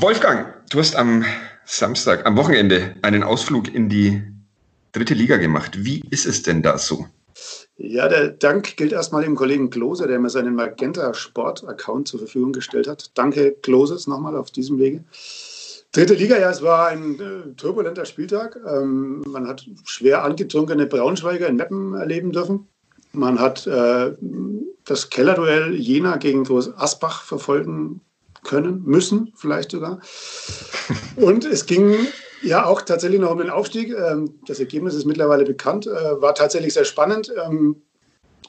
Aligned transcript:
Wolfgang, 0.00 0.54
du 0.70 0.78
hast 0.78 0.94
am 0.94 1.24
Samstag, 1.64 2.24
am 2.24 2.36
Wochenende 2.36 2.94
einen 3.02 3.24
Ausflug 3.24 3.74
in 3.74 3.88
die 3.88 4.22
dritte 4.92 5.12
Liga 5.12 5.38
gemacht. 5.38 5.84
Wie 5.84 6.04
ist 6.10 6.24
es 6.24 6.44
denn 6.44 6.62
da 6.62 6.78
so? 6.78 7.06
Ja, 7.76 8.06
der 8.06 8.28
Dank 8.28 8.76
gilt 8.76 8.92
erstmal 8.92 9.24
dem 9.24 9.34
Kollegen 9.34 9.70
Klose, 9.70 10.06
der 10.06 10.20
mir 10.20 10.30
seinen 10.30 10.54
Magenta 10.54 11.12
Sport-Account 11.12 12.06
zur 12.06 12.20
Verfügung 12.20 12.52
gestellt 12.52 12.86
hat. 12.86 13.10
Danke, 13.14 13.56
Kloses, 13.60 14.06
nochmal 14.06 14.36
auf 14.36 14.52
diesem 14.52 14.78
Wege. 14.78 15.02
Dritte 15.90 16.14
Liga, 16.14 16.38
ja, 16.38 16.50
es 16.50 16.62
war 16.62 16.86
ein 16.86 17.18
äh, 17.18 17.54
turbulenter 17.56 18.04
Spieltag. 18.04 18.56
Ähm, 18.68 19.22
man 19.26 19.48
hat 19.48 19.66
schwer 19.82 20.22
angetrunkene 20.22 20.86
Braunschweiger 20.86 21.48
in 21.48 21.56
Meppen 21.56 21.94
erleben 21.94 22.30
dürfen. 22.30 22.68
Man 23.10 23.40
hat 23.40 23.66
äh, 23.66 24.12
das 24.84 25.10
Kellerduell 25.10 25.74
Jena 25.74 26.18
gegen 26.18 26.44
Groß 26.44 26.78
Asbach 26.78 27.24
verfolgen 27.24 28.00
können, 28.44 28.82
müssen 28.84 29.32
vielleicht 29.36 29.70
sogar. 29.70 30.00
Und 31.16 31.44
es 31.44 31.66
ging 31.66 31.96
ja, 32.42 32.66
auch 32.66 32.82
tatsächlich 32.82 33.20
noch 33.20 33.32
um 33.32 33.38
den 33.38 33.50
Aufstieg. 33.50 33.90
Ähm, 33.90 34.38
das 34.46 34.60
Ergebnis 34.60 34.94
ist 34.94 35.04
mittlerweile 35.04 35.44
bekannt, 35.44 35.86
äh, 35.86 36.20
war 36.20 36.34
tatsächlich 36.34 36.74
sehr 36.74 36.84
spannend. 36.84 37.32
Ähm, 37.44 37.82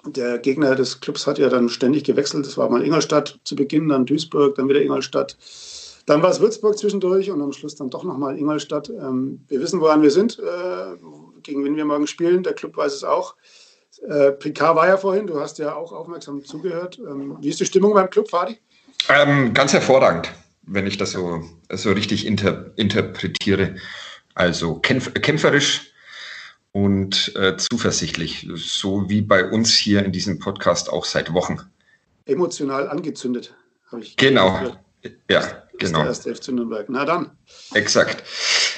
der 0.06 0.38
Gegner 0.38 0.76
des 0.76 1.02
Clubs 1.02 1.28
hat 1.28 1.40
ja 1.40 1.50
dann 1.50 1.70
ständig 1.70 2.04
gewechselt. 2.04 2.46
Das 2.46 2.58
war 2.58 2.70
mal 2.70 2.86
Ingolstadt 2.86 3.40
zu 3.44 3.56
Beginn, 3.56 3.90
dann 3.90 4.06
Duisburg, 4.06 4.56
dann 4.56 4.70
wieder 4.70 4.82
Ingolstadt. 4.82 5.38
Dann 6.06 6.24
war 6.24 6.30
es 6.30 6.40
Würzburg 6.40 6.78
zwischendurch 6.78 7.30
und 7.30 7.42
am 7.42 7.52
Schluss 7.52 7.76
dann 7.76 7.90
doch 7.90 8.04
nochmal 8.04 8.38
Ingolstadt. 8.38 8.90
Ähm, 8.90 9.42
wir 9.48 9.60
wissen, 9.60 9.82
woran 9.82 10.02
wir 10.02 10.12
sind, 10.12 10.40
äh, 10.40 10.96
gegen 11.44 11.64
wen 11.64 11.76
wir 11.76 11.86
morgen 11.86 12.08
spielen. 12.08 12.44
Der 12.44 12.54
Club 12.54 12.78
weiß 12.78 12.94
es 12.94 13.04
auch. 13.04 13.36
Äh, 14.08 14.32
Picard 14.34 14.76
war 14.76 14.88
ja 14.88 14.98
vorhin, 14.98 15.28
du 15.28 15.40
hast 15.40 15.58
ja 15.58 15.76
auch 15.76 15.92
aufmerksam 15.92 16.46
zugehört. 16.46 17.00
Wie 17.42 17.50
ist 17.50 17.60
die 17.60 17.66
Stimmung 17.66 17.94
beim 17.94 18.10
Club, 18.10 18.30
Fadi? 18.30 18.58
Ähm, 19.10 19.54
ganz 19.54 19.74
hervorragend 19.74 20.32
wenn 20.70 20.88
ich 20.88 20.98
das 20.98 21.12
so, 21.12 21.44
so 21.72 21.92
richtig 21.92 22.26
inter, 22.26 22.72
interpretiere. 22.76 23.76
Also 24.36 24.76
kämpf, 24.76 25.14
kämpferisch 25.14 25.92
und 26.72 27.36
äh, 27.36 27.58
zuversichtlich, 27.58 28.48
so 28.56 29.10
wie 29.10 29.22
bei 29.22 29.50
uns 29.50 29.74
hier 29.74 30.06
in 30.06 30.12
diesem 30.12 30.40
Podcast 30.40 30.90
auch 30.90 31.06
seit 31.06 31.34
Wochen. 31.34 31.60
Emotional 32.26 32.88
angezündet, 32.88 33.56
habe 33.92 34.04
ich. 34.04 34.16
Genau, 34.16 34.54
gehört. 34.54 34.80
ja, 35.30 35.42
das 35.42 35.62
genau. 35.80 36.08
Ist 36.08 36.26
der 36.26 36.34
erste 36.34 36.52
FC 36.52 36.56
Nürnberg. 36.56 36.86
Na 36.90 37.06
dann. 37.06 37.32
Exakt. 37.74 38.24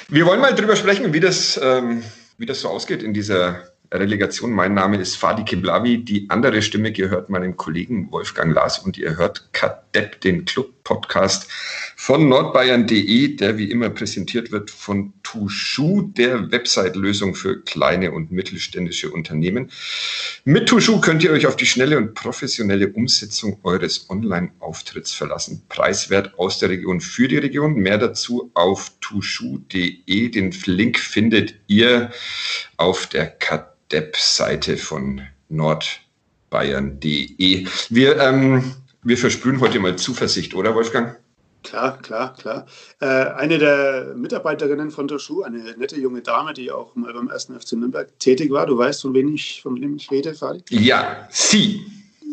Wir 0.08 0.26
wollen 0.26 0.40
mal 0.40 0.54
drüber 0.54 0.74
sprechen, 0.74 1.12
wie 1.12 1.20
das, 1.20 1.60
ähm, 1.62 2.02
wie 2.38 2.46
das 2.46 2.62
so 2.62 2.68
ausgeht 2.68 3.02
in 3.02 3.12
dieser 3.12 3.71
Relegation. 3.92 4.52
Mein 4.52 4.74
Name 4.74 4.96
ist 4.96 5.16
Fadi 5.16 5.44
Kiblavi. 5.44 6.04
Die 6.04 6.26
andere 6.30 6.62
Stimme 6.62 6.92
gehört 6.92 7.30
meinem 7.30 7.56
Kollegen 7.56 8.10
Wolfgang 8.10 8.54
Lars 8.54 8.78
und 8.78 8.96
ihr 8.96 9.16
hört 9.16 9.52
Kadepp, 9.52 10.20
den 10.20 10.46
Club-Podcast 10.84 11.48
von 11.96 12.28
nordbayern.de, 12.28 13.36
der 13.36 13.58
wie 13.58 13.70
immer 13.70 13.90
präsentiert 13.90 14.52
wird 14.52 14.70
von 14.70 15.12
Tushu, 15.22 16.02
der 16.02 16.50
Website-Lösung 16.50 17.34
für 17.34 17.62
kleine 17.62 18.12
und 18.12 18.32
mittelständische 18.32 19.10
Unternehmen. 19.10 19.70
Mit 20.44 20.68
Tushu 20.68 21.00
könnt 21.00 21.22
ihr 21.22 21.30
euch 21.30 21.46
auf 21.46 21.56
die 21.56 21.66
schnelle 21.66 21.98
und 21.98 22.14
professionelle 22.14 22.88
Umsetzung 22.88 23.58
eures 23.62 24.08
Online-Auftritts 24.10 25.12
verlassen. 25.12 25.62
Preiswert 25.68 26.38
aus 26.38 26.58
der 26.58 26.70
Region 26.70 27.00
für 27.00 27.28
die 27.28 27.38
Region. 27.38 27.74
Mehr 27.74 27.98
dazu 27.98 28.50
auf 28.54 28.92
tushu.de. 29.00 30.28
Den 30.28 30.50
Link 30.66 30.98
findet 30.98 31.54
ihr 31.68 32.10
auf 32.76 33.06
der 33.06 33.26
Kadepp 33.26 33.72
Depp-Seite 33.92 34.78
von 34.78 35.20
nordbayern.de. 35.50 37.66
Wir, 37.90 38.18
ähm, 38.18 38.74
wir 39.02 39.18
versprühen 39.18 39.60
heute 39.60 39.80
mal 39.80 39.96
Zuversicht, 39.96 40.54
oder 40.54 40.74
Wolfgang? 40.74 41.16
Klar, 41.62 41.98
klar, 41.98 42.34
klar. 42.34 42.66
Äh, 43.00 43.06
eine 43.06 43.58
der 43.58 44.14
Mitarbeiterinnen 44.16 44.90
von 44.90 45.06
der 45.06 45.18
Schuh, 45.18 45.42
eine 45.42 45.76
nette 45.76 45.96
junge 45.96 46.22
Dame, 46.22 46.54
die 46.54 46.70
auch 46.70 46.94
mal 46.96 47.12
beim 47.12 47.28
ersten 47.28 47.58
FC 47.58 47.74
Nürnberg 47.74 48.18
tätig 48.18 48.50
war. 48.50 48.66
Du 48.66 48.76
weißt, 48.76 49.02
von 49.02 49.14
wem 49.14 49.34
ich, 49.34 49.62
von 49.62 49.80
wem 49.80 49.96
ich 49.96 50.10
rede, 50.10 50.34
Fadi? 50.34 50.62
Ja, 50.70 51.28
sie. 51.30 51.86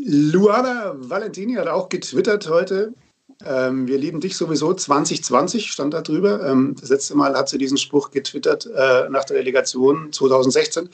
Luana 0.06 0.96
Valentini 0.97 1.53
hat 1.56 1.68
auch 1.68 1.90
getwittert 1.90 2.50
heute. 2.50 2.94
Ähm, 3.46 3.88
wir 3.88 3.97
lieben 3.97 4.19
dich 4.19 4.35
sowieso 4.35 4.74
2020, 4.74 5.72
stand 5.72 5.94
da 5.94 6.02
drüber. 6.02 6.46
Ähm, 6.46 6.75
das 6.79 6.90
letzte 6.90 7.16
Mal 7.16 7.35
hat 7.35 7.50
sie 7.50 7.58
diesen 7.58 7.78
Spruch 7.78 8.12
getwittert 8.12 8.66
äh, 8.66 9.09
nach 9.09 9.25
der 9.25 9.38
Relegation 9.38 10.12
2016 10.12 10.90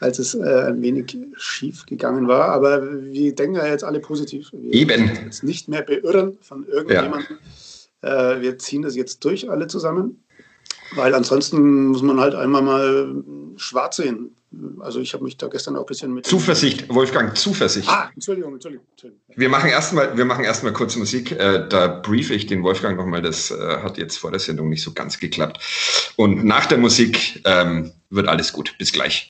als 0.00 0.18
es 0.18 0.34
äh, 0.34 0.64
ein 0.66 0.82
wenig 0.82 1.16
schief 1.36 1.86
gegangen 1.86 2.26
war. 2.26 2.48
Aber 2.48 3.02
wir 3.02 3.34
denken 3.34 3.56
ja 3.56 3.66
jetzt 3.66 3.84
alle 3.84 4.00
positiv. 4.00 4.50
Wir 4.52 4.72
Eben. 4.72 5.10
Jetzt 5.24 5.44
nicht 5.44 5.68
mehr 5.68 5.82
beirren 5.82 6.38
von 6.40 6.66
irgendjemandem. 6.66 7.38
Ja. 8.02 8.32
Äh, 8.32 8.40
wir 8.40 8.58
ziehen 8.58 8.82
das 8.82 8.96
jetzt 8.96 9.24
durch, 9.24 9.50
alle 9.50 9.66
zusammen. 9.66 10.22
Weil 10.94 11.14
ansonsten 11.14 11.86
muss 11.86 12.02
man 12.02 12.18
halt 12.18 12.34
einmal 12.34 12.62
mal 12.62 13.22
schwarz 13.56 13.96
sehen. 13.96 14.34
Also 14.80 14.98
ich 14.98 15.14
habe 15.14 15.22
mich 15.22 15.36
da 15.36 15.46
gestern 15.46 15.76
auch 15.76 15.82
ein 15.82 15.86
bisschen 15.86 16.12
mit... 16.12 16.26
Zuversicht, 16.26 16.92
Wolfgang, 16.92 17.36
Zuversicht. 17.36 17.88
Ah, 17.88 18.10
Entschuldigung, 18.14 18.54
Entschuldigung. 18.54 18.84
Entschuldigung. 18.90 19.22
Wir 19.36 19.48
machen 19.48 19.70
erstmal, 19.70 20.16
wir 20.16 20.24
machen 20.24 20.42
erstmal 20.42 20.72
kurz 20.72 20.96
Musik. 20.96 21.30
Äh, 21.30 21.68
da 21.68 21.86
briefe 21.86 22.34
ich 22.34 22.46
den 22.46 22.64
Wolfgang 22.64 22.96
nochmal. 22.96 23.22
Das 23.22 23.52
äh, 23.52 23.76
hat 23.82 23.98
jetzt 23.98 24.16
vor 24.16 24.32
der 24.32 24.40
Sendung 24.40 24.68
nicht 24.68 24.82
so 24.82 24.92
ganz 24.92 25.20
geklappt. 25.20 25.60
Und 26.16 26.44
nach 26.44 26.66
der 26.66 26.78
Musik 26.78 27.40
ähm, 27.44 27.92
wird 28.08 28.26
alles 28.26 28.52
gut. 28.52 28.74
Bis 28.76 28.90
gleich. 28.90 29.28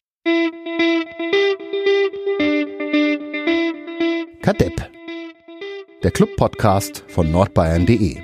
Kadepp, 4.50 4.90
der 6.02 6.10
Club-Podcast 6.10 7.04
von 7.06 7.30
nordbayern.de. 7.30 8.20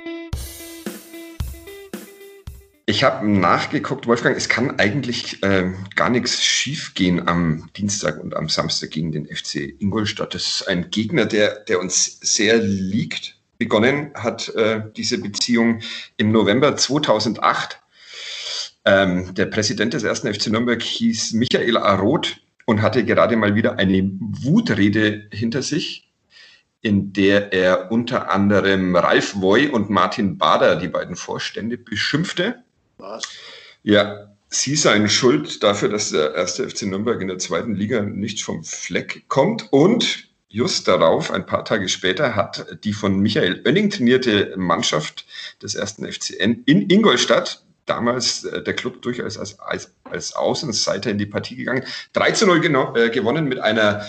Ich 2.85 3.03
habe 3.05 3.29
nachgeguckt, 3.29 4.07
Wolfgang, 4.07 4.35
es 4.35 4.49
kann 4.49 4.77
eigentlich 4.77 5.41
äh, 5.41 5.71
gar 5.95 6.09
nichts 6.09 6.43
schiefgehen 6.43 7.29
am 7.29 7.69
Dienstag 7.77 8.21
und 8.21 8.35
am 8.35 8.49
Samstag 8.49 8.89
gegen 8.89 9.13
den 9.13 9.25
FC 9.25 9.73
Ingolstadt. 9.79 10.33
Das 10.33 10.45
ist 10.45 10.67
ein 10.67 10.89
Gegner, 10.89 11.25
der, 11.25 11.61
der 11.61 11.79
uns 11.79 12.19
sehr 12.19 12.57
liegt. 12.57 13.39
Begonnen 13.57 14.11
hat 14.13 14.49
äh, 14.49 14.81
diese 14.97 15.19
Beziehung 15.19 15.79
im 16.17 16.33
November 16.33 16.75
2008. 16.75 17.79
Ähm, 18.83 19.33
der 19.33 19.45
Präsident 19.45 19.93
des 19.93 20.03
ersten 20.03 20.33
FC 20.33 20.47
Nürnberg 20.47 20.83
hieß 20.83 21.31
Michael 21.31 21.77
Aroth 21.77 22.41
und 22.65 22.81
hatte 22.81 23.05
gerade 23.05 23.37
mal 23.37 23.55
wieder 23.55 23.79
eine 23.79 24.11
Wutrede 24.19 25.29
hinter 25.31 25.61
sich 25.61 26.06
in 26.81 27.13
der 27.13 27.53
er 27.53 27.91
unter 27.91 28.31
anderem 28.31 28.95
Ralf 28.95 29.35
Woy 29.35 29.67
und 29.67 29.89
Martin 29.89 30.37
Bader, 30.37 30.75
die 30.75 30.87
beiden 30.87 31.15
Vorstände, 31.15 31.77
beschimpfte. 31.77 32.63
Was? 32.97 33.23
Ja, 33.83 34.27
sie 34.49 34.75
seien 34.75 35.09
schuld 35.09 35.63
dafür, 35.63 35.89
dass 35.89 36.11
der 36.11 36.35
erste 36.35 36.69
FC 36.69 36.83
Nürnberg 36.83 37.21
in 37.21 37.27
der 37.27 37.39
zweiten 37.39 37.75
Liga 37.75 38.01
nicht 38.01 38.43
vom 38.43 38.63
Fleck 38.63 39.25
kommt. 39.27 39.71
Und 39.71 40.29
just 40.49 40.87
darauf, 40.87 41.31
ein 41.31 41.45
paar 41.45 41.65
Tage 41.65 41.89
später, 41.89 42.35
hat 42.35 42.83
die 42.83 42.93
von 42.93 43.19
Michael 43.19 43.61
Oenning 43.65 43.89
trainierte 43.89 44.53
Mannschaft 44.57 45.25
des 45.61 45.75
ersten 45.75 46.09
FCN 46.11 46.63
in 46.65 46.89
Ingolstadt, 46.89 47.63
damals 47.85 48.43
äh, 48.43 48.63
der 48.63 48.73
Club 48.73 49.01
durchaus 49.01 49.37
als, 49.37 49.59
als, 49.59 49.93
als 50.03 50.35
Außenseiter 50.35 51.09
in 51.09 51.17
die 51.17 51.25
Partie 51.25 51.55
gegangen, 51.55 51.83
3 52.13 52.31
zu 52.31 52.45
0 52.45 52.95
äh, 52.95 53.09
gewonnen 53.09 53.45
mit 53.45 53.59
einer 53.59 54.05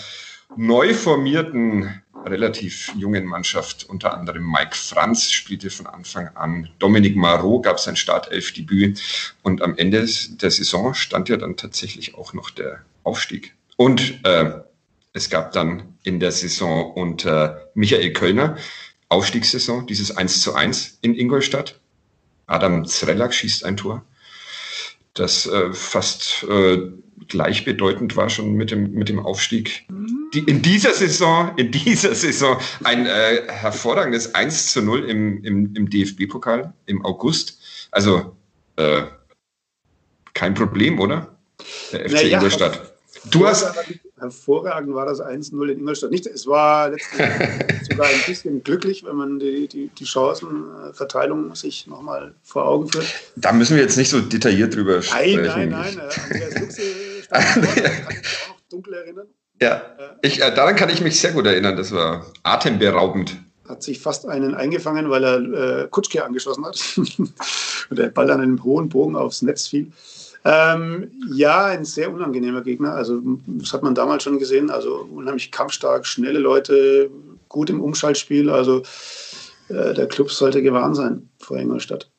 neu 0.55 0.93
formierten 0.93 2.01
relativ 2.25 2.93
jungen 2.95 3.25
Mannschaft, 3.25 3.85
unter 3.89 4.13
anderem 4.13 4.49
Mike 4.49 4.75
Franz 4.75 5.31
spielte 5.31 5.69
von 5.69 5.87
Anfang 5.87 6.29
an, 6.35 6.69
Dominik 6.79 7.15
Marot 7.15 7.63
gab 7.63 7.79
sein 7.79 7.95
Startelfdebüt 7.95 9.35
und 9.43 9.61
am 9.61 9.77
Ende 9.77 10.07
der 10.29 10.51
Saison 10.51 10.93
stand 10.93 11.29
ja 11.29 11.37
dann 11.37 11.57
tatsächlich 11.57 12.15
auch 12.15 12.33
noch 12.33 12.49
der 12.49 12.83
Aufstieg. 13.03 13.55
Und 13.77 14.23
äh, 14.25 14.51
es 15.13 15.29
gab 15.29 15.51
dann 15.53 15.97
in 16.03 16.19
der 16.19 16.31
Saison 16.31 16.91
unter 16.93 17.69
Michael 17.73 18.13
Kölner 18.13 18.57
Aufstiegssaison, 19.09 19.87
dieses 19.87 20.15
1 20.15 20.41
zu 20.41 20.53
1 20.53 20.99
in 21.01 21.15
Ingolstadt. 21.15 21.79
Adam 22.45 22.85
Zrelak 22.85 23.33
schießt 23.33 23.65
ein 23.65 23.75
Tor, 23.75 24.05
das 25.13 25.45
äh, 25.47 25.73
fast 25.73 26.45
äh, 26.49 26.91
gleichbedeutend 27.27 28.15
war 28.15 28.29
schon 28.29 28.53
mit 28.53 28.71
dem, 28.71 28.91
mit 28.91 29.09
dem 29.09 29.19
Aufstieg. 29.19 29.85
Die, 30.33 30.39
in 30.39 30.61
dieser 30.61 30.93
Saison, 30.93 31.51
in 31.57 31.71
dieser 31.71 32.13
Saison 32.15 32.57
ein 32.83 33.05
äh, 33.05 33.43
hervorragendes 33.47 34.35
1 34.35 34.73
zu 34.73 34.81
0 34.81 35.09
im, 35.09 35.43
im, 35.43 35.75
im 35.75 35.89
DFB-Pokal 35.89 36.73
im 36.85 37.05
August. 37.05 37.59
Also 37.91 38.35
äh, 38.75 39.03
kein 40.33 40.53
Problem, 40.53 40.99
oder? 40.99 41.37
Der 41.91 42.09
FC 42.09 42.13
naja, 42.13 42.37
Ingolstadt. 42.37 42.88
Du 43.25 43.45
hast. 43.47 43.67
Hervorragend 44.17 44.93
war 44.93 45.05
das 45.05 45.21
1-0 45.21 45.71
in 45.71 45.79
Ingolstadt. 45.79 46.11
Nicht, 46.11 46.25
es 46.25 46.45
war 46.45 46.89
letztlich 46.89 47.21
sogar 47.89 48.07
ein 48.07 48.21
bisschen 48.25 48.63
glücklich, 48.63 49.05
wenn 49.05 49.15
man 49.15 49.39
die, 49.39 49.67
die, 49.67 49.87
die 49.87 50.05
Chancenverteilung 50.05 51.55
sich 51.55 51.87
nochmal 51.87 52.33
vor 52.43 52.65
Augen 52.65 52.89
führt. 52.89 53.05
Da 53.37 53.53
müssen 53.53 53.75
wir 53.75 53.83
jetzt 53.83 53.97
nicht 53.97 54.09
so 54.09 54.19
detailliert 54.19 54.75
drüber 54.75 55.01
sprechen. 55.01 55.43
Nein, 55.43 55.69
nein, 55.69 55.95
nein. 55.95 56.09
Andreas 56.29 56.59
Luxe 56.59 56.81
kann 57.29 57.63
ich 57.63 57.73
mich 57.73 57.85
auch 57.85 58.49
noch 58.49 58.61
dunkel 58.69 58.93
erinnern. 58.93 59.27
Ja, 59.61 59.81
ich, 60.21 60.41
äh, 60.41 60.53
daran 60.53 60.75
kann 60.75 60.89
ich 60.89 61.01
mich 61.01 61.19
sehr 61.19 61.31
gut 61.31 61.45
erinnern. 61.45 61.75
Das 61.75 61.91
war 61.91 62.25
atemberaubend. 62.43 63.37
hat 63.67 63.83
sich 63.83 63.99
fast 63.99 64.25
einen 64.25 64.55
eingefangen, 64.55 65.09
weil 65.09 65.23
er 65.23 65.83
äh, 65.83 65.87
Kutschke 65.89 66.23
angeschossen 66.23 66.65
hat 66.65 66.81
und 67.89 67.99
der 67.99 68.09
Ball 68.09 68.31
an 68.31 68.41
einem 68.41 68.63
hohen 68.63 68.89
Bogen 68.89 69.15
aufs 69.15 69.41
Netz 69.41 69.67
fiel. 69.67 69.91
Ähm, 70.45 71.11
ja, 71.33 71.65
ein 71.65 71.85
sehr 71.85 72.11
unangenehmer 72.11 72.61
Gegner. 72.61 72.93
Also 72.93 73.21
das 73.47 73.73
hat 73.73 73.83
man 73.83 73.95
damals 73.95 74.23
schon 74.23 74.39
gesehen. 74.39 74.69
Also 74.69 75.07
unheimlich 75.13 75.51
kampfstark, 75.51 76.05
schnelle 76.05 76.39
Leute, 76.39 77.09
gut 77.49 77.69
im 77.69 77.81
Umschaltspiel. 77.81 78.49
Also 78.49 78.83
äh, 79.67 79.93
der 79.93 80.07
Club 80.07 80.31
sollte 80.31 80.61
gewarnt 80.61 80.95
sein 80.95 81.29
vor 81.39 81.57
Ingolstadt. 81.57 82.09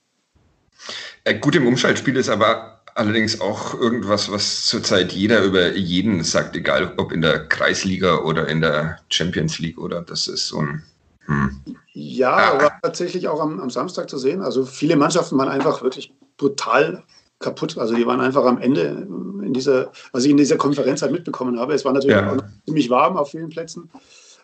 Äh, 1.24 1.38
gut 1.38 1.56
im 1.56 1.66
Umschaltspiel 1.66 2.16
ist 2.16 2.28
aber 2.28 2.82
allerdings 2.94 3.40
auch 3.40 3.74
irgendwas, 3.74 4.30
was 4.30 4.66
zurzeit 4.66 5.12
jeder 5.12 5.42
über 5.42 5.74
jeden 5.74 6.22
sagt, 6.24 6.56
egal 6.56 6.92
ob 6.96 7.12
in 7.12 7.22
der 7.22 7.46
Kreisliga 7.46 8.18
oder 8.18 8.48
in 8.48 8.60
der 8.60 8.98
Champions 9.08 9.58
League 9.58 9.78
oder 9.78 10.02
das 10.02 10.28
ist 10.28 10.48
so 10.48 10.58
ein. 10.58 10.82
Hm. 11.26 11.60
Ja, 11.92 12.32
ah. 12.32 12.52
aber 12.52 12.72
tatsächlich 12.82 13.28
auch 13.28 13.40
am, 13.40 13.60
am 13.60 13.70
Samstag 13.70 14.10
zu 14.10 14.18
sehen. 14.18 14.42
Also 14.42 14.64
viele 14.64 14.96
Mannschaften 14.96 15.38
waren 15.38 15.48
einfach 15.48 15.82
wirklich 15.82 16.12
brutal 16.36 17.02
kaputt. 17.40 17.76
Also 17.78 17.94
die 17.94 18.06
waren 18.06 18.20
einfach 18.20 18.44
am 18.44 18.58
Ende 18.58 19.06
in 19.42 19.52
dieser, 19.52 19.90
was 20.12 20.24
ich 20.24 20.30
in 20.30 20.36
dieser 20.36 20.56
Konferenz 20.56 21.02
halt 21.02 21.12
mitbekommen 21.12 21.58
habe. 21.58 21.74
Es 21.74 21.84
war 21.84 21.92
natürlich 21.92 22.16
ja. 22.16 22.32
auch 22.32 22.38
ziemlich 22.66 22.88
warm 22.90 23.16
auf 23.16 23.32
vielen 23.32 23.48
Plätzen. 23.48 23.90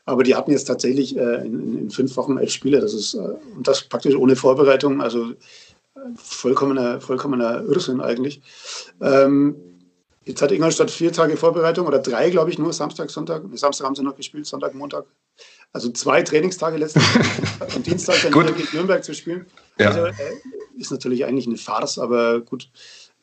Aber 0.04 0.22
die 0.22 0.34
hatten 0.34 0.50
jetzt 0.50 0.64
tatsächlich 0.64 1.16
äh, 1.16 1.46
in, 1.46 1.78
in, 1.78 1.90
fünf 1.90 2.16
Wochen 2.16 2.38
elf 2.38 2.50
Spiele. 2.50 2.80
Das 2.80 2.94
ist, 2.94 3.14
äh, 3.14 3.18
und 3.56 3.66
das 3.66 3.82
praktisch 3.82 4.16
ohne 4.16 4.36
Vorbereitung. 4.36 5.00
Also 5.00 5.30
äh, 5.30 5.34
vollkommener, 6.16 7.00
vollkommener 7.00 7.62
Irrsinn 7.64 8.00
eigentlich. 8.00 8.40
Ähm, 9.00 9.56
jetzt 10.24 10.42
hat 10.42 10.52
Ingolstadt 10.52 10.90
vier 10.90 11.12
Tage 11.12 11.36
Vorbereitung 11.36 11.86
oder 11.86 11.98
drei, 11.98 12.30
glaube 12.30 12.50
ich, 12.50 12.58
nur 12.58 12.72
Samstag, 12.72 13.10
Sonntag. 13.10 13.42
Samstag 13.54 13.86
haben 13.86 13.96
sie 13.96 14.02
noch 14.02 14.16
gespielt, 14.16 14.46
Sonntag, 14.46 14.74
Montag. 14.74 15.06
Also 15.72 15.90
zwei 15.90 16.22
Trainingstage 16.22 16.76
letzten 16.76 17.00
am 17.74 17.82
Dienstag 17.82 18.22
dann 18.22 18.32
wieder 18.32 18.52
gegen 18.52 18.68
Nürnberg 18.72 19.04
zu 19.04 19.12
spielen. 19.12 19.46
Ja. 19.78 19.88
Also, 19.88 20.06
äh, 20.06 20.12
ist 20.76 20.90
natürlich 20.90 21.24
eigentlich 21.24 21.46
eine 21.46 21.56
Farce, 21.56 21.98
aber 21.98 22.40
gut, 22.40 22.70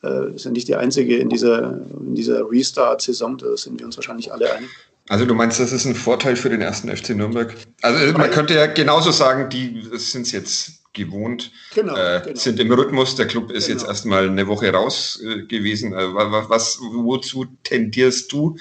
äh, 0.02 0.34
ist 0.34 0.44
ja 0.44 0.50
nicht 0.50 0.68
die 0.68 0.76
einzige 0.76 1.16
in 1.16 1.28
dieser, 1.28 1.80
in 2.00 2.14
dieser 2.14 2.50
Restart-Saison, 2.50 3.38
da 3.38 3.56
sind 3.56 3.78
wir 3.78 3.86
uns 3.86 3.96
wahrscheinlich 3.96 4.32
alle 4.32 4.52
einig. 4.52 4.70
Also 5.08 5.26
du 5.26 5.34
meinst, 5.34 5.60
das 5.60 5.72
ist 5.72 5.84
ein 5.84 5.94
Vorteil 5.94 6.36
für 6.36 6.48
den 6.48 6.62
ersten 6.62 6.94
FC 6.94 7.10
Nürnberg? 7.10 7.54
Also 7.82 8.16
man 8.16 8.30
könnte 8.30 8.54
ja 8.54 8.66
genauso 8.66 9.10
sagen, 9.10 9.50
die 9.50 9.82
sind 9.92 10.26
es 10.26 10.32
jetzt 10.32 10.84
gewohnt, 10.94 11.50
genau, 11.74 11.94
äh, 11.94 12.22
genau. 12.24 12.38
sind 12.38 12.58
im 12.58 12.72
Rhythmus, 12.72 13.14
der 13.16 13.26
Club 13.26 13.50
ist 13.50 13.66
genau. 13.66 13.80
jetzt 13.80 13.88
erstmal 13.88 14.28
eine 14.28 14.46
Woche 14.46 14.72
raus 14.72 15.20
äh, 15.22 15.42
gewesen. 15.42 15.92
Äh, 15.92 16.14
was, 16.14 16.78
wozu 16.80 17.46
tendierst 17.64 18.32
du? 18.32 18.56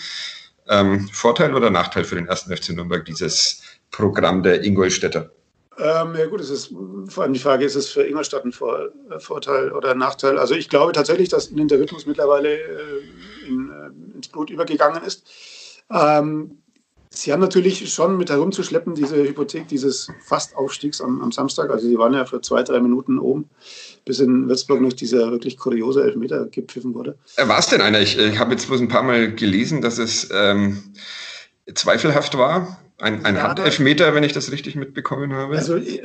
Ähm, 0.67 1.07
Vorteil 1.11 1.53
oder 1.53 1.69
Nachteil 1.69 2.03
für 2.03 2.15
den 2.15 2.27
ersten 2.27 2.55
FC 2.55 2.69
Nürnberg, 2.69 3.05
dieses 3.05 3.61
Programm 3.91 4.43
der 4.43 4.63
Ingolstädter? 4.63 5.31
Ähm, 5.77 6.15
ja 6.15 6.25
gut, 6.27 6.41
es 6.41 6.49
ist 6.49 6.73
vor 7.09 7.23
allem 7.23 7.33
die 7.33 7.39
Frage, 7.39 7.65
ist 7.65 7.75
es 7.75 7.89
für 7.89 8.03
Ingolstadt 8.03 8.45
ein 8.45 8.51
Vor 8.51 8.89
äh, 9.09 9.19
Vorteil 9.19 9.71
oder 9.71 9.91
ein 9.91 9.97
Nachteil? 9.97 10.37
Also 10.37 10.55
ich 10.55 10.69
glaube 10.69 10.91
tatsächlich, 10.91 11.29
dass 11.29 11.51
ihnen 11.51 11.67
der 11.67 11.79
Rhythmus 11.79 12.05
mittlerweile 12.05 12.55
äh, 12.55 13.47
in, 13.47 13.71
äh, 13.71 14.15
ins 14.15 14.27
Blut 14.27 14.49
übergegangen 14.49 15.03
ist. 15.03 15.25
Ähm, 15.89 16.63
Sie 17.15 17.31
haben 17.31 17.41
natürlich 17.41 17.93
schon 17.93 18.17
mit 18.17 18.31
herumzuschleppen, 18.31 18.95
diese 18.95 19.15
Hypothek 19.15 19.67
dieses 19.67 20.09
Fastaufstiegs 20.25 20.99
am, 20.99 21.21
am 21.21 21.31
Samstag. 21.31 21.69
Also 21.69 21.87
sie 21.87 21.97
waren 21.99 22.13
ja 22.13 22.25
für 22.25 22.41
zwei, 22.41 22.63
drei 22.63 22.79
Minuten 22.79 23.19
oben, 23.19 23.49
bis 24.03 24.19
in 24.19 24.49
Würzburg 24.49 24.81
noch 24.81 24.93
dieser 24.93 25.29
wirklich 25.31 25.57
kuriose 25.57 26.03
Elfmeter 26.03 26.47
gepfiffen 26.47 26.95
wurde. 26.95 27.15
Äh, 27.35 27.47
War 27.47 27.59
es 27.59 27.67
denn 27.67 27.81
einer? 27.81 28.01
Ich, 28.01 28.17
ich 28.17 28.39
habe 28.39 28.53
jetzt 28.53 28.67
bloß 28.67 28.81
ein 28.81 28.87
paar 28.87 29.03
Mal 29.03 29.31
gelesen, 29.31 29.81
dass 29.81 29.99
es 29.99 30.29
ähm, 30.33 30.81
zweifelhaft 31.73 32.37
war. 32.37 32.79
Ein, 32.99 33.25
ein 33.25 33.35
ja, 33.35 33.43
Handelfmeter, 33.43 34.13
wenn 34.13 34.23
ich 34.23 34.33
das 34.33 34.51
richtig 34.51 34.75
mitbekommen 34.75 35.33
habe. 35.33 35.55
Also 35.55 35.75
äh, 35.75 36.01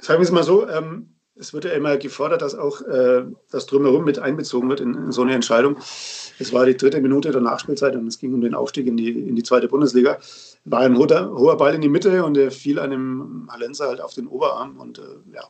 sagen 0.00 0.20
wir 0.20 0.24
es 0.24 0.30
mal 0.30 0.44
so, 0.44 0.68
ähm, 0.68 1.14
es 1.38 1.52
wird 1.52 1.64
ja 1.64 1.70
immer 1.72 1.96
gefordert, 1.96 2.42
dass 2.42 2.54
auch 2.54 2.82
äh, 2.82 3.24
das 3.50 3.66
Drumherum 3.66 4.04
mit 4.04 4.18
einbezogen 4.18 4.68
wird 4.68 4.80
in, 4.80 4.94
in, 4.94 5.12
so 5.12 5.22
eine 5.22 5.34
Entscheidung. 5.34 5.76
Es 6.38 6.52
war 6.52 6.66
die 6.66 6.76
dritte 6.76 7.00
Minute 7.00 7.30
der 7.30 7.40
Nachspielzeit 7.40 7.94
und 7.94 8.06
es 8.06 8.18
ging 8.18 8.34
um 8.34 8.40
den 8.40 8.54
Aufstieg 8.54 8.86
in 8.86 8.96
die, 8.96 9.10
in 9.10 9.36
die 9.36 9.42
zweite 9.42 9.68
Bundesliga. 9.68 10.18
War 10.64 10.80
ein 10.80 10.96
hoher, 10.96 11.30
hoher 11.30 11.56
Ball 11.56 11.74
in 11.74 11.80
die 11.80 11.88
Mitte 11.88 12.24
und 12.24 12.36
er 12.36 12.50
fiel 12.50 12.78
einem 12.78 13.48
Hallenser 13.50 13.88
halt 13.88 14.00
auf 14.00 14.14
den 14.14 14.26
Oberarm 14.26 14.78
und 14.78 14.98
äh, 14.98 15.34
ja, 15.34 15.44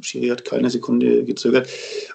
Schiri 0.00 0.28
hat 0.28 0.44
keine 0.44 0.70
Sekunde 0.70 1.24
gezögert. 1.24 1.68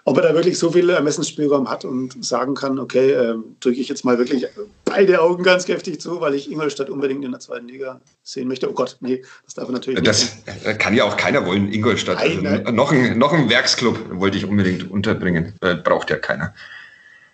Ob 0.06 0.18
er 0.18 0.24
da 0.24 0.34
wirklich 0.34 0.58
so 0.58 0.72
viel 0.72 0.90
Ermessensspielraum 0.90 1.70
hat 1.70 1.86
und 1.86 2.24
sagen 2.24 2.56
kann, 2.56 2.80
okay, 2.80 3.12
äh, 3.12 3.36
drücke 3.60 3.80
ich 3.80 3.90
jetzt 3.90 4.06
mal 4.06 4.18
wirklich 4.18 4.48
beide 4.86 5.22
Augen 5.22 5.44
ganz 5.44 5.66
kräftig 5.66 6.00
zu, 6.00 6.22
weil 6.22 6.34
ich 6.34 6.52
Ingolstadt 6.52 6.90
unbedingt 6.90 7.24
in 7.24 7.32
der 7.32 7.40
zweiten 7.40 7.68
Liga 7.68 8.02
sehen 8.24 8.48
möchte. 8.48 8.70
Oh 8.70 8.74
Gott, 8.74 8.98
nee, 9.02 9.24
das 9.46 9.56
darf 9.56 9.68
er 9.70 9.74
natürlich 9.74 10.02
das 10.04 10.36
nicht. 10.46 10.66
Das 10.66 10.78
kann 10.78 10.96
ja 10.96 11.04
auch 11.06 11.18
keiner 11.18 11.46
wollen, 11.46 11.72
Ingolstadt. 11.72 12.18
Nein, 12.18 12.46
also, 12.46 12.72
Noch, 12.72 12.92
ein, 12.92 13.18
noch 13.18 13.34
ein 13.34 13.50
Werksclub 13.50 13.98
wollte 14.20 14.38
ich 14.38 14.46
unbedingt 14.46 14.90
unterbringen. 14.90 15.54
Äh, 15.62 15.76
braucht 15.76 16.10
ja 16.10 16.18
keiner. 16.18 16.54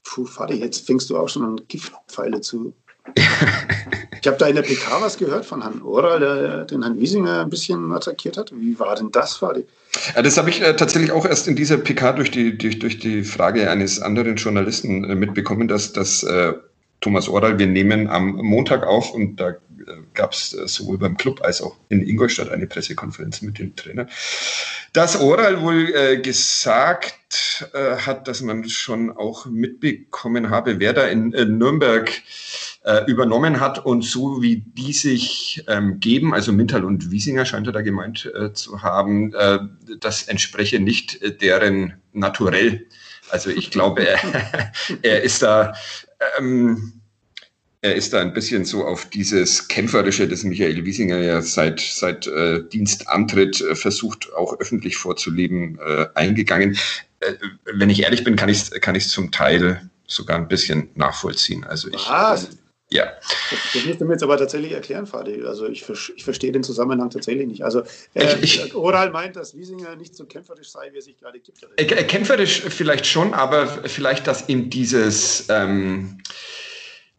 Puh, 0.04 0.26
Fadi, 0.26 0.56
jetzt 0.56 0.88
fängst 0.88 1.10
du 1.10 1.18
auch 1.18 1.30
schon 1.30 1.44
an 1.44 1.62
Giftpfeile 1.68 2.42
zu 2.42 2.74
ich 3.16 4.28
habe 4.28 4.38
da 4.38 4.48
in 4.48 4.56
der 4.56 4.62
PK 4.62 5.02
was 5.02 5.18
gehört 5.18 5.46
von 5.46 5.62
Herrn 5.62 5.82
Oral, 5.82 6.20
der 6.20 6.66
den 6.66 6.84
Herrn 6.84 7.00
Wiesinger 7.00 7.42
ein 7.42 7.50
bisschen 7.50 7.92
attackiert 7.92 8.38
hat. 8.38 8.52
Wie 8.54 8.78
war 8.80 8.96
denn 8.96 9.12
das, 9.12 9.38
Fadi? 9.38 9.66
Ja, 10.16 10.22
das 10.22 10.38
habe 10.38 10.50
ich 10.50 10.62
äh, 10.62 10.76
tatsächlich 10.76 11.12
auch 11.12 11.26
erst 11.26 11.48
in 11.48 11.56
dieser 11.56 11.78
PK 11.78 12.14
durch 12.14 12.32
die, 12.32 12.58
durch, 12.58 12.80
durch 12.80 13.00
die 13.00 13.24
Frage 13.24 13.70
eines 13.70 14.02
anderen 14.02 14.36
Journalisten 14.36 15.04
äh, 15.04 15.16
mitbekommen, 15.16 15.68
dass, 15.68 15.94
dass 15.94 16.24
äh, 16.24 16.54
Thomas 17.02 17.30
Oral, 17.30 17.60
wir 17.60 17.68
nehmen 17.68 18.08
am 18.08 18.36
Montag 18.36 18.86
auf 18.86 19.14
und 19.14 19.38
da 19.38 19.50
äh, 19.50 19.56
gab 20.14 20.34
es 20.34 20.54
äh, 20.54 20.68
sowohl 20.68 20.98
beim 20.98 21.18
Club 21.18 21.42
als 21.44 21.62
auch 21.62 21.76
in 21.90 22.06
Ingolstadt 22.06 22.50
eine 22.50 22.68
Pressekonferenz 22.68 23.42
mit 23.42 23.60
dem 23.60 23.76
Trainer, 23.76 24.08
dass 24.94 25.20
Oral 25.20 25.62
wohl 25.62 25.94
äh, 25.96 26.18
gesagt 26.18 27.70
äh, 27.74 27.98
hat, 27.98 28.28
dass 28.28 28.42
man 28.42 28.68
schon 28.68 29.12
auch 29.12 29.46
mitbekommen 29.46 30.50
habe, 30.50 30.80
wer 30.80 30.94
da 30.94 31.06
in, 31.06 31.32
in 31.32 31.58
Nürnberg 31.58 32.12
äh, 32.84 33.04
übernommen 33.06 33.60
hat 33.60 33.86
und 33.86 34.04
so 34.04 34.42
wie 34.42 34.58
die 34.58 34.94
sich 34.94 35.64
ähm, 35.68 36.00
geben, 36.00 36.34
also 36.34 36.52
Mintal 36.52 36.86
und 36.86 37.12
Wiesinger 37.12 37.46
scheint 37.46 37.68
er 37.68 37.74
da 37.74 37.82
gemeint 37.82 38.32
äh, 38.34 38.54
zu 38.54 38.82
haben, 38.82 39.34
äh, 39.34 39.60
das 40.00 40.24
entspreche 40.24 40.80
nicht 40.80 41.22
äh, 41.22 41.36
deren 41.36 41.96
Naturell. 42.14 42.86
Also 43.30 43.50
ich 43.50 43.70
glaube, 43.70 44.08
er, 44.08 44.20
er 45.02 45.22
ist 45.24 45.44
da 45.44 45.74
ähm, 46.38 47.00
er 47.82 47.96
ist 47.96 48.12
da 48.12 48.20
ein 48.20 48.34
bisschen 48.34 48.66
so 48.66 48.86
auf 48.86 49.10
dieses 49.10 49.68
Kämpferische, 49.70 50.28
das 50.28 50.44
Michael 50.44 50.84
Wiesinger 50.84 51.20
ja 51.20 51.42
seit, 51.42 51.80
seit 51.80 52.28
äh, 52.28 52.62
Dienstantritt 52.68 53.62
äh, 53.62 53.76
versucht, 53.76 54.34
auch 54.34 54.60
öffentlich 54.60 54.98
vorzuleben, 54.98 55.80
äh, 55.80 56.08
eingegangen. 56.16 56.78
Äh, 57.22 57.34
wenn 57.74 57.90
ich 57.90 58.04
ehrlich 58.04 58.26
bin, 58.26 58.36
kann 58.36 58.50
ich 58.50 58.64
es 58.64 58.82
kann 58.82 59.00
zum 59.00 59.32
Teil 59.32 59.90
sogar 60.08 60.38
ein 60.38 60.50
bisschen 60.50 60.90
nachvollziehen. 60.96 61.64
Also 61.64 61.88
ich, 61.88 62.10
Was? 62.10 62.50
Ja. 62.92 63.06
Das 63.76 63.86
musst 63.86 64.02
du 64.02 64.06
mir 64.06 64.14
jetzt 64.14 64.24
aber 64.24 64.38
tatsächlich 64.38 64.72
erklären, 64.72 65.06
Fadi. 65.06 65.44
Also 65.44 65.68
ich, 65.68 65.88
ich 66.16 66.24
verstehe 66.24 66.52
den 66.52 66.64
Zusammenhang 66.64 67.12
tatsächlich 67.12 67.48
nicht. 67.48 67.64
Also 67.64 67.84
äh, 68.16 68.38
ich, 68.42 68.74
Oral 68.74 69.12
meint, 69.12 69.36
dass 69.36 69.56
Wiesinger 69.56 69.96
nicht 69.96 70.16
so 70.16 70.26
kämpferisch 70.26 70.72
sei, 70.72 70.90
wie 70.92 70.98
er 70.98 71.02
sich 71.04 71.18
gerade 71.20 71.40
gibt. 71.40 71.60
Äh, 71.78 71.86
kämpferisch 71.86 72.62
vielleicht 72.62 73.06
schon, 73.06 73.34
aber 73.34 73.68
vielleicht, 73.68 74.26
dass 74.26 74.50
ihm 74.50 74.72
dieses, 74.72 75.46
ähm, 75.50 76.18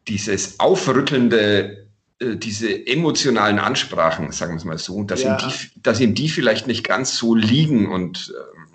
dieses 0.08 0.58
aufrüttelnde 0.58 1.86
äh, 2.20 2.36
diese 2.36 2.86
emotionalen 2.86 3.58
Ansprachen, 3.58 4.32
sagen 4.32 4.52
wir 4.52 4.58
es 4.58 4.64
mal 4.64 4.78
so, 4.78 5.04
dass, 5.04 5.22
ja. 5.22 5.38
ihm 5.38 5.48
die, 5.48 5.80
dass 5.82 6.00
ihm 6.00 6.14
die 6.14 6.28
vielleicht 6.28 6.66
nicht 6.66 6.84
ganz 6.84 7.16
so 7.16 7.34
liegen 7.34 7.90
und 7.90 8.34
ähm, 8.36 8.69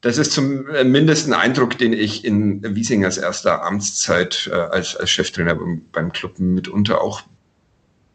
das 0.00 0.16
ist 0.16 0.32
zumindest 0.32 1.28
ein 1.28 1.34
Eindruck, 1.34 1.76
den 1.76 1.92
ich 1.92 2.24
in 2.24 2.62
Wiesingers 2.74 3.18
erster 3.18 3.62
Amtszeit 3.64 4.48
äh, 4.50 4.54
als, 4.54 4.96
als 4.96 5.10
Cheftrainer 5.10 5.54
beim, 5.54 5.82
beim 5.92 6.12
Club 6.12 6.38
mitunter 6.38 7.02
auch 7.02 7.22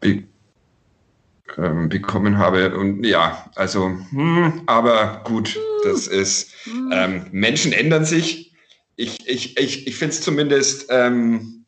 be, 0.00 0.24
ähm, 1.56 1.88
bekommen 1.88 2.38
habe. 2.38 2.76
Und 2.76 3.04
ja, 3.04 3.50
also, 3.54 3.96
hm, 4.10 4.62
aber 4.66 5.22
gut, 5.24 5.58
das 5.84 6.08
ist, 6.08 6.52
ähm, 6.92 7.26
Menschen 7.30 7.72
ändern 7.72 8.04
sich. 8.04 8.52
Ich, 8.96 9.28
ich, 9.28 9.56
ich, 9.56 9.86
ich 9.86 9.96
finde 9.96 10.14
es 10.14 10.22
zumindest 10.22 10.86
ähm, 10.90 11.64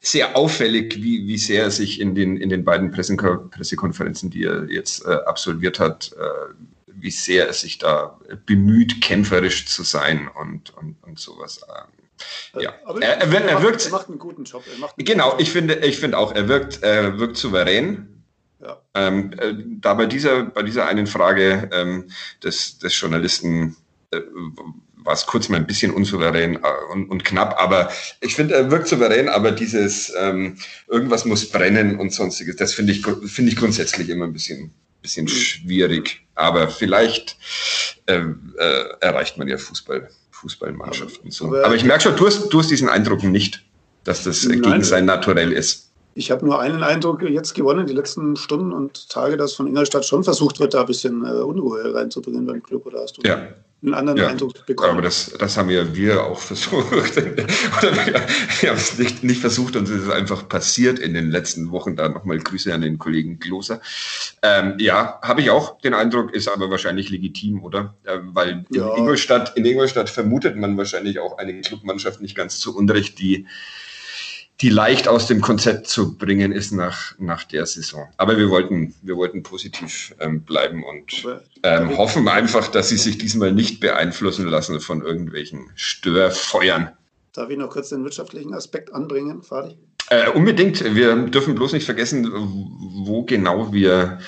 sehr 0.00 0.36
auffällig, 0.36 1.02
wie, 1.02 1.26
wie 1.26 1.38
sehr 1.38 1.64
er 1.64 1.70
sich 1.70 2.00
in 2.00 2.14
den, 2.14 2.36
in 2.36 2.48
den 2.48 2.62
beiden 2.62 2.92
Pressekonferenzen, 2.92 4.30
die 4.30 4.44
er 4.44 4.70
jetzt 4.70 5.04
äh, 5.04 5.14
absolviert 5.26 5.80
hat, 5.80 6.12
äh, 6.12 6.54
wie 6.96 7.10
sehr 7.10 7.46
er 7.46 7.52
sich 7.52 7.78
da 7.78 8.18
bemüht, 8.46 9.00
kämpferisch 9.00 9.66
zu 9.66 9.82
sein 9.82 10.28
und, 10.28 10.70
und, 10.76 10.96
und 11.02 11.18
sowas. 11.18 11.60
Ähm, 11.68 12.62
ja, 12.62 12.74
er, 12.86 13.02
er, 13.02 13.32
er, 13.32 13.44
er, 13.44 13.62
wirkt. 13.62 13.86
Er 13.86 13.92
macht 13.92 14.08
einen 14.08 14.18
guten 14.18 14.44
Job. 14.44 14.64
Einen 14.66 15.04
genau, 15.04 15.30
guten 15.30 15.42
ich 15.42 15.50
finde, 15.50 15.74
ich 15.76 15.98
finde 15.98 16.18
auch, 16.18 16.34
er 16.34 16.48
wirkt, 16.48 16.82
er 16.82 17.18
wirkt 17.18 17.36
souverän. 17.36 18.22
Ja. 18.60 18.80
Ähm, 18.94 19.32
äh, 19.38 19.54
da 19.80 19.94
bei 19.94 20.06
dieser, 20.06 20.44
bei 20.44 20.62
dieser 20.62 20.86
einen 20.86 21.06
Frage 21.06 21.68
ähm, 21.72 22.10
des, 22.42 22.78
des 22.78 22.98
Journalisten 22.98 23.76
äh, 24.10 24.20
war 25.04 25.12
es 25.12 25.26
kurz 25.26 25.48
mal 25.48 25.58
ein 25.58 25.66
bisschen 25.66 25.92
unsouverän 25.92 26.56
äh, 26.56 26.92
und, 26.92 27.10
und, 27.10 27.24
knapp, 27.24 27.60
aber 27.60 27.90
ich 28.20 28.34
finde, 28.34 28.54
er 28.54 28.70
wirkt 28.70 28.88
souverän, 28.88 29.28
aber 29.28 29.52
dieses 29.52 30.12
ähm, 30.18 30.56
irgendwas 30.88 31.26
muss 31.26 31.50
brennen 31.50 32.00
und 32.00 32.12
sonstiges, 32.12 32.56
das 32.56 32.72
finde 32.72 32.92
ich, 32.92 33.04
finde 33.04 33.50
ich 33.50 33.56
grundsätzlich 33.56 34.08
immer 34.08 34.24
ein 34.24 34.32
bisschen 34.32 34.72
bisschen 35.04 35.28
schwierig. 35.28 36.22
Aber 36.34 36.68
vielleicht 36.68 37.36
äh, 38.06 38.16
äh, 38.16 38.84
erreicht 39.00 39.38
man 39.38 39.46
ja 39.46 39.56
Fußball, 39.56 40.08
Fußballmannschaften 40.32 41.30
so. 41.30 41.46
Aber, 41.46 41.64
Aber 41.64 41.76
ich 41.76 41.84
merke 41.84 42.02
schon, 42.02 42.16
du 42.16 42.26
hast, 42.26 42.48
du 42.48 42.58
hast 42.58 42.70
diesen 42.70 42.88
Eindruck 42.88 43.22
nicht, 43.22 43.62
dass 44.02 44.24
das 44.24 44.44
Nein, 44.44 44.62
gegen 44.62 44.82
sein 44.82 45.04
Naturell 45.04 45.52
ist. 45.52 45.90
Ich 46.16 46.30
habe 46.30 46.44
nur 46.44 46.60
einen 46.60 46.82
Eindruck 46.82 47.22
jetzt 47.22 47.54
gewonnen, 47.54 47.86
die 47.86 47.92
letzten 47.92 48.36
Stunden 48.36 48.72
und 48.72 49.08
Tage, 49.08 49.36
dass 49.36 49.54
von 49.54 49.66
Ingolstadt 49.66 50.04
schon 50.04 50.24
versucht 50.24 50.58
wird, 50.60 50.74
da 50.74 50.80
ein 50.80 50.86
bisschen 50.86 51.24
äh, 51.24 51.30
Unruhe 51.30 51.94
reinzubringen 51.94 52.46
beim 52.46 52.62
Club. 52.62 52.86
Oder 52.86 53.02
hast 53.02 53.18
du 53.18 53.22
ja. 53.28 53.48
Einen 53.84 53.94
anderen 53.94 54.18
ja. 54.18 54.28
Eindruck 54.28 54.66
bekommen? 54.66 54.90
Aber 54.90 55.02
das, 55.02 55.32
das 55.38 55.56
haben 55.56 55.70
ja 55.70 55.94
wir 55.94 56.24
auch 56.24 56.38
versucht. 56.38 56.92
Oder 56.92 57.06
wir, 57.16 58.70
haben 58.70 58.76
es 58.76 58.98
nicht, 58.98 59.22
nicht 59.24 59.40
versucht 59.40 59.76
und 59.76 59.88
es 59.88 60.02
ist 60.02 60.10
einfach 60.10 60.48
passiert 60.48 60.98
in 60.98 61.14
den 61.14 61.30
letzten 61.30 61.70
Wochen. 61.70 61.96
Da 61.96 62.08
nochmal 62.08 62.38
Grüße 62.38 62.72
an 62.72 62.80
den 62.80 62.98
Kollegen 62.98 63.38
Kloser. 63.38 63.80
Ähm, 64.42 64.74
ja, 64.78 65.18
habe 65.22 65.42
ich 65.42 65.50
auch 65.50 65.78
den 65.80 65.94
Eindruck, 65.94 66.32
ist 66.34 66.48
aber 66.48 66.70
wahrscheinlich 66.70 67.10
legitim, 67.10 67.62
oder? 67.62 67.94
Äh, 68.04 68.18
weil 68.22 68.50
in, 68.50 68.66
ja. 68.70 68.96
Ingolstadt, 68.96 69.56
in 69.56 69.64
Ingolstadt 69.64 70.08
vermutet 70.08 70.56
man 70.56 70.76
wahrscheinlich 70.76 71.18
auch 71.18 71.38
eine 71.38 71.60
Clubmannschaft 71.60 72.20
nicht 72.20 72.34
ganz 72.34 72.58
zu 72.58 72.76
Unrecht, 72.76 73.18
die 73.18 73.46
die 74.60 74.68
leicht 74.68 75.08
aus 75.08 75.26
dem 75.26 75.40
Konzept 75.40 75.88
zu 75.88 76.16
bringen 76.16 76.52
ist 76.52 76.72
nach, 76.72 77.18
nach 77.18 77.44
der 77.44 77.66
Saison. 77.66 78.08
Aber 78.16 78.38
wir 78.38 78.50
wollten, 78.50 78.94
wir 79.02 79.16
wollten 79.16 79.42
positiv 79.42 80.14
ähm, 80.20 80.42
bleiben 80.42 80.84
und 80.84 81.26
ähm, 81.62 81.96
hoffen 81.98 82.28
einfach, 82.28 82.68
dass 82.68 82.88
sie 82.88 82.96
sich 82.96 83.18
diesmal 83.18 83.52
nicht 83.52 83.80
beeinflussen 83.80 84.46
lassen 84.46 84.80
von 84.80 85.02
irgendwelchen 85.02 85.70
Störfeuern. 85.74 86.90
Darf 87.32 87.50
ich 87.50 87.58
noch 87.58 87.70
kurz 87.70 87.88
den 87.88 88.04
wirtschaftlichen 88.04 88.54
Aspekt 88.54 88.94
anbringen, 88.94 89.42
Fadi? 89.42 89.76
Äh, 90.10 90.30
unbedingt. 90.30 90.94
Wir 90.94 91.16
dürfen 91.16 91.54
bloß 91.56 91.72
nicht 91.72 91.84
vergessen, 91.84 92.30
wo 92.32 93.24
genau 93.24 93.72
wir 93.72 94.18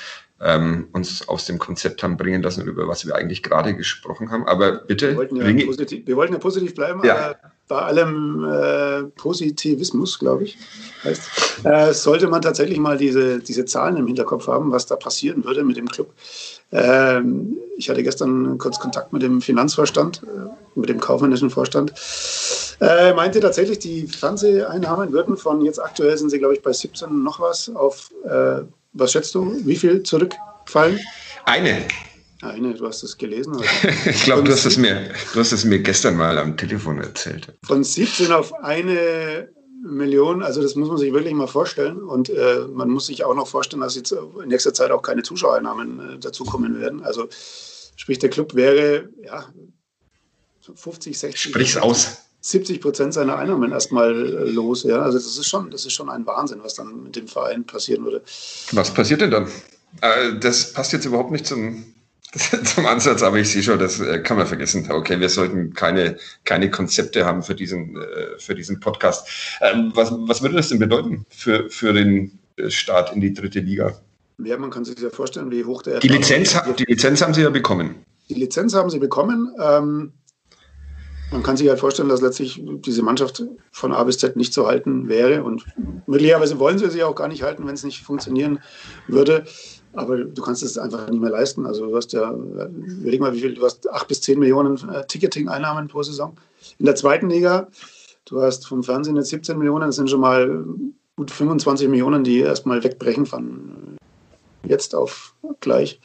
ähm, 0.40 0.88
uns 0.92 1.28
aus 1.28 1.47
dem 1.47 1.59
Konzept 1.59 2.02
haben 2.02 2.16
bringen 2.16 2.42
lassen, 2.42 2.66
über 2.66 2.88
was 2.88 3.06
wir 3.06 3.14
eigentlich 3.14 3.42
gerade 3.42 3.76
gesprochen 3.76 4.30
haben. 4.30 4.47
Aber 4.47 4.73
bitte. 4.73 5.11
Wir 5.11 5.16
wollten 5.16 5.37
ja, 5.37 5.66
positiv, 5.66 6.06
wir 6.06 6.16
wollten 6.16 6.33
ja 6.33 6.38
positiv 6.40 6.75
bleiben, 6.75 7.00
ja. 7.04 7.16
aber 7.16 7.38
bei 7.68 7.78
allem 7.78 8.44
äh, 8.44 9.02
Positivismus, 9.16 10.18
glaube 10.18 10.44
ich, 10.44 10.58
heißt, 11.04 11.64
äh, 11.64 11.92
sollte 11.92 12.28
man 12.28 12.42
tatsächlich 12.42 12.78
mal 12.78 12.96
diese, 12.96 13.40
diese 13.40 13.64
Zahlen 13.64 13.96
im 13.96 14.06
Hinterkopf 14.06 14.46
haben, 14.46 14.70
was 14.70 14.87
da 14.87 14.96
passieren 14.96 15.44
würde 15.44 15.64
mit 15.64 15.76
dem 15.76 15.88
Club. 15.88 16.12
Ähm, 16.73 17.56
ich 17.76 17.88
hatte 17.90 18.02
gestern 18.02 18.58
kurz 18.58 18.78
Kontakt 18.78 19.12
mit 19.12 19.23
dem 19.23 19.40
Finanzvorstand, 19.40 20.23
äh, 20.23 20.78
mit 20.78 20.88
dem 20.88 21.00
kaufmännischen 21.00 21.50
Vorstand. 21.50 21.92
Er 22.78 23.14
meinte 23.14 23.40
tatsächlich, 23.40 23.78
die 23.78 24.06
Fernseheinnahmen 24.06 25.12
würden 25.12 25.37
von 25.37 25.62
jetzt 25.62 25.82
aktuell 25.82 26.16
sind 26.18 26.30
sie, 26.30 26.38
glaube 26.38 26.54
ich, 26.54 26.62
bei 26.62 26.73
17 26.73 27.23
noch 27.23 27.40
was 27.40 27.75
auf 27.75 28.11
äh, 28.25 28.62
was 28.99 29.12
schätzt 29.12 29.35
du, 29.35 29.54
wie 29.64 29.76
viel 29.76 30.02
zurückfallen? 30.02 30.99
Eine. 31.44 31.87
Eine, 32.50 32.74
du 32.74 32.86
hast 32.86 33.02
es 33.02 33.16
gelesen. 33.16 33.56
ich 34.06 34.24
glaube, 34.24 34.44
du, 34.44 34.52
hast 34.52 34.64
es 34.64 34.76
mir, 34.76 35.10
du 35.32 35.40
hast 35.40 35.52
es 35.52 35.64
mir 35.64 35.80
gestern 35.80 36.16
mal 36.16 36.38
am 36.38 36.56
Telefon 36.56 36.98
erzählt. 36.98 37.52
Von 37.64 37.84
17 37.84 38.32
auf 38.32 38.52
eine 38.54 39.48
Million, 39.82 40.42
also 40.42 40.62
das 40.62 40.74
muss 40.74 40.88
man 40.88 40.98
sich 40.98 41.12
wirklich 41.12 41.34
mal 41.34 41.46
vorstellen. 41.46 41.98
Und 41.98 42.30
äh, 42.30 42.66
man 42.72 42.88
muss 42.88 43.06
sich 43.06 43.24
auch 43.24 43.34
noch 43.34 43.46
vorstellen, 43.46 43.82
dass 43.82 43.94
jetzt 43.94 44.12
in 44.12 44.48
nächster 44.48 44.74
Zeit 44.74 44.90
auch 44.90 45.02
keine 45.02 45.22
Zuschauereinnahmen 45.22 46.14
äh, 46.14 46.18
dazukommen 46.18 46.80
werden. 46.80 47.02
Also 47.02 47.28
sprich, 47.96 48.18
der 48.18 48.30
Club 48.30 48.54
wäre 48.54 49.08
ja 49.22 49.46
50, 50.74 51.18
60. 51.18 51.40
Sprich's 51.40 51.76
aus. 51.76 52.22
70 52.40 52.80
Prozent 52.80 53.14
seiner 53.14 53.36
Einnahmen 53.36 53.72
erstmal 53.72 54.12
äh, 54.14 54.50
los. 54.50 54.84
Ja? 54.84 55.02
Also 55.02 55.18
das 55.18 55.26
ist, 55.26 55.48
schon, 55.48 55.70
das 55.70 55.84
ist 55.84 55.92
schon 55.92 56.08
ein 56.08 56.26
Wahnsinn, 56.26 56.60
was 56.62 56.74
dann 56.74 57.02
mit 57.02 57.16
dem 57.16 57.28
Verein 57.28 57.64
passieren 57.64 58.04
würde. 58.04 58.22
Was 58.72 58.92
passiert 58.92 59.20
denn 59.20 59.30
dann? 59.30 59.48
Äh, 60.00 60.38
das 60.38 60.72
passt 60.72 60.92
jetzt 60.92 61.04
überhaupt 61.04 61.30
nicht 61.30 61.46
zum, 61.46 61.84
zum 62.64 62.87
Ansatz, 62.87 63.23
aber 63.23 63.38
ich 63.38 63.49
sehe 63.49 63.62
schon, 63.62 63.78
das 63.78 64.00
äh, 64.00 64.21
kann 64.21 64.37
man 64.37 64.47
vergessen. 64.47 64.90
Okay, 64.90 65.18
wir 65.21 65.28
sollten 65.28 65.73
keine, 65.73 66.16
keine 66.45 66.71
Konzepte 66.71 67.25
haben 67.25 67.42
für 67.42 67.54
diesen, 67.54 67.99
für 68.38 68.54
diesen 68.54 68.80
Podcast. 68.80 69.28
Ähm, 69.61 69.92
was, 69.95 70.12
was 70.12 70.42
würde 70.42 70.56
das 70.56 70.68
denn 70.68 70.78
bedeuten 70.78 71.25
für, 71.30 71.71
für 71.71 71.92
den 71.92 72.38
Start 72.68 73.14
in 73.14 73.21
die 73.21 73.33
dritte 73.33 73.61
Liga? 73.61 73.99
Ja, 74.38 74.59
man 74.59 74.71
kann 74.71 74.85
sich 74.85 74.99
ja 74.99 75.11
vorstellen, 75.11 75.50
wie 75.50 75.64
hoch 75.64 75.83
der. 75.83 76.00
Die 76.00 76.09
Lizenz, 76.09 76.56
die 76.78 76.85
Lizenz 76.85 77.23
haben 77.23 77.33
Sie 77.33 77.42
ja 77.42 77.50
bekommen. 77.50 77.95
Die 78.28 78.35
Lizenz 78.35 78.75
haben 78.75 78.90
Sie 78.90 78.99
bekommen. 78.99 79.54
Ähm, 79.59 80.12
man 81.33 81.42
kann 81.42 81.56
sich 81.56 81.68
halt 81.68 81.80
vorstellen, 81.80 82.09
dass 82.09 82.21
letztlich 82.21 82.62
diese 82.64 83.02
Mannschaft 83.02 83.42
von 83.73 83.92
A 83.92 84.04
bis 84.04 84.18
Z 84.18 84.37
nicht 84.37 84.52
zu 84.52 84.66
halten 84.66 85.09
wäre. 85.09 85.42
Und 85.42 85.64
möglicherweise 86.06 86.59
wollen 86.59 86.78
sie 86.78 86.88
sich 86.90 87.02
auch 87.02 87.14
gar 87.14 87.28
nicht 87.28 87.42
halten, 87.42 87.66
wenn 87.66 87.75
es 87.75 87.83
nicht 87.83 88.02
funktionieren 88.02 88.61
würde. 89.09 89.45
Aber 89.96 90.18
du 90.18 90.42
kannst 90.42 90.62
es 90.62 90.78
einfach 90.78 91.08
nicht 91.08 91.20
mehr 91.20 91.30
leisten. 91.30 91.66
Also 91.66 91.86
du 91.86 91.96
hast 91.96 92.12
ja, 92.12 92.30
überleg 92.32 93.20
mal, 93.20 93.32
wie 93.32 93.40
viel, 93.40 93.54
du 93.54 93.62
hast 93.62 93.90
acht 93.90 94.08
bis 94.08 94.20
zehn 94.20 94.38
Millionen 94.38 94.76
äh, 94.90 95.06
Ticketing-Einnahmen 95.06 95.88
pro 95.88 96.02
Saison. 96.02 96.36
In 96.78 96.86
der 96.86 96.94
zweiten 96.94 97.30
Liga, 97.30 97.68
du 98.26 98.42
hast 98.42 98.66
vom 98.66 98.82
Fernsehen 98.82 99.16
jetzt 99.16 99.30
17 99.30 99.58
Millionen, 99.58 99.86
das 99.86 99.96
sind 99.96 100.10
schon 100.10 100.20
mal 100.20 100.64
gut 101.16 101.30
25 101.30 101.88
Millionen, 101.88 102.24
die 102.24 102.40
erstmal 102.40 102.84
wegbrechen 102.84 103.24
von 103.24 103.96
jetzt 104.66 104.94
auf 104.94 105.34
gleich. 105.60 106.00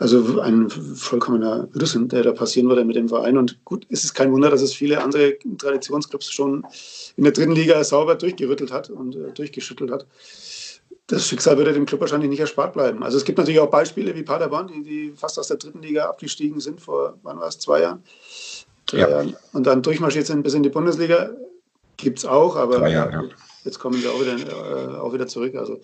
Also 0.00 0.40
ein 0.40 0.70
vollkommener 0.70 1.68
Irrsinn, 1.74 2.06
der 2.06 2.22
da 2.22 2.32
passieren 2.32 2.68
würde 2.68 2.84
mit 2.84 2.94
dem 2.94 3.08
Verein. 3.08 3.36
Und 3.36 3.64
gut, 3.64 3.84
es 3.90 4.04
ist 4.04 4.14
kein 4.14 4.32
Wunder, 4.32 4.48
dass 4.48 4.62
es 4.62 4.72
viele 4.72 5.02
andere 5.02 5.36
Traditionsclubs 5.58 6.30
schon 6.30 6.64
in 7.16 7.24
der 7.24 7.32
dritten 7.32 7.52
Liga 7.52 7.82
sauber 7.82 8.14
durchgerüttelt 8.14 8.70
hat 8.70 8.90
und 8.90 9.16
äh, 9.16 9.32
durchgeschüttelt 9.32 9.90
hat. 9.90 10.06
Das 11.08 11.26
Schicksal 11.26 11.56
würde 11.56 11.72
dem 11.72 11.86
Club 11.86 12.02
wahrscheinlich 12.02 12.28
nicht 12.28 12.40
erspart 12.40 12.74
bleiben. 12.74 13.02
Also 13.02 13.16
es 13.16 13.24
gibt 13.24 13.38
natürlich 13.38 13.60
auch 13.60 13.70
Beispiele 13.70 14.14
wie 14.14 14.22
Paderborn, 14.22 14.68
die, 14.68 14.82
die 14.82 15.12
fast 15.16 15.38
aus 15.38 15.48
der 15.48 15.56
dritten 15.56 15.80
Liga 15.80 16.04
abgestiegen 16.04 16.60
sind 16.60 16.82
vor, 16.82 17.18
wann 17.22 17.40
war 17.40 17.48
es, 17.48 17.58
zwei 17.58 17.80
Jahren? 17.80 18.04
Ja. 18.92 19.08
Jahren. 19.08 19.36
Und 19.52 19.66
dann 19.66 19.82
durchmarschiert 19.82 20.26
sind 20.26 20.42
bis 20.42 20.52
in 20.52 20.62
die 20.62 20.68
Bundesliga. 20.68 21.30
Gibt 21.96 22.18
es 22.18 22.24
auch, 22.26 22.56
aber 22.56 22.86
Jahre, 22.88 23.12
ja. 23.12 23.24
jetzt 23.64 23.78
kommen 23.78 24.00
sie 24.00 24.06
auch 24.06 24.20
wieder, 24.20 24.36
äh, 24.36 24.98
auch 24.98 25.12
wieder 25.12 25.26
zurück. 25.26 25.54
Also 25.54 25.80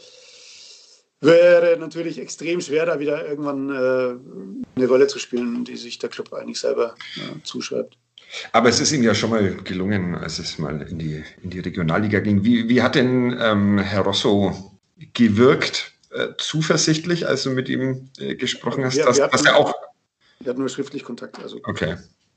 wäre 1.20 1.78
natürlich 1.78 2.18
extrem 2.18 2.60
schwer, 2.60 2.84
da 2.84 3.00
wieder 3.00 3.26
irgendwann 3.26 3.70
äh, 3.70 4.76
eine 4.76 4.88
Rolle 4.88 5.06
zu 5.06 5.18
spielen, 5.18 5.64
die 5.64 5.76
sich 5.76 5.98
der 5.98 6.10
Club 6.10 6.34
eigentlich 6.34 6.60
selber 6.60 6.94
äh, 7.16 7.42
zuschreibt. 7.42 7.96
Aber 8.52 8.68
es 8.68 8.78
ist 8.78 8.92
ihm 8.92 9.02
ja 9.02 9.14
schon 9.14 9.30
mal 9.30 9.54
gelungen, 9.64 10.14
als 10.14 10.38
es 10.38 10.58
mal 10.58 10.82
in 10.82 10.98
die, 10.98 11.24
in 11.42 11.50
die 11.50 11.60
Regionalliga 11.60 12.20
ging. 12.20 12.44
Wie, 12.44 12.68
wie 12.68 12.82
hat 12.82 12.94
denn 12.94 13.36
ähm, 13.40 13.78
Herr 13.78 14.02
Rosso 14.02 14.73
gewirkt, 15.12 15.92
äh, 16.10 16.28
zuversichtlich, 16.38 17.26
als 17.26 17.42
du 17.42 17.50
mit 17.50 17.68
ihm 17.68 18.08
äh, 18.18 18.34
gesprochen 18.36 18.84
hast, 18.84 18.96
wir, 18.96 19.04
dass, 19.04 19.18
wir 19.18 19.28
dass 19.28 19.44
er 19.44 19.56
auch. 19.56 19.74
Wir 20.40 20.50
hatten 20.50 20.60
nur 20.60 20.68
schriftlich 20.68 21.04
Kontakt. 21.04 21.38
Also. 21.42 21.60
Okay. 21.64 21.96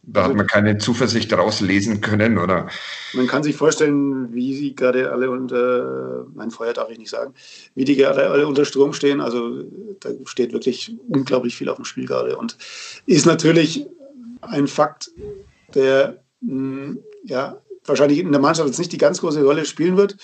Da 0.09 0.23
hat 0.23 0.35
man 0.35 0.47
keine 0.47 0.77
Zuversicht 0.77 1.33
rauslesen 1.33 1.99
können, 1.99 2.37
oder? 2.37 2.69
Man 3.11 3.27
kann 3.27 3.43
sich 3.43 3.57
vorstellen, 3.57 4.33
wie 4.33 4.55
sie 4.55 4.73
gerade 4.73 5.11
alle 5.11 5.29
unter, 5.29 6.25
mein 6.33 6.49
Feuer 6.49 6.71
darf 6.71 6.89
ich 6.89 6.97
nicht 6.97 7.09
sagen, 7.09 7.33
wie 7.75 7.83
die 7.83 7.97
gerade 7.97 8.29
alle 8.29 8.47
unter 8.47 8.63
Strom 8.63 8.93
stehen. 8.93 9.19
Also 9.19 9.63
da 9.99 10.11
steht 10.23 10.53
wirklich 10.53 10.95
unglaublich 11.09 11.57
viel 11.57 11.67
auf 11.67 11.75
dem 11.75 11.83
Spiel 11.83 12.05
gerade 12.05 12.37
und 12.37 12.57
ist 13.05 13.25
natürlich 13.25 13.85
ein 14.39 14.67
Fakt, 14.67 15.11
der 15.75 16.23
hm, 16.41 16.99
ja 17.25 17.57
wahrscheinlich 17.85 18.19
in 18.19 18.31
der 18.31 18.41
Mannschaft 18.41 18.69
jetzt 18.69 18.79
nicht 18.79 18.93
die 18.93 18.97
ganz 18.97 19.19
große 19.19 19.43
Rolle 19.43 19.65
spielen 19.65 19.97
wird, 19.97 20.15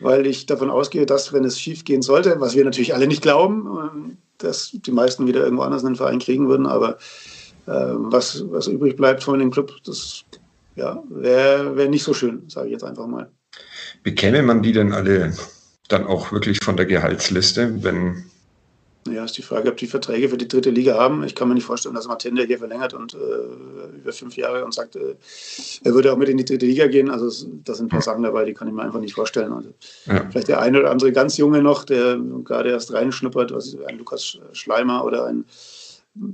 weil 0.00 0.26
ich 0.26 0.46
davon 0.46 0.70
ausgehe, 0.70 1.06
dass 1.06 1.32
wenn 1.32 1.44
es 1.44 1.60
schief 1.60 1.84
gehen 1.84 2.02
sollte, 2.02 2.40
was 2.40 2.54
wir 2.54 2.64
natürlich 2.64 2.94
alle 2.94 3.06
nicht 3.06 3.22
glauben, 3.22 4.16
dass 4.38 4.70
die 4.72 4.92
meisten 4.92 5.26
wieder 5.26 5.42
irgendwo 5.42 5.62
anders 5.62 5.84
einen 5.84 5.96
Verein 5.96 6.18
kriegen 6.18 6.48
würden, 6.48 6.66
aber 6.66 6.98
ähm, 7.68 8.06
was, 8.10 8.44
was 8.50 8.66
übrig 8.66 8.96
bleibt 8.96 9.22
von 9.22 9.38
dem 9.38 9.50
Club, 9.50 9.72
das 9.84 10.24
ja, 10.76 11.02
wäre 11.08 11.76
wär 11.76 11.88
nicht 11.88 12.04
so 12.04 12.14
schön, 12.14 12.48
sage 12.48 12.68
ich 12.68 12.72
jetzt 12.72 12.84
einfach 12.84 13.06
mal. 13.06 13.30
Bekäme 14.02 14.42
man 14.42 14.62
die 14.62 14.72
denn 14.72 14.92
alle 14.92 15.34
dann 15.88 16.06
auch 16.06 16.32
wirklich 16.32 16.58
von 16.62 16.76
der 16.76 16.86
Gehaltsliste, 16.86 17.82
wenn 17.82 18.24
ja, 19.08 19.24
ist 19.24 19.38
die 19.38 19.42
Frage, 19.42 19.70
ob 19.70 19.76
die 19.78 19.86
Verträge 19.86 20.28
für 20.28 20.36
die 20.36 20.48
dritte 20.48 20.70
Liga 20.70 20.94
haben. 20.94 21.24
Ich 21.24 21.34
kann 21.34 21.48
mir 21.48 21.54
nicht 21.54 21.64
vorstellen, 21.64 21.94
dass 21.94 22.06
Martin 22.06 22.36
hier 22.36 22.58
verlängert 22.58 22.92
und 22.92 23.14
äh, 23.14 23.96
über 23.96 24.12
fünf 24.12 24.36
Jahre 24.36 24.64
und 24.64 24.74
sagt, 24.74 24.96
äh, 24.96 25.14
er 25.82 25.94
würde 25.94 26.12
auch 26.12 26.18
mit 26.18 26.28
in 26.28 26.36
die 26.36 26.44
dritte 26.44 26.66
Liga 26.66 26.86
gehen. 26.86 27.10
Also 27.10 27.46
da 27.64 27.74
sind 27.74 27.86
ein 27.86 27.88
paar 27.88 28.02
Sachen 28.02 28.22
dabei, 28.22 28.44
die 28.44 28.52
kann 28.52 28.68
ich 28.68 28.74
mir 28.74 28.82
einfach 28.82 29.00
nicht 29.00 29.14
vorstellen. 29.14 29.52
Also, 29.52 29.70
ja. 30.06 30.28
Vielleicht 30.30 30.48
der 30.48 30.60
eine 30.60 30.80
oder 30.80 30.90
andere 30.90 31.12
ganz 31.12 31.38
Junge 31.38 31.62
noch, 31.62 31.84
der 31.84 32.18
gerade 32.44 32.70
erst 32.70 32.92
reinschnuppert, 32.92 33.52
was 33.52 33.74
ein 33.86 33.98
Lukas 33.98 34.38
Schleimer 34.52 35.04
oder 35.04 35.26
ein 35.26 35.46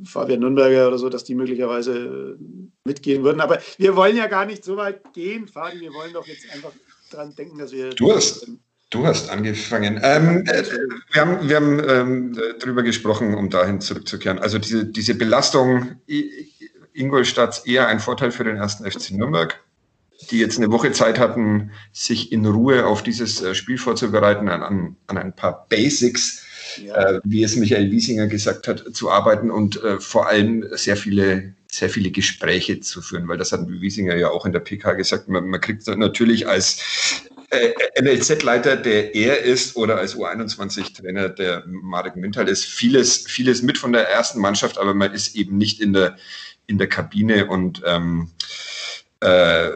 Fabian 0.04 0.40
Nürnberger 0.40 0.88
oder 0.88 0.98
so, 0.98 1.08
dass 1.08 1.24
die 1.24 1.34
möglicherweise 1.34 2.36
mitgehen 2.84 3.22
würden. 3.22 3.40
Aber 3.40 3.60
wir 3.78 3.94
wollen 3.94 4.16
ja 4.16 4.26
gar 4.26 4.46
nicht 4.46 4.64
so 4.64 4.76
weit 4.76 5.12
gehen, 5.12 5.46
Fabi. 5.46 5.80
Wir 5.80 5.92
wollen 5.92 6.12
doch 6.12 6.26
jetzt 6.26 6.50
einfach 6.52 6.72
daran 7.10 7.34
denken, 7.34 7.58
dass 7.58 7.72
wir. 7.72 7.90
Du 7.90 8.12
hast, 8.12 8.46
du 8.96 9.06
hast 9.06 9.30
angefangen. 9.30 10.00
Ähm, 10.02 10.44
äh, 10.46 10.62
wir 11.12 11.20
haben, 11.20 11.48
wir 11.48 11.56
haben 11.56 11.82
ähm, 11.88 12.38
darüber 12.60 12.82
gesprochen, 12.82 13.34
um 13.34 13.50
dahin 13.50 13.80
zurückzukehren. 13.80 14.38
Also 14.38 14.58
diese, 14.58 14.84
diese 14.86 15.14
Belastung 15.14 15.96
Ingolstadt 16.92 17.62
eher 17.66 17.88
ein 17.88 18.00
Vorteil 18.00 18.30
für 18.30 18.44
den 18.44 18.56
ersten 18.56 18.90
FC 18.90 19.12
Nürnberg, 19.12 19.62
die 20.30 20.38
jetzt 20.38 20.58
eine 20.58 20.70
Woche 20.70 20.92
Zeit 20.92 21.18
hatten, 21.18 21.70
sich 21.92 22.32
in 22.32 22.46
Ruhe 22.46 22.86
auf 22.86 23.02
dieses 23.02 23.42
äh, 23.42 23.54
Spiel 23.54 23.78
vorzubereiten, 23.78 24.48
an, 24.48 24.96
an 25.06 25.18
ein 25.18 25.34
paar 25.34 25.66
Basics 25.68 26.46
ja. 26.84 26.94
äh, 26.94 27.20
wie 27.24 27.42
es 27.42 27.56
Michael 27.56 27.90
Wiesinger 27.90 28.26
gesagt 28.26 28.68
hat, 28.68 28.84
zu 28.92 29.10
arbeiten 29.10 29.50
und 29.50 29.82
äh, 29.82 30.00
vor 30.00 30.28
allem 30.28 30.64
sehr 30.72 30.96
viele 30.96 31.54
sehr 31.68 31.90
viele 31.90 32.10
Gespräche 32.10 32.80
zu 32.80 33.02
führen, 33.02 33.28
weil 33.28 33.36
das 33.36 33.52
hat 33.52 33.68
Wiesinger 33.68 34.14
ja 34.16 34.30
auch 34.30 34.46
in 34.46 34.52
der 34.52 34.60
PK 34.60 34.92
gesagt. 34.94 35.28
Man, 35.28 35.48
man 35.48 35.60
kriegt 35.60 35.86
natürlich 35.86 36.48
als 36.48 37.05
äh, 37.50 37.72
NLZ-Leiter, 38.00 38.76
der 38.76 39.14
er 39.14 39.40
ist, 39.42 39.76
oder 39.76 39.96
als 39.96 40.16
U21-Trainer, 40.16 41.28
der 41.28 41.64
Marek 41.66 42.16
Mintal 42.16 42.48
ist, 42.48 42.64
vieles, 42.64 43.26
vieles 43.26 43.62
mit 43.62 43.78
von 43.78 43.92
der 43.92 44.08
ersten 44.08 44.40
Mannschaft, 44.40 44.78
aber 44.78 44.94
man 44.94 45.12
ist 45.12 45.36
eben 45.36 45.56
nicht 45.56 45.80
in 45.80 45.92
der, 45.92 46.16
in 46.66 46.78
der 46.78 46.88
Kabine 46.88 47.46
und 47.46 47.82
ähm, 47.86 48.30
äh, 49.20 49.70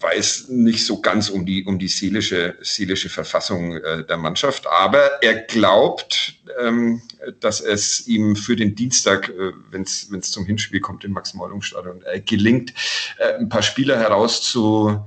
weiß 0.00 0.48
nicht 0.48 0.84
so 0.84 1.00
ganz 1.00 1.28
um 1.28 1.44
die, 1.44 1.64
um 1.64 1.78
die 1.78 1.88
seelische, 1.88 2.56
seelische 2.60 3.08
Verfassung 3.08 3.76
äh, 3.76 4.04
der 4.04 4.16
Mannschaft. 4.16 4.66
Aber 4.66 5.22
er 5.22 5.34
glaubt, 5.34 6.34
ähm, 6.60 7.02
dass 7.40 7.60
es 7.60 8.06
ihm 8.06 8.36
für 8.36 8.54
den 8.54 8.74
Dienstag, 8.74 9.28
äh, 9.28 9.52
wenn 9.70 9.82
es 9.82 10.30
zum 10.30 10.46
Hinspiel 10.46 10.80
kommt 10.80 11.04
im 11.04 11.12
Max-Morlock-Stadion, 11.12 12.02
äh, 12.02 12.20
gelingt, 12.20 12.72
äh, 13.18 13.34
ein 13.34 13.48
paar 13.48 13.62
Spieler 13.62 13.98
herauszu 13.98 15.04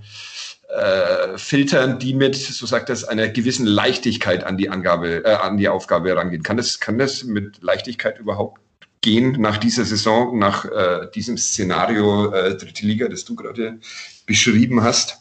äh, 0.72 1.38
filtern, 1.38 2.00
die 2.00 2.14
mit, 2.14 2.36
so 2.36 2.66
sagt 2.66 2.90
er, 2.90 3.10
einer 3.10 3.28
gewissen 3.28 3.66
Leichtigkeit 3.66 4.44
an 4.44 4.58
die 4.58 4.70
Angabe, 4.70 5.26
äh, 5.26 5.34
an 5.34 5.58
die 5.58 5.70
Aufgabe 5.70 6.10
herangehen. 6.10 6.44
Kann 6.44 6.58
das, 6.58 6.80
kann 6.80 6.98
das 6.98 7.24
mit 7.24 7.62
Leichtigkeit 7.62 8.20
überhaupt 8.20 8.60
gehen 9.02 9.34
nach 9.40 9.58
dieser 9.58 9.84
Saison, 9.84 10.38
nach 10.38 10.66
äh, 10.66 11.08
diesem 11.14 11.38
Szenario 11.38 12.32
äh, 12.32 12.56
dritte 12.56 12.86
Liga, 12.86 13.08
das 13.08 13.26
du 13.26 13.36
gerade 13.36 13.80
beschrieben 14.26 14.84
hast? 14.84 15.21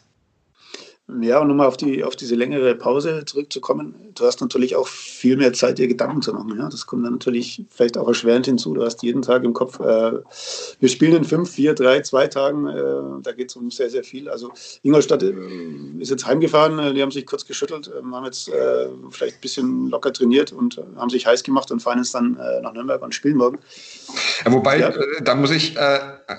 Ja, 1.19 1.39
und 1.39 1.47
nochmal 1.47 1.67
auf, 1.67 1.77
die, 1.77 2.03
auf 2.03 2.15
diese 2.15 2.35
längere 2.35 2.73
Pause 2.75 3.23
zurückzukommen. 3.25 3.95
Du 4.15 4.25
hast 4.25 4.39
natürlich 4.39 4.75
auch 4.75 4.87
viel 4.87 5.35
mehr 5.35 5.51
Zeit, 5.51 5.77
dir 5.77 5.87
Gedanken 5.87 6.21
zu 6.21 6.33
machen. 6.33 6.55
Ja? 6.57 6.69
Das 6.69 6.85
kommt 6.85 7.05
dann 7.05 7.13
natürlich 7.13 7.65
vielleicht 7.69 7.97
auch 7.97 8.07
erschwerend 8.07 8.45
hinzu. 8.45 8.73
Du 8.73 8.83
hast 8.83 9.03
jeden 9.03 9.21
Tag 9.21 9.43
im 9.43 9.53
Kopf, 9.53 9.79
äh, 9.79 10.13
wir 10.79 10.89
spielen 10.89 11.15
in 11.15 11.23
fünf, 11.23 11.49
vier, 11.49 11.73
drei, 11.73 12.01
zwei 12.01 12.27
Tagen. 12.27 12.67
Äh, 12.67 13.23
da 13.23 13.33
geht 13.33 13.49
es 13.49 13.55
um 13.55 13.71
sehr, 13.71 13.89
sehr 13.89 14.03
viel. 14.03 14.29
Also 14.29 14.51
Ingolstadt 14.83 15.23
äh, 15.23 15.33
ist 15.99 16.11
jetzt 16.11 16.25
heimgefahren. 16.25 16.79
Äh, 16.79 16.93
die 16.93 17.01
haben 17.01 17.11
sich 17.11 17.25
kurz 17.25 17.45
geschüttelt, 17.45 17.89
äh, 17.89 18.01
haben 18.11 18.25
jetzt 18.25 18.47
äh, 18.49 18.87
vielleicht 19.09 19.37
ein 19.37 19.41
bisschen 19.41 19.89
locker 19.89 20.13
trainiert 20.13 20.53
und 20.53 20.81
haben 20.95 21.09
sich 21.09 21.25
heiß 21.25 21.43
gemacht 21.43 21.71
und 21.71 21.81
fahren 21.81 21.97
jetzt 21.97 22.13
dann 22.15 22.37
nach 22.61 22.73
Nürnberg 22.73 23.01
und 23.01 23.13
spielen 23.13 23.37
morgen. 23.37 23.59
Ja, 24.45 24.51
wobei, 24.51 24.79
ja. 24.79 24.93
da 25.23 25.35
muss 25.35 25.51
ich 25.51 25.75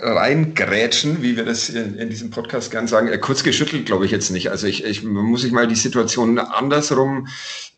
reingrätschen, 0.01 1.23
wie 1.23 1.37
wir 1.37 1.45
das 1.45 1.69
in, 1.69 1.97
in 1.97 2.11
diesem 2.11 2.31
Podcast 2.31 2.71
gern 2.71 2.87
sagen. 2.87 3.11
kurz 3.21 3.43
geschüttelt, 3.43 3.87
glaube 3.87 4.05
ich 4.05 4.11
jetzt 4.11 4.31
nicht. 4.31 4.51
Also 4.51 4.67
ich, 4.67 4.85
ich 4.85 5.03
muss 5.03 5.45
ich 5.45 5.53
mal 5.53 5.67
die 5.67 5.75
Situation 5.75 6.39
andersrum 6.39 7.29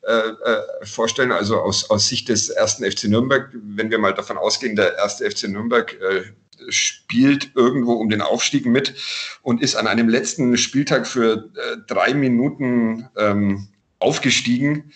äh, 0.03 0.13
äh, 0.13 0.87
vorstellen. 0.87 1.33
Also 1.33 1.61
aus, 1.61 1.91
aus 1.91 2.09
Sicht 2.09 2.29
des 2.29 2.51
ersten 2.51 2.85
FC 2.85 3.05
Nürnberg, 3.05 3.51
wenn 3.53 3.91
wir 3.91 3.99
mal 3.99 4.15
davon 4.15 4.37
ausgehen, 4.37 4.77
der 4.77 4.97
erste 4.97 5.31
FC 5.31 5.49
Nürnberg 5.49 5.95
äh, 6.01 6.23
spielt 6.69 7.51
irgendwo 7.55 7.95
um 7.95 8.09
den 8.09 8.21
Aufstieg 8.21 8.67
mit 8.67 8.95
und 9.43 9.63
ist 9.63 9.77
an 9.77 9.87
einem 9.87 10.09
letzten 10.09 10.57
Spieltag 10.57 11.07
für 11.07 11.51
äh, 11.55 11.77
drei 11.87 12.15
Minuten 12.15 13.09
ähm, 13.17 13.69
aufgestiegen. 13.99 14.93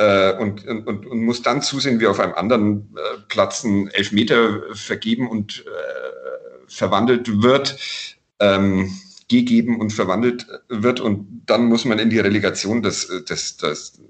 Äh, 0.00 0.32
und, 0.38 0.66
und, 0.66 1.06
und, 1.06 1.20
muss 1.20 1.42
dann 1.42 1.60
zusehen, 1.60 2.00
wie 2.00 2.06
auf 2.06 2.20
einem 2.20 2.32
anderen 2.32 2.96
äh, 2.96 3.18
Platz 3.28 3.64
ein 3.64 3.88
Elfmeter 3.88 4.62
vergeben 4.72 5.28
und 5.28 5.62
verwandelt 6.68 7.42
wird. 7.42 7.76
Ähm, 8.38 8.90
gegeben 9.28 9.80
und 9.80 9.92
verwandelt 9.92 10.46
wird 10.68 10.98
und 10.98 11.42
dann 11.46 11.66
muss 11.66 11.84
man 11.84 12.00
in 12.00 12.10
die 12.10 12.18
Relegation. 12.18 12.82
Das, 12.82 13.08
das, 13.26 13.56
das, 13.56 14.00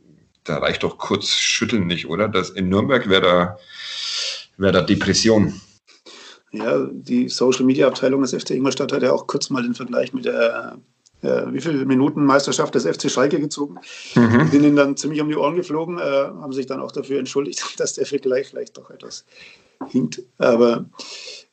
da 0.44 0.58
reicht 0.58 0.82
doch 0.82 0.96
kurz 0.96 1.28
schütteln 1.28 1.86
nicht, 1.86 2.08
oder? 2.08 2.26
Das 2.26 2.48
in 2.48 2.70
Nürnberg 2.70 3.08
wäre 3.08 3.20
da, 3.20 3.58
wär 4.56 4.72
da 4.72 4.80
Depression. 4.80 5.60
Ja, 6.52 6.88
die 6.90 7.28
Social 7.28 7.66
Media 7.66 7.86
Abteilung 7.86 8.22
des 8.22 8.32
FC 8.32 8.52
Ingolstadt 8.52 8.92
hat 8.92 9.02
ja 9.02 9.12
auch 9.12 9.26
kurz 9.26 9.50
mal 9.50 9.62
den 9.62 9.74
Vergleich 9.74 10.14
mit 10.14 10.24
der 10.24 10.78
äh, 11.22 11.52
wie 11.52 11.60
viele 11.60 11.84
Minuten 11.84 12.24
Meisterschaft 12.24 12.74
des 12.74 12.84
FC 12.84 13.10
Schalke 13.10 13.40
gezogen. 13.40 13.78
Mhm. 14.14 14.48
Sind 14.50 14.64
ihnen 14.64 14.76
dann 14.76 14.96
ziemlich 14.96 15.20
um 15.20 15.28
die 15.28 15.36
Ohren 15.36 15.56
geflogen, 15.56 15.98
äh, 15.98 16.02
haben 16.02 16.52
sich 16.52 16.66
dann 16.66 16.80
auch 16.80 16.92
dafür 16.92 17.18
entschuldigt, 17.18 17.62
dass 17.78 17.94
der 17.94 18.06
Vergleich 18.06 18.48
vielleicht 18.48 18.76
doch 18.76 18.90
etwas 18.90 19.24
hinkt. 19.88 20.22
Aber 20.38 20.86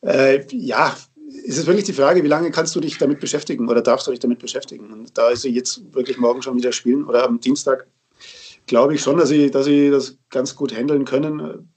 äh, 0.01 0.45
ja, 0.51 0.95
ist 1.43 1.57
es 1.57 1.67
wirklich 1.67 1.85
die 1.85 1.93
Frage, 1.93 2.23
wie 2.23 2.27
lange 2.27 2.51
kannst 2.51 2.75
du 2.75 2.79
dich 2.79 2.97
damit 2.97 3.19
beschäftigen 3.19 3.67
oder 3.69 3.81
darfst 3.81 4.07
du 4.07 4.11
dich 4.11 4.19
damit 4.19 4.39
beschäftigen? 4.39 4.91
Und 4.91 5.17
da 5.17 5.35
sie 5.35 5.49
jetzt 5.49 5.93
wirklich 5.93 6.17
morgen 6.17 6.41
schon 6.41 6.57
wieder 6.57 6.71
spielen 6.71 7.05
oder 7.05 7.25
am 7.25 7.39
Dienstag, 7.39 7.87
glaube 8.65 8.95
ich 8.95 9.01
schon, 9.01 9.17
dass 9.17 9.29
sie, 9.29 9.49
dass 9.51 9.65
sie 9.65 9.89
das 9.89 10.17
ganz 10.29 10.55
gut 10.55 10.75
handeln 10.75 11.05
können. 11.05 11.69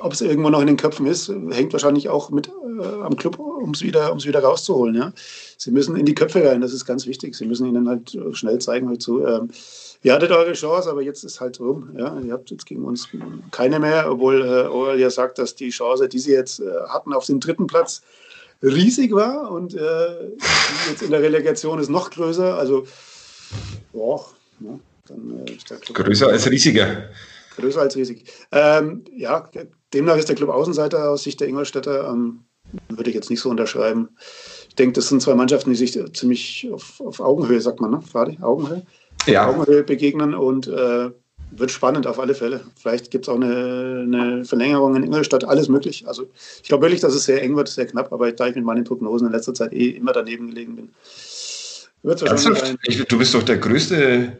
Ob 0.00 0.12
es 0.12 0.20
irgendwo 0.20 0.50
noch 0.50 0.60
in 0.60 0.66
den 0.66 0.76
Köpfen 0.76 1.06
ist, 1.06 1.28
hängt 1.50 1.72
wahrscheinlich 1.72 2.08
auch 2.08 2.30
mit 2.30 2.48
äh, 2.48 3.02
am 3.02 3.16
Club, 3.16 3.38
um 3.38 3.70
es 3.70 3.82
wieder, 3.82 4.16
wieder 4.16 4.42
rauszuholen. 4.42 4.96
Ja? 4.96 5.12
Sie 5.62 5.70
müssen 5.70 5.94
in 5.94 6.04
die 6.04 6.14
Köpfe 6.16 6.44
rein, 6.44 6.60
das 6.60 6.72
ist 6.72 6.86
ganz 6.86 7.06
wichtig. 7.06 7.36
Sie 7.36 7.46
müssen 7.46 7.68
ihnen 7.68 7.88
halt 7.88 8.18
schnell 8.32 8.58
zeigen, 8.58 8.88
halt 8.88 9.00
so, 9.00 9.24
äh, 9.24 9.42
ihr 10.02 10.12
hattet 10.12 10.32
eure 10.32 10.54
Chance, 10.54 10.90
aber 10.90 11.02
jetzt 11.02 11.22
ist 11.22 11.40
halt 11.40 11.60
rum. 11.60 11.90
Ja? 11.96 12.18
Ihr 12.18 12.32
habt 12.32 12.50
jetzt 12.50 12.66
gegen 12.66 12.82
uns 12.82 13.06
keine 13.52 13.78
mehr, 13.78 14.10
obwohl 14.10 14.42
äh, 14.42 14.66
Orel 14.66 14.98
ja 14.98 15.08
sagt, 15.08 15.38
dass 15.38 15.54
die 15.54 15.70
Chance, 15.70 16.08
die 16.08 16.18
sie 16.18 16.32
jetzt 16.32 16.58
äh, 16.58 16.64
hatten 16.88 17.12
auf 17.12 17.26
den 17.26 17.38
dritten 17.38 17.68
Platz, 17.68 18.02
riesig 18.60 19.12
war 19.12 19.52
und 19.52 19.74
äh, 19.74 20.30
jetzt 20.90 21.02
in 21.02 21.12
der 21.12 21.22
Relegation 21.22 21.78
ist 21.78 21.90
noch 21.90 22.10
größer. 22.10 22.58
Also, 22.58 22.84
boah, 23.92 24.26
ne, 24.58 24.80
dann 25.06 25.46
äh, 25.46 25.52
ist 25.52 25.70
der 25.70 25.76
Club 25.76 25.96
größer 25.96 26.26
als 26.26 26.50
riesiger. 26.50 27.08
Größer 27.54 27.82
als 27.82 27.94
riesig. 27.94 28.24
Ähm, 28.50 29.04
ja, 29.14 29.48
demnach 29.94 30.16
ist 30.16 30.28
der 30.28 30.34
Club 30.34 30.50
Außenseiter 30.50 31.10
aus 31.10 31.22
Sicht 31.22 31.38
der 31.38 31.46
Ingolstädter. 31.46 32.08
Ähm, 32.10 32.40
würde 32.88 33.10
ich 33.10 33.16
jetzt 33.16 33.30
nicht 33.30 33.40
so 33.40 33.50
unterschreiben. 33.50 34.08
Ich 34.72 34.76
denke, 34.76 34.94
das 34.94 35.10
sind 35.10 35.20
zwei 35.20 35.34
Mannschaften, 35.34 35.68
die 35.68 35.76
sich 35.76 35.98
ziemlich 36.14 36.66
auf, 36.72 36.98
auf 37.02 37.20
Augenhöhe, 37.20 37.60
sagt 37.60 37.82
man, 37.82 37.90
ne? 37.90 38.00
Fadi? 38.00 38.38
Augenhöhe? 38.40 38.80
Ja. 39.26 39.46
Augenhöhe 39.46 39.82
begegnen 39.82 40.34
und 40.34 40.66
äh, 40.66 41.10
wird 41.50 41.70
spannend 41.70 42.06
auf 42.06 42.18
alle 42.18 42.34
Fälle. 42.34 42.62
Vielleicht 42.80 43.10
gibt 43.10 43.26
es 43.26 43.28
auch 43.28 43.34
eine, 43.34 44.06
eine, 44.06 44.46
Verlängerung 44.46 44.96
in 44.96 45.02
Ingolstadt, 45.02 45.44
alles 45.44 45.68
möglich. 45.68 46.08
Also 46.08 46.30
ich 46.62 46.70
glaube 46.70 46.84
wirklich, 46.84 47.02
dass 47.02 47.14
es 47.14 47.24
sehr 47.24 47.42
eng 47.42 47.54
wird, 47.54 47.68
sehr 47.68 47.84
knapp, 47.84 48.14
aber 48.14 48.32
da 48.32 48.46
ich 48.46 48.54
mit 48.54 48.64
meinen 48.64 48.84
Prognosen 48.84 49.26
in 49.26 49.34
letzter 49.34 49.52
Zeit 49.52 49.74
eh 49.74 49.90
immer 49.90 50.14
daneben 50.14 50.46
gelegen 50.46 50.76
bin, 50.76 50.88
wird 52.02 52.22
es 52.22 52.46
wahrscheinlich 52.46 52.78
ich, 52.84 53.04
Du 53.04 53.18
bist 53.18 53.34
doch 53.34 53.42
der 53.42 53.58
größte 53.58 54.38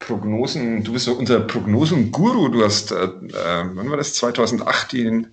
Prognosen, 0.00 0.84
du 0.84 0.92
bist 0.92 1.08
doch 1.08 1.16
unser 1.16 1.40
Prognosenguru. 1.40 2.48
Du 2.48 2.62
hast, 2.62 2.92
äh, 2.92 3.04
äh 3.04 3.64
wann 3.72 3.88
war 3.88 3.96
das, 3.96 4.12
2008 4.12 4.92
die, 4.92 5.26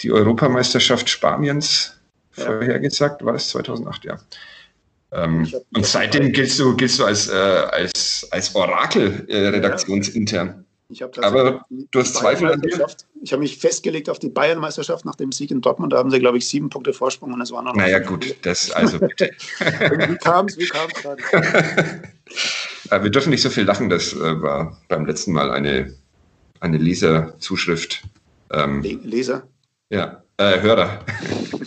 die 0.00 0.10
Europameisterschaft 0.10 1.08
Spaniens. 1.08 1.95
Vorhergesagt? 2.36 3.24
War 3.24 3.32
das 3.34 3.48
2008, 3.50 4.04
ja. 4.04 4.18
Ähm, 5.12 5.50
und 5.74 5.86
seitdem 5.86 6.32
giltst 6.32 6.58
du, 6.58 6.76
giltst 6.76 6.98
du 6.98 7.04
als, 7.04 7.28
äh, 7.28 7.34
als, 7.34 8.26
als 8.30 8.54
Orakel 8.54 9.24
äh, 9.28 9.48
redaktionsintern. 9.48 10.64
Aber 11.20 11.64
du 11.90 11.98
hast 11.98 12.14
Zweifel 12.14 12.52
an 12.52 12.60
dir? 12.60 12.86
Ich 13.22 13.32
habe 13.32 13.40
mich 13.40 13.58
festgelegt 13.58 14.08
auf 14.08 14.20
die 14.20 14.28
Bayernmeisterschaft 14.28 15.04
nach 15.04 15.16
dem 15.16 15.32
Sieg 15.32 15.50
in 15.50 15.60
Dortmund. 15.60 15.92
Da 15.92 15.96
haben 15.98 16.12
sie, 16.12 16.20
glaube 16.20 16.38
ich, 16.38 16.46
sieben 16.46 16.70
Punkte 16.70 16.92
Vorsprung 16.92 17.32
und 17.32 17.40
es 17.40 17.50
waren 17.50 17.64
noch. 17.64 17.74
Naja, 17.74 17.98
gut, 17.98 18.36
das 18.42 18.70
also. 18.70 19.00
wie 19.00 20.16
kam 20.18 20.46
es? 20.46 20.56
Wie 20.58 20.66
kam 20.66 20.88
es 20.94 21.02
gerade? 21.02 22.02
Wir 23.02 23.10
dürfen 23.10 23.30
nicht 23.30 23.42
so 23.42 23.50
viel 23.50 23.64
lachen. 23.64 23.90
Das 23.90 24.12
äh, 24.12 24.42
war 24.42 24.80
beim 24.86 25.06
letzten 25.06 25.32
Mal 25.32 25.50
eine, 25.50 25.92
eine 26.60 26.78
Leserzuschrift. 26.78 28.02
Ähm, 28.52 28.82
Leser? 28.82 29.42
Ja, 29.90 30.22
äh, 30.36 30.60
Hörer. 30.60 31.04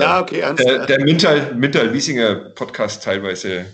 Ja, 0.00 0.20
okay. 0.20 0.40
Ernst, 0.40 0.64
der, 0.64 0.86
der 0.86 1.04
Mintal, 1.04 1.54
Mintal 1.54 1.92
Wiesinger 1.92 2.34
Podcast 2.54 3.02
teilweise 3.02 3.66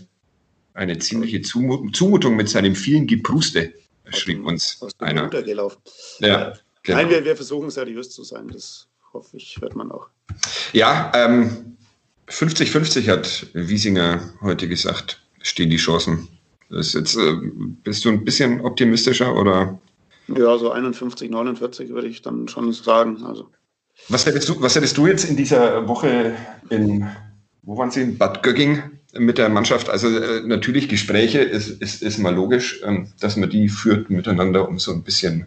eine 0.74 0.98
ziemliche 0.98 1.42
Zumutung 1.42 2.36
mit 2.36 2.48
seinem 2.48 2.74
vielen 2.74 3.06
Gepruste, 3.06 3.74
schrieb 4.10 4.44
uns 4.44 4.78
aus 4.80 4.92
einer. 5.00 5.28
Gelaufen. 5.28 5.78
Ja, 6.20 6.54
genau. 6.82 6.98
Nein, 6.98 7.10
wir, 7.10 7.24
wir 7.24 7.36
versuchen 7.36 7.70
seriös 7.70 8.10
zu 8.10 8.22
sein, 8.24 8.48
das 8.48 8.86
hoffe 9.12 9.36
ich, 9.36 9.58
hört 9.60 9.76
man 9.76 9.90
auch. 9.90 10.08
Ja, 10.72 11.12
50-50 12.28 12.98
ähm, 12.98 13.08
hat 13.08 13.46
Wiesinger 13.52 14.32
heute 14.40 14.68
gesagt, 14.68 15.20
stehen 15.42 15.70
die 15.70 15.76
Chancen. 15.76 16.28
Jetzt, 16.70 17.16
äh, 17.16 17.32
bist 17.82 18.04
du 18.04 18.10
ein 18.10 18.24
bisschen 18.24 18.60
optimistischer 18.60 19.34
oder? 19.34 19.80
Ja, 20.28 20.56
so 20.56 20.70
51, 20.70 21.28
49 21.28 21.88
würde 21.88 22.06
ich 22.06 22.22
dann 22.22 22.46
schon 22.46 22.72
sagen. 22.72 23.24
Also 23.24 23.50
was 24.08 24.26
hättest 24.26 24.48
du, 24.48 24.60
was 24.60 24.74
hättest 24.74 24.96
du 24.96 25.06
jetzt 25.06 25.24
in 25.24 25.36
dieser 25.36 25.86
Woche 25.88 26.34
in, 26.68 27.06
wo 27.62 27.76
waren 27.76 27.90
Sie, 27.90 28.02
in 28.02 28.18
Bad 28.18 28.42
Gögging 28.42 28.82
mit 29.14 29.38
der 29.38 29.48
Mannschaft? 29.48 29.88
Also 29.88 30.08
äh, 30.08 30.42
natürlich 30.44 30.88
Gespräche 30.88 31.40
ist, 31.40 31.68
ist, 31.68 32.02
ist 32.02 32.18
mal 32.18 32.34
logisch, 32.34 32.80
ähm, 32.84 33.08
dass 33.20 33.36
man 33.36 33.50
die 33.50 33.68
führt 33.68 34.10
miteinander, 34.10 34.68
um 34.68 34.78
so 34.78 34.92
ein 34.92 35.02
bisschen, 35.02 35.46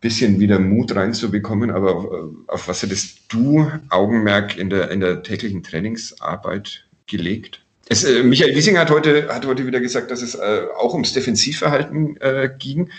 bisschen 0.00 0.40
wieder 0.40 0.58
Mut 0.58 0.94
reinzubekommen. 0.94 1.70
Aber 1.70 1.96
auf, 1.96 2.04
äh, 2.04 2.08
auf 2.48 2.68
was 2.68 2.82
hättest 2.82 3.20
du 3.28 3.70
Augenmerk 3.88 4.58
in 4.58 4.70
der, 4.70 4.90
in 4.90 5.00
der 5.00 5.22
täglichen 5.22 5.62
Trainingsarbeit 5.62 6.84
gelegt? 7.06 7.62
Es, 7.88 8.04
äh, 8.04 8.22
Michael 8.22 8.54
Wiesinger 8.54 8.80
hat 8.80 8.90
heute, 8.90 9.28
hat 9.34 9.46
heute 9.46 9.66
wieder 9.66 9.80
gesagt, 9.80 10.10
dass 10.10 10.22
es 10.22 10.34
äh, 10.36 10.62
auch 10.78 10.92
ums 10.92 11.12
Defensivverhalten 11.12 12.16
äh, 12.20 12.48
ging. 12.56 12.90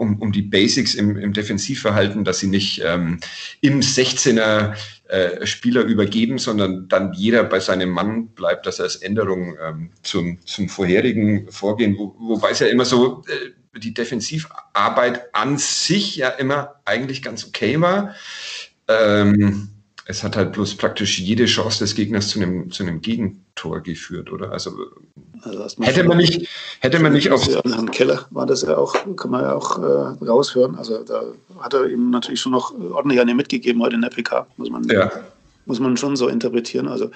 Um, 0.00 0.16
um 0.22 0.32
die 0.32 0.40
Basics 0.40 0.94
im, 0.94 1.18
im 1.18 1.34
Defensivverhalten, 1.34 2.24
dass 2.24 2.38
sie 2.38 2.46
nicht 2.46 2.80
ähm, 2.82 3.20
im 3.60 3.80
16er 3.80 4.74
äh, 5.08 5.44
Spieler 5.46 5.82
übergeben, 5.82 6.38
sondern 6.38 6.88
dann 6.88 7.12
jeder 7.12 7.44
bei 7.44 7.60
seinem 7.60 7.90
Mann 7.90 8.28
bleibt, 8.28 8.64
dass 8.64 8.78
er 8.78 8.84
als 8.84 8.96
Änderung 8.96 9.58
ähm, 9.62 9.90
zum, 10.02 10.38
zum 10.46 10.70
vorherigen 10.70 11.52
Vorgehen, 11.52 11.98
wo, 11.98 12.16
wobei 12.18 12.52
es 12.52 12.60
ja 12.60 12.68
immer 12.68 12.86
so 12.86 13.24
äh, 13.26 13.78
die 13.78 13.92
Defensivarbeit 13.92 15.34
an 15.34 15.58
sich 15.58 16.16
ja 16.16 16.30
immer 16.30 16.80
eigentlich 16.86 17.22
ganz 17.22 17.44
okay 17.44 17.78
war. 17.78 18.14
Ähm, 18.88 19.68
es 20.06 20.24
hat 20.24 20.34
halt 20.34 20.52
bloß 20.52 20.76
praktisch 20.76 21.18
jede 21.18 21.44
Chance 21.44 21.80
des 21.80 21.94
Gegners 21.94 22.28
zu 22.28 22.40
einem, 22.40 22.70
zu 22.70 22.84
einem 22.84 23.02
Gegentor 23.60 23.80
geführt, 23.80 24.32
oder? 24.32 24.52
Also, 24.52 24.72
also 25.42 25.82
hätte 25.82 26.04
man 26.04 26.16
nicht, 26.16 26.48
hätte 26.80 26.98
man 26.98 27.12
nicht 27.12 27.30
auf. 27.30 27.46
Herrn 27.46 27.90
Keller 27.90 28.26
war 28.30 28.46
das 28.46 28.62
ja 28.62 28.76
auch, 28.76 28.94
kann 29.16 29.30
man 29.30 29.42
ja 29.42 29.54
auch 29.54 29.78
äh, 29.78 30.24
raushören. 30.24 30.76
Also 30.76 31.02
da 31.04 31.22
hat 31.60 31.74
er 31.74 31.88
ihm 31.88 32.10
natürlich 32.10 32.40
schon 32.40 32.52
noch 32.52 32.74
ordentlich 32.92 33.20
eine 33.20 33.34
mitgegeben 33.34 33.82
heute 33.82 33.96
in 33.96 34.02
der 34.02 34.08
PK, 34.08 34.46
muss 34.56 34.70
man, 34.70 34.84
ja. 34.84 35.10
muss 35.66 35.80
man 35.80 35.96
schon 35.96 36.16
so 36.16 36.28
interpretieren. 36.28 36.88
Also 36.88 37.10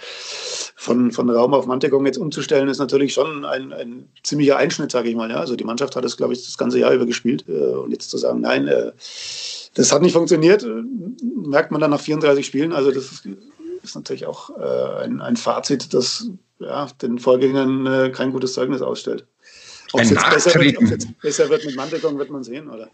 von, 0.77 1.13
von 1.13 1.31
Raum 1.31 1.55
auf 1.55 1.67
Mantegon 1.67 2.07
jetzt 2.07 2.19
umzustellen, 2.19 2.69
ist 2.69 2.79
natürlich 2.79 3.15
schon 3.15 3.45
ein, 3.45 3.73
ein 3.73 4.09
ziemlicher 4.23 4.57
Einschnitt, 4.57 4.91
sage 4.91 5.09
ich 5.09 5.17
mal. 5.17 5.31
Ja? 5.31 5.37
Also 5.37 5.57
die 5.57 5.65
Mannschaft 5.65 5.97
hat 5.97 6.05
es, 6.05 6.17
glaube 6.17 6.35
ich, 6.35 6.45
das 6.45 6.59
ganze 6.59 6.79
Jahr 6.79 6.93
über 6.93 7.07
gespielt. 7.07 7.45
Äh, 7.49 7.75
und 7.75 7.91
jetzt 7.91 8.11
zu 8.11 8.19
sagen, 8.19 8.41
nein, 8.41 8.69
äh, 8.69 8.93
das 9.75 9.93
hat 9.93 10.03
nicht 10.03 10.13
funktioniert, 10.13 10.63
äh, 10.63 10.83
merkt 11.47 11.73
man 11.73 11.81
dann 11.81 11.91
nach 11.91 12.01
34 12.01 12.47
Spielen. 12.47 12.73
Also 12.73 12.93
das 12.93 13.23
ist, 13.85 13.91
ist 13.91 13.95
natürlich 13.95 14.27
auch 14.27 14.51
äh, 14.59 15.05
ein, 15.05 15.21
ein, 15.21 15.37
Fazit, 15.37 15.93
das 15.95 16.29
ja, 16.59 16.87
den 17.03 17.19
Vorgängern 17.19 17.87
äh, 17.87 18.11
kein 18.11 18.33
gutes 18.33 18.55
Zeugnis 18.55 18.83
ausstellt. 18.83 19.27
Ob 19.93 20.01
es 20.01 20.11
jetzt, 20.11 20.29
besser 20.31 20.61
wird, 20.61 20.81
jetzt 20.81 21.21
besser 21.21 21.49
wird 21.51 21.65
mit 21.65 21.77
Mandelkong, 21.77 22.19
wird 22.19 22.31
man 22.31 22.43
sehen. 22.43 22.69
Oder 22.69 22.89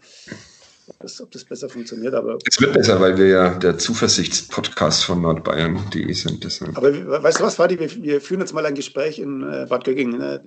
das, 0.99 1.21
ob 1.21 1.31
das 1.31 1.43
besser 1.45 1.69
funktioniert. 1.69 2.13
Aber 2.13 2.37
es 2.47 2.59
wird 2.61 2.73
besser, 2.73 2.99
weil 2.99 3.17
wir 3.17 3.27
ja 3.27 3.49
der 3.55 3.77
Zuversichtspodcast 3.77 5.05
von 5.05 5.21
Nordbayern.de 5.21 6.13
sind. 6.13 6.43
Deshalb. 6.43 6.77
Aber 6.77 7.23
weißt 7.23 7.39
du 7.39 7.43
was, 7.43 7.55
Fadi? 7.55 7.79
Wir, 7.79 8.03
wir, 8.03 8.21
führen 8.21 8.41
jetzt 8.41 8.53
mal 8.53 8.65
ein 8.65 8.75
Gespräch 8.75 9.19
in 9.19 9.41
äh, 9.41 9.65
Bad 9.67 9.83
Göggingen. 9.85 10.19
Ne? 10.19 10.43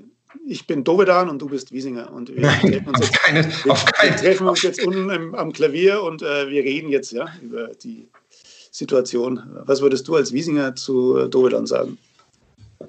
ich 0.47 0.67
bin 0.67 0.85
Dovedan 0.85 1.29
und 1.29 1.41
du 1.41 1.49
bist 1.49 1.73
Wiesinger. 1.73 2.13
Und 2.13 2.35
wir 2.35 2.43
Nein, 2.43 2.61
treffen 2.61 2.89
uns, 2.89 3.01
auf 3.01 3.07
jetzt, 3.07 3.23
keine, 3.23 3.45
wir, 3.65 3.73
auf 3.73 3.85
wir 3.87 4.17
treffen 4.17 4.49
uns 4.49 4.63
jetzt 4.63 4.85
unten 4.85 5.11
im, 5.11 5.35
am 5.35 5.53
Klavier 5.53 6.03
und 6.03 6.23
äh, 6.23 6.49
wir 6.49 6.63
reden 6.63 6.89
jetzt 6.91 7.13
ja, 7.13 7.27
über 7.43 7.69
die 7.83 8.09
Situation. 8.75 9.41
Was 9.67 9.83
würdest 9.83 10.09
du 10.09 10.17
als 10.17 10.33
Wiesinger 10.33 10.75
zu 10.75 11.29
Dovedan 11.29 11.65
sagen? 11.65 11.97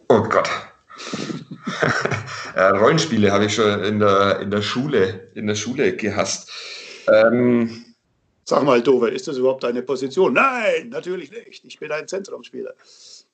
Oh 0.10 0.24
Gott. 0.24 0.50
äh, 2.56 2.64
Rollenspiele 2.64 3.32
habe 3.32 3.46
ich 3.46 3.54
schon 3.54 3.84
in 3.84 4.00
der, 4.00 4.40
in 4.40 4.50
der 4.50 4.64
Schule, 4.64 5.30
in 5.36 5.46
der 5.46 5.54
Schule 5.54 5.96
gehasst. 5.96 6.52
Ähm, 7.08 7.86
Sag 8.46 8.64
mal, 8.64 8.82
Dove, 8.82 9.10
ist 9.10 9.28
das 9.28 9.38
überhaupt 9.38 9.64
deine 9.64 9.84
Position? 9.84 10.34
Nein, 10.34 10.90
natürlich 10.90 11.30
nicht. 11.30 11.64
Ich 11.64 11.78
bin 11.78 11.92
ein 11.92 12.08
Zentrumsspieler. 12.08 12.74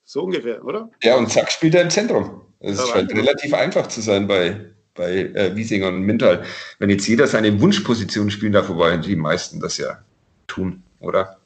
So 0.04 0.24
ungefähr, 0.24 0.64
oder? 0.66 0.90
Ja, 1.04 1.16
und 1.16 1.32
zack, 1.32 1.50
spielt 1.54 1.76
er 1.76 1.84
im 1.84 1.90
Zentrum. 1.90 2.42
Es 2.60 2.86
scheint 2.90 3.14
relativ 3.14 3.54
einfach 3.54 3.88
zu 3.88 4.02
sein 4.02 4.28
bei, 4.28 4.74
bei 4.94 5.20
äh, 5.20 5.56
Wiesinger 5.56 5.88
und 5.88 6.02
Mintal. 6.02 6.44
Wenn 6.80 6.90
jetzt 6.90 7.08
jeder 7.08 7.28
seine 7.28 7.62
Wunschposition 7.62 8.30
spielen 8.30 8.52
darf, 8.52 8.68
wobei 8.68 8.98
die 8.98 9.16
meisten 9.16 9.62
das 9.62 9.78
ja 9.78 10.04
tun, 10.48 10.84
oder? 11.00 11.41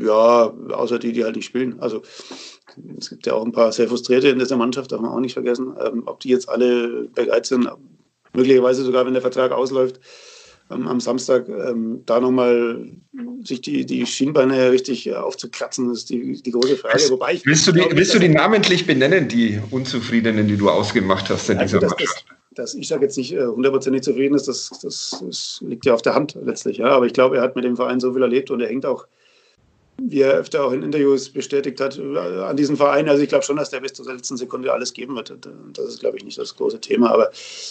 Ja, 0.00 0.54
außer 0.70 0.98
die, 0.98 1.12
die 1.12 1.24
halt 1.24 1.36
nicht 1.36 1.46
spielen. 1.46 1.80
Also 1.80 2.02
es 2.98 3.10
gibt 3.10 3.26
ja 3.26 3.34
auch 3.34 3.44
ein 3.44 3.52
paar 3.52 3.72
sehr 3.72 3.88
frustrierte 3.88 4.28
in 4.28 4.38
dieser 4.38 4.56
Mannschaft, 4.56 4.92
darf 4.92 5.00
man 5.00 5.10
auch 5.10 5.20
nicht 5.20 5.32
vergessen. 5.32 5.74
Ähm, 5.84 6.04
ob 6.06 6.20
die 6.20 6.28
jetzt 6.28 6.48
alle 6.48 7.08
bereit 7.14 7.46
sind, 7.46 7.68
möglicherweise 8.32 8.84
sogar, 8.84 9.06
wenn 9.06 9.14
der 9.14 9.22
Vertrag 9.22 9.50
ausläuft, 9.50 10.00
ähm, 10.70 10.86
am 10.86 11.00
Samstag 11.00 11.48
ähm, 11.48 12.02
da 12.06 12.20
nochmal 12.20 12.90
sich 13.42 13.60
die, 13.60 13.86
die 13.86 14.06
Schienbeine 14.06 14.70
richtig 14.70 15.12
aufzukratzen, 15.14 15.90
ist 15.90 16.10
die, 16.10 16.40
die 16.42 16.50
große 16.50 16.76
Frage. 16.76 17.02
Wobei 17.10 17.34
ich 17.34 17.46
willst 17.46 17.66
du 17.66 17.72
die, 17.72 17.84
willst 17.90 18.14
du 18.14 18.18
die 18.18 18.28
namentlich 18.28 18.86
benennen, 18.86 19.28
die 19.28 19.60
Unzufriedenen, 19.70 20.46
die 20.46 20.56
du 20.56 20.70
ausgemacht 20.70 21.30
hast 21.30 21.48
in 21.50 21.58
also 21.58 21.78
dieser 21.78 21.88
das, 21.88 21.98
Mannschaft? 21.98 22.37
Dass 22.58 22.74
ich 22.74 22.88
sage 22.88 23.04
jetzt 23.04 23.16
nicht 23.16 23.32
äh, 23.32 23.46
hundertprozentig 23.46 24.02
zufrieden 24.02 24.34
ist, 24.34 24.48
das, 24.48 24.70
das, 24.82 25.22
das, 25.24 25.64
liegt 25.66 25.86
ja 25.86 25.94
auf 25.94 26.02
der 26.02 26.14
Hand 26.14 26.36
letztlich. 26.44 26.78
Ja. 26.78 26.88
Aber 26.88 27.06
ich 27.06 27.12
glaube, 27.12 27.36
er 27.36 27.42
hat 27.42 27.56
mit 27.56 27.64
dem 27.64 27.76
Verein 27.76 28.00
so 28.00 28.12
viel 28.12 28.22
erlebt 28.22 28.50
und 28.50 28.60
er 28.60 28.68
hängt 28.68 28.86
auch 28.86 29.06
wie 30.00 30.20
er 30.20 30.34
öfter 30.34 30.64
auch 30.64 30.72
in 30.72 30.82
Interviews 30.82 31.28
bestätigt 31.30 31.80
hat, 31.80 31.98
an 31.98 32.56
diesen 32.56 32.76
Verein. 32.76 33.08
Also 33.08 33.22
ich 33.22 33.28
glaube 33.28 33.44
schon, 33.44 33.56
dass 33.56 33.70
der 33.70 33.80
bis 33.80 33.94
zur 33.94 34.06
letzten 34.06 34.36
Sekunde 34.36 34.72
alles 34.72 34.92
geben 34.92 35.16
wird. 35.16 35.36
Das 35.72 35.86
ist, 35.86 36.00
glaube 36.00 36.16
ich, 36.16 36.24
nicht 36.24 36.38
das 36.38 36.56
große 36.56 36.80
Thema. 36.80 37.10
Aber 37.10 37.30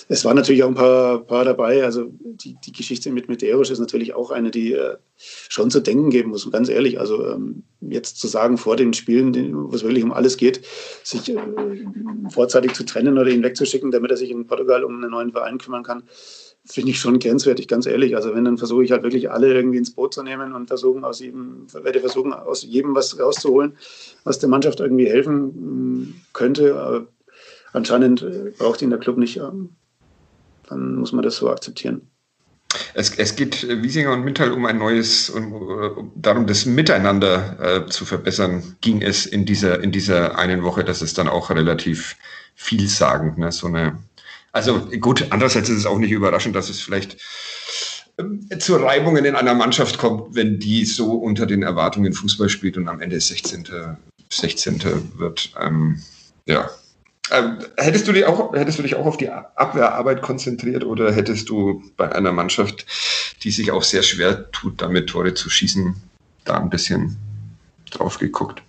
es 0.09 0.25
waren 0.25 0.35
natürlich 0.35 0.63
auch 0.63 0.67
ein 0.67 0.75
paar, 0.75 1.19
paar 1.19 1.45
dabei. 1.45 1.83
Also 1.83 2.11
die, 2.19 2.57
die 2.65 2.71
Geschichte 2.73 3.11
mit 3.11 3.29
Medeiros 3.29 3.69
ist 3.69 3.79
natürlich 3.79 4.13
auch 4.13 4.31
eine, 4.31 4.51
die 4.51 4.73
äh, 4.73 4.97
schon 5.15 5.71
zu 5.71 5.79
denken 5.79 6.09
geben 6.09 6.31
muss, 6.31 6.51
ganz 6.51 6.67
ehrlich. 6.67 6.99
Also 6.99 7.25
ähm, 7.25 7.63
jetzt 7.79 8.19
zu 8.19 8.27
sagen, 8.27 8.57
vor 8.57 8.75
den 8.75 8.93
Spielen, 8.93 9.33
wo 9.69 9.73
es 9.73 9.83
wirklich 9.83 10.03
um 10.03 10.11
alles 10.11 10.35
geht, 10.35 10.65
sich 11.03 11.29
äh, 11.29 11.37
vorzeitig 12.29 12.73
zu 12.73 12.83
trennen 12.83 13.17
oder 13.17 13.29
ihn 13.29 13.43
wegzuschicken, 13.43 13.91
damit 13.91 14.11
er 14.11 14.17
sich 14.17 14.31
in 14.31 14.47
Portugal 14.47 14.83
um 14.83 14.95
einen 14.97 15.11
neuen 15.11 15.31
Verein 15.31 15.59
kümmern 15.59 15.83
kann, 15.83 16.03
finde 16.69 16.91
ich 16.91 16.99
schon 16.99 17.19
grenzwertig, 17.19 17.67
ganz 17.67 17.85
ehrlich. 17.85 18.15
Also 18.15 18.33
wenn, 18.35 18.45
dann 18.45 18.57
versuche 18.57 18.83
ich 18.83 18.91
halt 18.91 19.03
wirklich 19.03 19.31
alle 19.31 19.53
irgendwie 19.53 19.77
ins 19.77 19.91
Boot 19.91 20.13
zu 20.13 20.23
nehmen 20.23 20.53
und 20.53 20.67
versuchen 20.67 21.03
aus 21.03 21.19
jedem, 21.19 21.67
werde 21.71 21.99
versuchen, 21.99 22.33
aus 22.33 22.63
jedem 22.63 22.93
was 22.95 23.19
rauszuholen, 23.19 23.77
was 24.23 24.39
der 24.39 24.49
Mannschaft 24.49 24.79
irgendwie 24.79 25.09
helfen 25.09 26.01
mm, 26.01 26.21
könnte. 26.33 26.79
Aber 26.79 27.07
anscheinend 27.73 28.21
äh, 28.21 28.51
braucht 28.57 28.81
ihn 28.81 28.89
der 28.89 28.99
Club 28.99 29.17
nicht. 29.17 29.37
Dann 29.37 30.95
muss 30.95 31.13
man 31.13 31.23
das 31.23 31.37
so 31.37 31.49
akzeptieren. 31.49 32.01
Es, 32.93 33.17
es 33.17 33.35
geht 33.35 33.67
Wiesinger 33.81 34.11
und 34.11 34.25
Mittal 34.25 34.51
um 34.51 34.65
ein 34.65 34.77
neues, 34.77 35.29
um, 35.29 36.11
darum, 36.15 36.47
das 36.47 36.65
Miteinander 36.65 37.85
äh, 37.85 37.89
zu 37.89 38.05
verbessern, 38.05 38.75
ging 38.81 39.01
es 39.01 39.25
in 39.25 39.45
dieser, 39.45 39.81
in 39.81 39.91
dieser 39.91 40.37
einen 40.37 40.63
Woche. 40.63 40.83
Das 40.83 41.01
ist 41.01 41.17
dann 41.17 41.29
auch 41.29 41.49
relativ 41.49 42.17
vielsagend, 42.55 43.37
ne? 43.37 43.51
so 43.51 43.67
eine 43.67 43.97
also 44.57 44.79
gut, 44.99 45.27
andererseits 45.29 45.69
ist 45.69 45.77
es 45.77 45.85
auch 45.85 45.99
nicht 45.99 46.11
überraschend, 46.11 46.55
dass 46.55 46.69
es 46.69 46.81
vielleicht 46.81 47.17
ähm, 48.17 48.49
zu 48.59 48.75
Reibungen 48.75 49.23
in 49.23 49.35
einer 49.35 49.53
Mannschaft 49.53 49.99
kommt, 49.99 50.35
wenn 50.35 50.59
die 50.59 50.85
so 50.85 51.11
unter 51.13 51.45
den 51.45 51.61
Erwartungen 51.61 52.13
Fußball 52.13 52.49
spielt 52.49 52.75
und 52.77 52.87
am 52.87 52.99
Ende 52.99 53.21
16. 53.21 53.67
16. 54.31 54.83
wird. 55.17 55.51
Ähm, 55.61 56.01
ja. 56.45 56.69
Ähm, 57.29 57.59
hättest, 57.75 58.07
du 58.07 58.13
dich 58.13 58.25
auch, 58.25 58.53
hättest 58.53 58.79
du 58.79 58.83
dich 58.83 58.95
auch 58.95 59.05
auf 59.05 59.17
die 59.17 59.29
Abwehrarbeit 59.29 60.21
konzentriert 60.21 60.83
oder 60.83 61.11
hättest 61.11 61.49
du 61.49 61.83
bei 61.97 62.11
einer 62.11 62.31
Mannschaft, 62.31 62.85
die 63.43 63.51
sich 63.51 63.71
auch 63.71 63.83
sehr 63.83 64.01
schwer 64.01 64.49
tut, 64.51 64.81
damit 64.81 65.09
Tore 65.09 65.33
zu 65.33 65.49
schießen, 65.49 65.95
da 66.45 66.57
ein 66.57 66.69
bisschen 66.69 67.17
drauf 67.91 68.17
geguckt? 68.17 68.63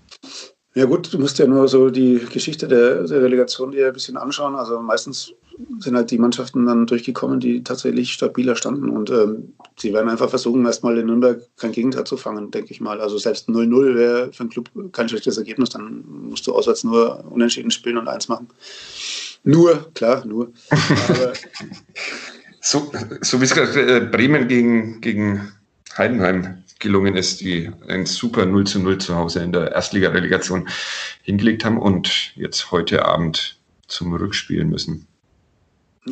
Ja 0.75 0.85
gut, 0.85 1.13
du 1.13 1.19
musst 1.19 1.39
ja 1.39 1.47
nur 1.47 1.67
so 1.67 1.89
die 1.89 2.21
Geschichte 2.33 2.69
der, 2.69 3.05
der 3.05 3.23
Relegation 3.23 3.71
dir 3.71 3.89
ein 3.89 3.93
bisschen 3.93 4.17
anschauen. 4.17 4.55
Also 4.55 4.81
meistens 4.81 5.33
sind 5.81 5.97
halt 5.97 6.11
die 6.11 6.19
Mannschaften 6.19 6.67
dann 6.67 6.87
durchgekommen, 6.87 7.41
die 7.41 7.63
tatsächlich 7.63 8.13
stabiler 8.13 8.57
standen. 8.57 8.91
Und 8.91 9.11
ähm, 9.11 9.55
sie 9.77 9.93
werden 9.93 10.09
einfach 10.09 10.31
versuchen, 10.31 10.65
erstmal 10.65 10.99
in 10.99 11.07
Nürnberg 11.07 11.41
kein 11.57 11.73
Gegenteil 11.73 12.05
zu 12.05 12.17
fangen, 12.17 12.51
denke 12.51 12.71
ich 12.71 12.81
mal. 12.81 13.01
Also 13.01 13.19
selbst 13.19 13.49
0-0 13.49 13.95
wäre 13.95 14.33
für 14.33 14.41
einen 14.41 14.51
Club 14.51 14.71
kein 14.93 15.09
schlechtes 15.09 15.39
Ergebnis. 15.39 15.71
Dann 15.71 16.05
musst 16.07 16.47
du 16.47 16.55
auswärts 16.55 16.85
nur 16.85 17.25
unentschieden 17.31 17.71
spielen 17.71 17.99
und 17.99 18.09
eins 18.09 18.29
machen. 18.29 18.49
Nur, 19.45 19.91
klar, 19.95 20.25
nur. 20.25 20.53
so, 22.61 22.91
so 23.21 23.41
wie 23.41 23.45
es 23.45 23.55
gerade 23.55 23.97
äh, 23.97 24.01
Bremen 24.01 24.49
gegen, 24.49 25.01
gegen 25.01 25.53
Heidenheim 25.97 26.63
gelungen 26.79 27.17
ist, 27.17 27.41
die 27.41 27.71
ein 27.89 28.07
super 28.07 28.47
0 28.47 28.67
zu 28.67 28.79
0 28.79 28.99
zu 28.99 29.17
Hause 29.17 29.41
in 29.41 29.53
der 29.53 29.73
Erstliga-Relegation 29.73 30.69
hingelegt 31.23 31.65
haben 31.65 31.79
und 31.79 32.33
jetzt 32.37 32.71
heute 32.71 33.05
Abend 33.05 33.59
zum 33.89 34.13
Rückspielen 34.13 34.69
müssen. 34.69 35.07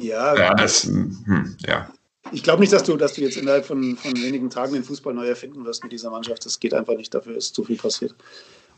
Ja, 0.02 0.36
ja, 0.36 0.54
das, 0.54 0.84
hm, 0.84 1.56
ja. 1.66 1.90
Ich 2.32 2.42
glaube 2.42 2.60
nicht, 2.60 2.72
dass 2.72 2.82
du, 2.82 2.96
dass 2.96 3.14
du 3.14 3.20
jetzt 3.20 3.36
innerhalb 3.36 3.64
von, 3.64 3.96
von 3.96 4.12
wenigen 4.16 4.50
Tagen 4.50 4.72
den 4.72 4.82
Fußball 4.82 5.14
neu 5.14 5.28
erfinden 5.28 5.64
wirst 5.64 5.82
mit 5.82 5.92
dieser 5.92 6.10
Mannschaft. 6.10 6.44
Das 6.44 6.58
geht 6.58 6.74
einfach 6.74 6.96
nicht. 6.96 7.14
Dafür 7.14 7.36
ist 7.36 7.54
zu 7.54 7.62
viel 7.64 7.76
passiert. 7.76 8.14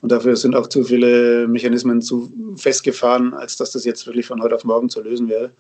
Und 0.01 0.13
dafür 0.13 0.37
sind 0.37 0.55
auch 0.55 0.69
zu 0.69 0.85
viele 0.85 1.49
Mechanismen 1.49 2.03
zu 2.03 2.31
festgefahren, 2.57 3.35
als 3.35 3.57
dass 3.57 3.73
das 3.73 3.85
jetzt 3.85 4.07
wirklich 4.07 4.27
von 4.27 4.43
heute 4.43 4.55
auf 4.55 4.65
morgen 4.65 4.89
zu 4.89 5.03
lösen 5.03 5.29
wäre. 5.29 5.53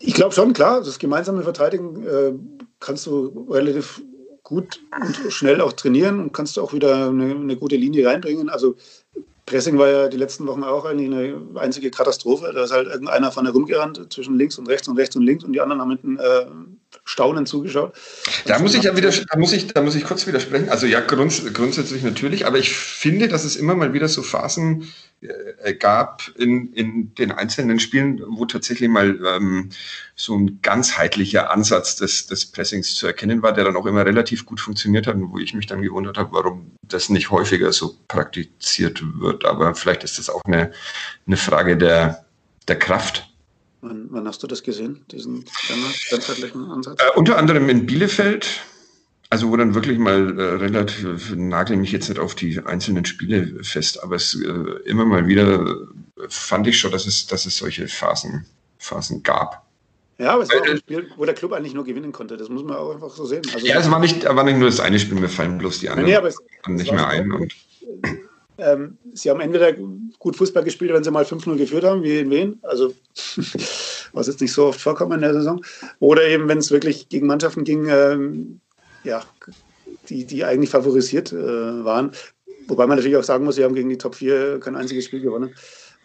Ich 0.00 0.14
glaube 0.14 0.34
schon, 0.34 0.52
klar, 0.52 0.82
das 0.82 0.98
gemeinsame 0.98 1.42
Verteidigen 1.42 2.06
äh, 2.06 2.32
kannst 2.80 3.06
du 3.06 3.46
relativ 3.50 4.00
gut 4.42 4.80
und 4.98 5.32
schnell 5.32 5.60
auch 5.60 5.74
trainieren 5.74 6.20
und 6.20 6.32
kannst 6.32 6.58
auch 6.58 6.72
wieder 6.72 7.08
eine, 7.08 7.32
eine, 7.34 7.56
gute 7.56 7.76
Linie 7.76 8.06
reinbringen. 8.06 8.48
Also 8.48 8.76
Pressing 9.48 9.78
war 9.78 9.88
ja 9.88 10.08
die 10.08 10.18
letzten 10.18 10.46
Wochen 10.46 10.62
auch 10.62 10.84
eigentlich 10.84 11.10
eine 11.10 11.40
einzige 11.54 11.90
Katastrophe. 11.90 12.52
Da 12.54 12.64
ist 12.64 12.70
halt 12.70 12.86
irgendeiner 12.86 13.32
von 13.32 13.44
der 13.44 13.54
rumgerannt 13.54 14.12
zwischen 14.12 14.36
links 14.36 14.58
und 14.58 14.68
rechts 14.68 14.88
und 14.88 14.98
rechts 14.98 15.16
und 15.16 15.22
links 15.22 15.42
und 15.42 15.54
die 15.54 15.60
anderen 15.60 15.80
haben 15.80 15.90
hinten 15.90 16.18
äh, 16.18 16.44
staunend 17.04 17.48
zugeschaut. 17.48 17.94
Da 18.44 18.58
muss 18.58 18.74
ich 18.74 18.82
ja 18.82 18.94
wieder, 18.94 19.10
da 19.10 19.38
muss 19.38 19.52
ich, 19.52 19.68
da 19.68 19.80
muss 19.80 19.94
ich 19.94 20.04
kurz 20.04 20.26
widersprechen. 20.26 20.68
Also 20.68 20.86
ja, 20.86 21.00
grunds 21.00 21.42
grundsätzlich 21.54 22.02
natürlich, 22.02 22.46
aber 22.46 22.58
ich 22.58 22.76
finde, 22.76 23.28
dass 23.28 23.44
es 23.44 23.56
immer 23.56 23.74
mal 23.74 23.94
wieder 23.94 24.08
so 24.08 24.22
Phasen 24.22 24.82
äh, 24.82 25.07
gab 25.78 26.30
in, 26.36 26.72
in 26.72 27.14
den 27.14 27.32
einzelnen 27.32 27.80
Spielen, 27.80 28.22
wo 28.26 28.46
tatsächlich 28.46 28.88
mal 28.88 29.18
ähm, 29.26 29.70
so 30.14 30.36
ein 30.36 30.60
ganzheitlicher 30.62 31.50
Ansatz 31.50 31.96
des, 31.96 32.26
des 32.26 32.46
Pressings 32.46 32.94
zu 32.94 33.06
erkennen 33.06 33.42
war, 33.42 33.52
der 33.52 33.64
dann 33.64 33.76
auch 33.76 33.86
immer 33.86 34.06
relativ 34.06 34.46
gut 34.46 34.60
funktioniert 34.60 35.06
hat 35.06 35.16
und 35.16 35.32
wo 35.32 35.38
ich 35.38 35.54
mich 35.54 35.66
dann 35.66 35.82
gewundert 35.82 36.18
habe, 36.18 36.32
warum 36.32 36.70
das 36.82 37.08
nicht 37.08 37.30
häufiger 37.30 37.72
so 37.72 37.96
praktiziert 38.06 39.02
wird. 39.20 39.44
Aber 39.44 39.74
vielleicht 39.74 40.04
ist 40.04 40.18
das 40.18 40.30
auch 40.30 40.42
eine, 40.44 40.72
eine 41.26 41.36
Frage 41.36 41.76
der, 41.76 42.24
der 42.68 42.78
Kraft. 42.78 43.28
Wann, 43.80 44.06
wann 44.10 44.26
hast 44.26 44.42
du 44.42 44.46
das 44.46 44.62
gesehen, 44.62 45.04
diesen 45.10 45.44
ganzheitlichen 46.10 46.70
Ansatz? 46.70 47.00
Äh, 47.00 47.16
unter 47.16 47.38
anderem 47.38 47.68
in 47.68 47.86
Bielefeld 47.86 48.60
also 49.30 49.50
wo 49.50 49.56
dann 49.56 49.74
wirklich 49.74 49.98
mal 49.98 50.38
äh, 50.38 50.42
relativ, 50.54 51.34
nagel 51.36 51.76
mich 51.76 51.92
jetzt 51.92 52.08
nicht 52.08 52.18
auf 52.18 52.34
die 52.34 52.60
einzelnen 52.64 53.04
Spiele 53.04 53.62
fest, 53.62 54.02
aber 54.02 54.16
es 54.16 54.34
äh, 54.34 54.48
immer 54.84 55.04
mal 55.04 55.26
wieder 55.26 55.66
äh, 55.66 56.26
fand 56.28 56.66
ich 56.66 56.78
schon, 56.78 56.92
dass 56.92 57.06
es, 57.06 57.26
dass 57.26 57.44
es 57.44 57.58
solche 57.58 57.88
Phasen, 57.88 58.46
Phasen 58.78 59.22
gab. 59.22 59.66
Ja, 60.18 60.32
aber 60.32 60.42
es 60.42 60.48
war 60.48 60.62
auch 60.62 60.66
ein 60.66 60.78
Spiel, 60.78 61.10
wo 61.16 61.24
der 61.24 61.34
Club 61.34 61.52
eigentlich 61.52 61.74
nur 61.74 61.84
gewinnen 61.84 62.10
konnte. 62.10 62.36
Das 62.36 62.48
muss 62.48 62.64
man 62.64 62.76
auch 62.76 62.92
einfach 62.92 63.10
so 63.10 63.24
sehen. 63.24 63.42
Also, 63.54 63.64
ja, 63.66 63.78
es 63.78 63.88
war 63.88 64.00
nicht, 64.00 64.24
war 64.24 64.42
nicht 64.42 64.58
nur 64.58 64.68
das 64.68 64.80
eine 64.80 64.98
Spiel, 64.98 65.20
mir 65.20 65.28
fallen 65.28 65.58
bloß 65.58 65.78
die 65.78 65.90
anderen 65.90 66.08
nee, 66.08 66.16
aber 66.16 66.28
es, 66.28 66.38
nicht 66.66 66.90
mehr 66.90 67.06
ein. 67.06 67.30
Und 67.30 67.54
ähm, 68.58 68.98
sie 69.12 69.30
haben 69.30 69.40
entweder 69.40 69.72
gut 69.72 70.36
Fußball 70.36 70.64
gespielt, 70.64 70.92
wenn 70.92 71.04
sie 71.04 71.12
mal 71.12 71.24
5-0 71.24 71.56
geführt 71.56 71.84
haben, 71.84 72.02
wie 72.02 72.18
in 72.18 72.30
Wien, 72.30 72.58
also 72.62 72.92
was 74.12 74.26
jetzt 74.26 74.40
nicht 74.40 74.52
so 74.52 74.66
oft 74.66 74.80
vorkommt 74.80 75.14
in 75.14 75.20
der 75.20 75.34
Saison, 75.34 75.64
oder 76.00 76.24
eben, 76.26 76.48
wenn 76.48 76.58
es 76.58 76.72
wirklich 76.72 77.08
gegen 77.08 77.28
Mannschaften 77.28 77.62
ging, 77.62 77.86
ähm, 77.88 78.60
ja, 79.04 79.22
die, 80.08 80.24
die 80.24 80.44
eigentlich 80.44 80.70
favorisiert 80.70 81.32
äh, 81.32 81.84
waren. 81.84 82.12
Wobei 82.66 82.86
man 82.86 82.96
natürlich 82.96 83.16
auch 83.16 83.24
sagen 83.24 83.44
muss, 83.44 83.56
sie 83.56 83.64
haben 83.64 83.74
gegen 83.74 83.88
die 83.88 83.98
Top 83.98 84.14
4 84.14 84.60
kein 84.60 84.76
einziges 84.76 85.06
Spiel 85.06 85.20
gewonnen. 85.20 85.54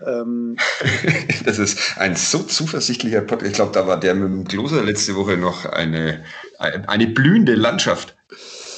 Ähm, 0.06 0.58
das 1.46 1.60
ist 1.60 1.98
ein 1.98 2.16
so 2.16 2.40
zuversichtlicher 2.40 3.22
Podcast. 3.22 3.52
Ich 3.52 3.56
glaube, 3.56 3.72
da 3.74 3.88
war 3.88 4.00
der 4.00 4.16
mit 4.16 4.24
dem 4.24 4.44
Gloser 4.46 4.84
letzte 4.84 5.16
Woche 5.16 5.38
noch 5.38 5.66
eine, 5.66 6.24
eine 6.58 7.08
blühende 7.08 7.56
Landschaft. 7.56 8.16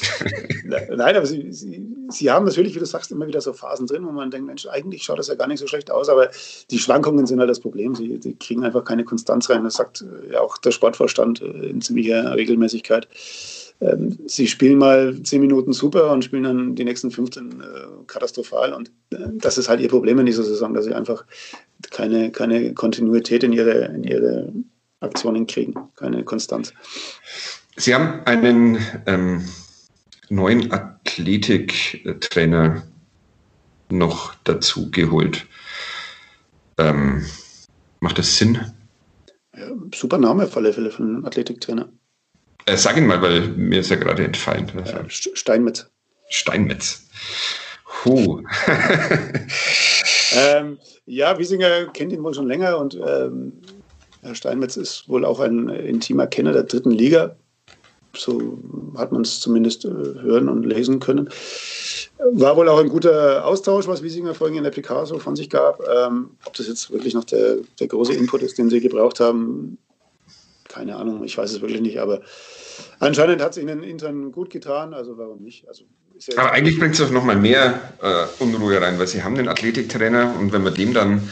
Nein, 0.66 1.16
aber 1.16 1.26
sie, 1.26 1.52
sie, 1.52 1.88
sie 2.10 2.30
haben 2.30 2.46
natürlich, 2.46 2.76
wie 2.76 2.80
du 2.80 2.86
sagst, 2.86 3.12
immer 3.12 3.28
wieder 3.28 3.42
so 3.42 3.54
Phasen 3.54 3.88
drin, 3.88 4.06
wo 4.06 4.12
man 4.12 4.30
denkt, 4.30 4.46
Mensch, 4.46 4.68
eigentlich 4.68 5.04
schaut 5.04 5.20
das 5.20 5.30
ja 5.30 5.36
gar 5.36 5.48
nicht 5.48 5.60
so 5.60 5.68
schlecht 5.68 5.90
aus, 5.90 6.10
aber 6.10 6.30
die 6.70 6.80
Schwankungen 6.80 7.26
sind 7.26 7.40
halt 7.40 7.50
das 7.50 7.60
Problem. 7.60 7.96
Sie, 7.96 8.20
sie 8.22 8.36
kriegen 8.36 8.64
einfach 8.64 8.84
keine 8.84 9.06
Konstanz 9.06 9.50
rein. 9.50 9.64
Das 9.64 9.76
sagt 9.76 10.04
ja 10.32 10.42
auch 10.42 10.58
der 10.58 10.72
Sportvorstand 10.72 11.40
in 11.40 11.82
ziemlicher 11.82 12.36
Regelmäßigkeit. 12.36 13.08
Ähm, 13.82 14.18
sie 14.28 14.48
spielen 14.48 14.78
mal 14.78 15.22
zehn 15.24 15.42
Minuten 15.42 15.74
super 15.74 16.12
und 16.12 16.24
spielen 16.24 16.44
dann 16.44 16.76
die 16.76 16.86
nächsten 16.86 17.12
15 17.12 17.52
äh, 17.52 17.56
katastrophal. 18.08 18.74
Und 18.74 18.90
äh, 19.12 19.28
das 19.34 19.58
ist 19.58 19.68
halt 19.68 19.82
ihr 19.82 19.90
Problem 19.90 20.20
in 20.20 20.26
dieser 20.26 20.44
Saison, 20.44 20.74
dass 20.74 20.86
sie 20.86 20.94
einfach 20.94 21.26
keine, 21.92 22.32
keine 22.32 22.74
Kontinuität 22.74 23.44
in 23.44 23.52
ihre, 23.54 23.86
in 23.86 24.04
ihre 24.04 24.54
Aktionen 25.02 25.48
kriegen, 25.48 25.76
keine 25.96 26.24
Konstanz. 26.24 26.74
Sie 27.76 27.94
haben 27.94 28.22
einen 28.26 28.80
ähm, 29.06 29.44
neuen 30.30 30.72
Athletiktrainer 30.72 32.84
noch 33.90 34.36
dazu 34.46 34.90
geholt. 34.90 35.46
Ähm, 36.78 37.26
macht 38.00 38.18
das 38.18 38.38
Sinn? 38.38 38.60
Ja, 39.56 39.70
super 39.94 40.18
Name 40.18 40.46
auf 40.46 40.58
alle 40.58 40.74
Fälle 40.74 40.90
für 40.92 41.04
einen 41.04 41.26
Athletiktrainer. 41.26 41.90
Äh, 42.66 42.78
sag 42.78 42.98
ihn 42.98 43.06
mal, 43.06 43.22
weil 43.22 43.50
mir 43.50 43.80
ist 43.80 43.92
ja 43.92 43.96
gerade 43.96 44.24
entfallen. 44.24 44.72
Ja, 44.86 45.04
Steinmetz. 45.08 45.88
Steinmetz. 46.30 47.08
Huh. 48.04 48.42
ähm, 50.36 50.80
ja, 51.06 51.38
Wiesinger 51.38 51.86
kennt 51.88 52.12
ihn 52.12 52.24
wohl 52.24 52.34
schon 52.34 52.48
länger 52.48 52.80
und 52.80 52.96
ähm, 52.96 53.54
Herr 54.22 54.36
Steinmetz 54.36 54.76
ist 54.76 55.08
wohl 55.08 55.24
auch 55.24 55.40
ein 55.40 55.70
intimer 55.70 56.26
Kenner 56.26 56.54
der 56.54 56.64
dritten 56.64 56.92
Liga. 56.92 57.36
So 58.18 58.58
hat 58.98 59.12
man 59.12 59.22
es 59.22 59.40
zumindest 59.40 59.86
äh, 59.86 59.90
hören 59.90 60.50
und 60.50 60.64
lesen 60.64 61.00
können. 61.00 61.30
War 62.18 62.56
wohl 62.58 62.70
auch 62.70 62.80
ein 62.80 62.90
guter 62.90 63.46
Austausch, 63.46 63.88
was 63.88 64.02
Wiesinger 64.02 64.34
vorhin 64.34 64.58
in 64.58 64.64
der 64.64 64.72
Picasso 64.72 65.20
von 65.20 65.36
sich 65.36 65.50
gab. 65.50 65.82
Ähm, 65.88 66.32
ob 66.46 66.54
das 66.54 66.68
jetzt 66.68 66.92
wirklich 66.92 67.14
noch 67.14 67.26
der, 67.26 67.58
der 67.80 67.88
große 67.88 68.14
Input 68.14 68.42
ist, 68.42 68.58
den 68.58 68.70
sie 68.70 68.80
gebraucht 68.80 69.20
haben, 69.20 69.78
keine 70.76 70.98
Ahnung, 70.98 71.24
ich 71.24 71.38
weiß 71.38 71.52
es 71.52 71.62
wirklich 71.62 71.82
nicht, 71.82 72.00
aber 72.00 72.22
anscheinend 73.00 73.42
hat 73.42 73.52
es 73.52 73.58
ihnen 73.58 73.82
intern 73.82 74.32
gut 74.32 74.50
getan, 74.50 74.94
also 74.94 75.18
warum 75.18 75.42
nicht? 75.42 75.68
Also 75.68 75.86
ja 76.20 76.38
aber 76.38 76.52
eigentlich 76.52 76.78
bringt 76.78 76.94
es 76.94 77.00
doch 77.00 77.12
nochmal 77.12 77.38
mehr 77.38 77.80
äh, 78.02 78.44
Unruhe 78.44 78.82
rein, 78.82 79.00
weil 79.00 79.08
sie 79.08 79.24
haben 79.24 79.36
den 79.36 79.48
Athletiktrainer 79.48 80.36
und 80.38 80.52
wenn 80.52 80.64
man 80.64 80.74
dem 80.74 80.94
dann 80.94 81.30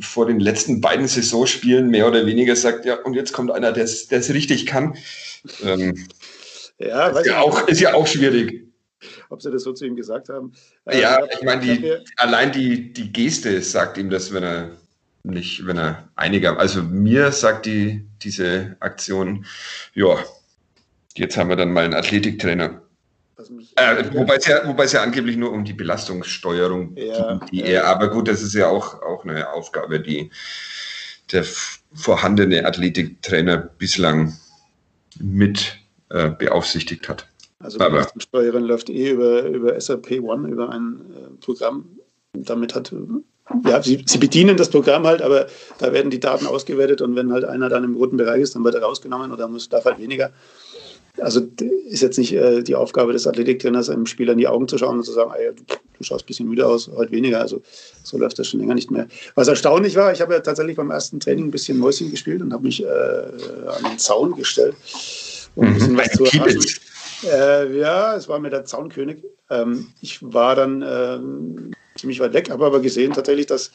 vor 0.00 0.26
den 0.26 0.40
letzten 0.40 0.80
beiden 0.80 1.06
Saisonspielen 1.06 1.88
mehr 1.88 2.08
oder 2.08 2.26
weniger 2.26 2.56
sagt, 2.56 2.84
ja, 2.84 2.96
und 3.02 3.14
jetzt 3.14 3.32
kommt 3.32 3.50
einer, 3.50 3.72
der 3.72 3.84
es 3.84 4.10
richtig 4.10 4.66
kann. 4.66 4.96
Ähm, 5.62 6.06
ja, 6.78 7.08
ist, 7.08 7.26
ja 7.26 7.40
auch, 7.40 7.68
ist 7.68 7.80
ja 7.80 7.94
auch 7.94 8.06
schwierig. 8.06 8.66
Ob 9.30 9.40
sie 9.40 9.50
das 9.50 9.62
so 9.62 9.72
zu 9.72 9.86
ihm 9.86 9.96
gesagt 9.96 10.28
haben. 10.28 10.52
Ja, 10.86 11.16
äh, 11.16 11.28
ich 11.34 11.42
meine, 11.42 11.60
die, 11.60 11.96
allein 12.16 12.52
die, 12.52 12.92
die 12.92 13.12
Geste 13.12 13.62
sagt 13.62 13.96
ihm 13.96 14.10
das, 14.10 14.32
wenn 14.34 14.42
er 14.42 14.79
nicht, 15.22 15.66
wenn 15.66 15.78
er 15.78 16.08
einiger, 16.16 16.58
also 16.58 16.82
mir 16.82 17.32
sagt 17.32 17.66
die, 17.66 18.06
diese 18.22 18.76
Aktion, 18.80 19.46
ja, 19.94 20.16
jetzt 21.16 21.36
haben 21.36 21.48
wir 21.48 21.56
dann 21.56 21.72
mal 21.72 21.84
einen 21.84 21.94
Athletiktrainer. 21.94 22.82
Äh, 23.76 24.04
wobei, 24.12 24.36
es 24.36 24.46
ja, 24.46 24.66
wobei 24.66 24.84
es 24.84 24.92
ja 24.92 25.02
angeblich 25.02 25.36
nur 25.36 25.52
um 25.52 25.64
die 25.64 25.72
Belastungssteuerung 25.72 26.94
ja, 26.96 27.38
ging, 27.38 27.48
die 27.50 27.60
ja. 27.60 27.66
er, 27.66 27.86
aber 27.86 28.10
gut, 28.10 28.28
das 28.28 28.42
ist 28.42 28.54
ja 28.54 28.68
auch, 28.68 29.00
auch 29.02 29.24
eine 29.24 29.50
Aufgabe, 29.52 30.00
die 30.00 30.30
der 31.32 31.44
vorhandene 31.94 32.64
Athletiktrainer 32.64 33.56
bislang 33.56 34.36
mit 35.18 35.78
äh, 36.10 36.30
beaufsichtigt 36.30 37.08
hat. 37.08 37.26
Also 37.60 37.78
die 37.78 37.84
Belastungssteuerung 37.84 38.64
läuft 38.64 38.88
eh 38.90 39.10
über, 39.10 39.42
über 39.44 39.80
SAP 39.80 40.20
One, 40.20 40.48
über 40.48 40.70
ein 40.70 41.00
äh, 41.14 41.44
Programm. 41.44 41.84
Damit 42.32 42.74
hat 42.74 42.92
ja, 43.64 43.82
sie, 43.82 44.02
sie, 44.06 44.18
bedienen 44.18 44.56
das 44.56 44.70
Programm 44.70 45.06
halt, 45.06 45.22
aber 45.22 45.46
da 45.78 45.92
werden 45.92 46.10
die 46.10 46.20
Daten 46.20 46.46
ausgewertet 46.46 47.02
und 47.02 47.16
wenn 47.16 47.32
halt 47.32 47.44
einer 47.44 47.68
dann 47.68 47.84
im 47.84 47.96
roten 47.96 48.16
Bereich 48.16 48.42
ist, 48.42 48.54
dann 48.54 48.64
wird 48.64 48.74
er 48.74 48.82
rausgenommen 48.82 49.32
oder 49.32 49.48
muss, 49.48 49.68
darf 49.68 49.84
halt 49.84 49.98
weniger. 49.98 50.30
Also 51.18 51.42
ist 51.88 52.02
jetzt 52.02 52.18
nicht 52.18 52.32
äh, 52.32 52.62
die 52.62 52.76
Aufgabe 52.76 53.12
des 53.12 53.26
Athletiktrainers, 53.26 53.90
einem 53.90 54.06
Spieler 54.06 54.32
in 54.32 54.38
die 54.38 54.48
Augen 54.48 54.68
zu 54.68 54.78
schauen 54.78 54.98
und 54.98 55.04
zu 55.04 55.12
sagen, 55.12 55.32
ey, 55.36 55.50
du, 55.54 55.62
du, 55.98 56.04
schaust 56.04 56.24
ein 56.24 56.26
bisschen 56.26 56.48
müde 56.48 56.66
aus, 56.66 56.88
heute 56.94 57.10
weniger. 57.10 57.40
Also 57.40 57.62
so 58.02 58.16
läuft 58.16 58.38
das 58.38 58.48
schon 58.48 58.60
länger 58.60 58.74
nicht 58.74 58.90
mehr. 58.90 59.08
Was 59.34 59.48
erstaunlich 59.48 59.96
war, 59.96 60.12
ich 60.12 60.20
habe 60.20 60.34
ja 60.34 60.40
tatsächlich 60.40 60.76
beim 60.76 60.90
ersten 60.90 61.20
Training 61.20 61.46
ein 61.46 61.50
bisschen 61.50 61.78
Mäuschen 61.78 62.10
gespielt 62.10 62.42
und 62.42 62.52
habe 62.52 62.64
mich 62.64 62.82
äh, 62.82 62.86
an 62.86 63.90
den 63.90 63.98
Zaun 63.98 64.36
gestellt, 64.36 64.76
um 65.56 65.66
ein 65.66 65.74
bisschen 65.74 65.92
mhm. 65.94 65.98
was 65.98 66.12
zu 66.12 66.24
erfassen. 66.24 66.80
Äh, 67.24 67.78
ja, 67.78 68.16
es 68.16 68.28
war 68.28 68.38
mir 68.38 68.50
der 68.50 68.64
Zaunkönig. 68.64 69.24
Ähm, 69.50 69.88
ich 70.00 70.22
war 70.22 70.54
dann 70.54 70.82
ähm, 70.82 71.72
ziemlich 71.96 72.20
weit 72.20 72.32
weg, 72.32 72.50
habe 72.50 72.64
aber 72.64 72.80
gesehen 72.80 73.12
tatsächlich, 73.12 73.46
dass 73.46 73.72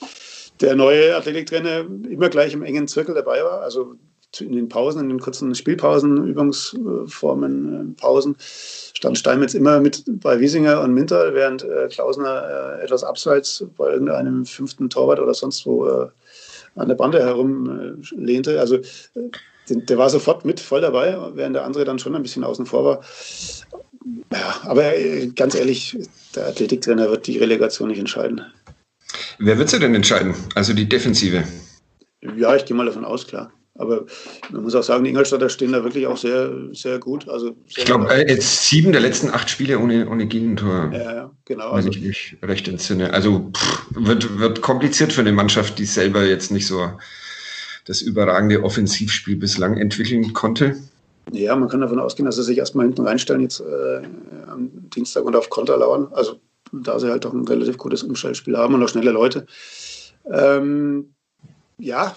der 0.61 0.75
neue 0.75 1.15
Athletiktrainer 1.15 1.85
immer 2.09 2.29
gleich 2.29 2.53
im 2.53 2.63
engen 2.63 2.87
Zirkel 2.87 3.15
dabei 3.15 3.43
war. 3.43 3.61
Also 3.61 3.95
in 4.39 4.53
den 4.53 4.69
Pausen, 4.69 5.01
in 5.01 5.09
den 5.09 5.19
kurzen 5.19 5.53
Spielpausen, 5.55 6.27
Übungsformen, 6.27 7.93
äh, 7.93 8.01
Pausen, 8.01 8.35
stand 8.39 9.17
Steinmetz 9.17 9.53
immer 9.53 9.79
mit 9.79 10.03
bei 10.07 10.39
Wiesinger 10.39 10.81
und 10.81 10.93
Minter, 10.93 11.33
während 11.33 11.63
äh, 11.63 11.87
Klausner 11.89 12.77
äh, 12.79 12.83
etwas 12.83 13.03
abseits 13.03 13.65
bei 13.77 13.91
irgendeinem 13.91 14.45
fünften 14.45 14.89
Torwart 14.89 15.19
oder 15.19 15.33
sonst 15.33 15.65
wo 15.65 15.87
äh, 15.87 16.07
an 16.75 16.89
der 16.89 16.95
Bande 16.95 17.19
herumlehnte. 17.19 18.59
Also 18.59 18.79
der 19.69 19.97
war 19.97 20.09
sofort 20.09 20.45
mit 20.45 20.59
voll 20.59 20.81
dabei, 20.81 21.17
während 21.33 21.55
der 21.55 21.65
andere 21.65 21.85
dann 21.85 21.99
schon 21.99 22.15
ein 22.15 22.21
bisschen 22.21 22.43
außen 22.43 22.65
vor 22.65 22.85
war. 22.85 23.01
Ja, 24.31 24.55
aber 24.63 24.93
ganz 25.35 25.55
ehrlich, 25.55 25.97
der 26.35 26.47
Athletiktrainer 26.47 27.09
wird 27.09 27.27
die 27.27 27.37
Relegation 27.37 27.89
nicht 27.89 27.99
entscheiden. 27.99 28.41
Wer 29.39 29.57
wird 29.57 29.69
sie 29.69 29.79
denn 29.79 29.95
entscheiden? 29.95 30.35
Also 30.55 30.73
die 30.73 30.87
Defensive? 30.87 31.43
Ja, 32.37 32.55
ich 32.55 32.65
gehe 32.65 32.75
mal 32.75 32.85
davon 32.85 33.05
aus, 33.05 33.27
klar. 33.27 33.51
Aber 33.77 34.05
man 34.51 34.63
muss 34.63 34.73
auch 34.73 34.83
sagen, 34.83 35.03
die 35.03 35.09
Ingolstadter 35.09 35.49
stehen 35.49 35.73
da 35.73 35.83
wirklich 35.83 36.07
auch 36.07 36.15
sehr, 36.15 36.49
sehr 36.71 36.97
gut. 36.97 37.27
Also 37.27 37.47
sehr 37.47 37.79
ich 37.79 37.85
glaube, 37.85 38.09
äh, 38.09 38.29
jetzt 38.29 38.69
sieben 38.69 38.93
der 38.93 39.01
letzten 39.01 39.29
acht 39.29 39.49
Spiele 39.49 39.79
ohne, 39.79 40.09
ohne 40.09 40.27
Gegentor. 40.27 40.91
Ja, 40.93 41.15
ja 41.15 41.31
genau. 41.43 41.71
Wenn 41.71 41.75
also, 41.75 41.89
ich 41.89 41.99
mich 41.99 42.37
recht 42.41 42.69
entsinne. 42.69 43.13
Also 43.13 43.51
pff, 43.53 43.85
wird, 43.91 44.39
wird 44.39 44.61
kompliziert 44.61 45.11
für 45.11 45.21
eine 45.21 45.33
Mannschaft, 45.33 45.77
die 45.77 45.85
selber 45.85 46.23
jetzt 46.23 46.51
nicht 46.51 46.67
so 46.67 46.89
das 47.85 48.01
überragende 48.01 48.63
Offensivspiel 48.63 49.37
bislang 49.37 49.77
entwickeln 49.77 50.33
konnte. 50.33 50.75
Ja, 51.31 51.55
man 51.55 51.69
kann 51.69 51.81
davon 51.81 51.99
ausgehen, 51.99 52.25
dass 52.25 52.35
sie 52.35 52.43
sich 52.43 52.57
erstmal 52.57 52.85
hinten 52.85 53.05
reinstellen 53.05 53.41
jetzt 53.41 53.59
äh, 53.61 54.01
am 54.47 54.89
Dienstag 54.89 55.23
und 55.23 55.35
auf 55.35 55.49
Konter 55.49 55.77
lauern. 55.77 56.07
Also 56.11 56.39
da 56.71 56.99
sie 56.99 57.09
halt 57.09 57.25
auch 57.25 57.33
ein 57.33 57.47
relativ 57.47 57.77
gutes 57.77 58.03
Umstellspiel 58.03 58.57
haben 58.57 58.73
und 58.73 58.83
auch 58.83 58.89
schnelle 58.89 59.11
Leute. 59.11 59.45
Ähm, 60.31 61.13
ja, 61.77 62.15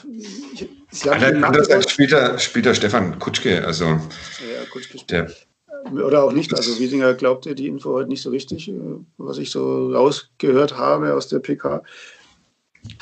ich, 0.55 0.69
sie 0.91 1.11
haben 1.11 1.45
Andererseits 1.45 1.91
spielt 1.91 2.13
er, 2.13 2.39
spielt 2.39 2.67
er 2.67 2.75
Stefan 2.75 3.19
Kutschke, 3.19 3.65
also 3.65 3.85
ja, 3.85 4.65
Kutschke 4.71 4.99
der 5.11 5.31
Oder 5.93 6.23
auch 6.23 6.33
nicht. 6.33 6.55
Also 6.55 6.79
Wiesinger 6.79 7.15
glaubte 7.15 7.55
die 7.55 7.67
Info 7.67 7.93
heute 7.93 8.09
nicht 8.09 8.23
so 8.23 8.31
richtig, 8.31 8.69
äh, 8.69 8.73
was 9.17 9.39
ich 9.39 9.51
so 9.51 9.93
rausgehört 9.93 10.77
habe 10.77 11.15
aus 11.15 11.29
der 11.29 11.41
PK. 11.41 11.83